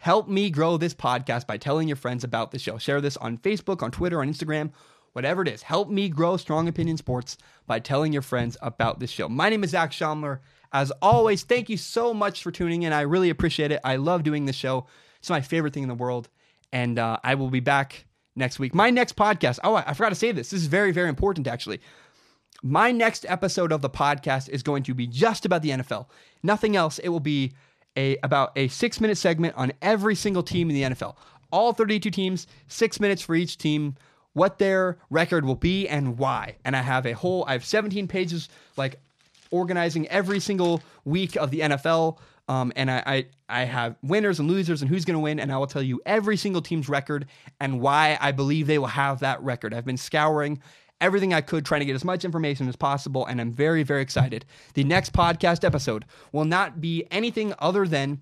[0.00, 2.78] Help me grow this podcast by telling your friends about the show.
[2.78, 4.72] Share this on Facebook, on Twitter, on Instagram,
[5.12, 5.60] whatever it is.
[5.60, 9.28] Help me grow Strong Opinion Sports by telling your friends about this show.
[9.28, 10.38] My name is Zac Shomler.
[10.72, 12.94] As always, thank you so much for tuning in.
[12.94, 13.80] I really appreciate it.
[13.84, 14.86] I love doing this show.
[15.18, 16.30] It's my favorite thing in the world.
[16.72, 18.74] And uh, I will be back next week.
[18.74, 19.58] My next podcast.
[19.62, 20.48] Oh, I forgot to say this.
[20.48, 21.82] This is very, very important, actually.
[22.62, 26.06] My next episode of the podcast is going to be just about the NFL.
[26.42, 26.98] Nothing else.
[26.98, 27.52] It will be
[27.96, 31.16] a about a six minute segment on every single team in the NFL.
[31.50, 33.96] All 32 teams, six minutes for each team,
[34.34, 36.56] what their record will be and why.
[36.64, 39.00] And I have a whole, I have 17 pages like
[39.50, 42.18] organizing every single week of the NFL.
[42.48, 45.40] Um, and I, I, I have winners and losers and who's going to win.
[45.40, 47.26] And I will tell you every single team's record
[47.58, 49.72] and why I believe they will have that record.
[49.72, 50.60] I've been scouring
[51.00, 54.02] everything I could, trying to get as much information as possible, and I'm very, very
[54.02, 54.44] excited.
[54.74, 58.20] The next podcast episode will not be anything other than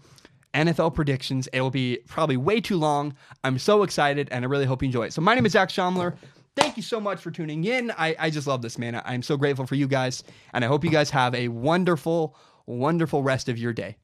[0.54, 1.46] NFL predictions.
[1.52, 3.14] It will be probably way too long.
[3.44, 5.12] I'm so excited, and I really hope you enjoy it.
[5.12, 6.16] So, my name is Zac Shomler.
[6.56, 7.92] Thank you so much for tuning in.
[7.92, 8.96] I, I just love this, man.
[8.96, 12.36] I, I'm so grateful for you guys, and I hope you guys have a wonderful,
[12.66, 13.96] wonderful rest of your day.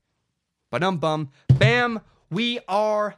[0.70, 3.14] But um bum, bam, we are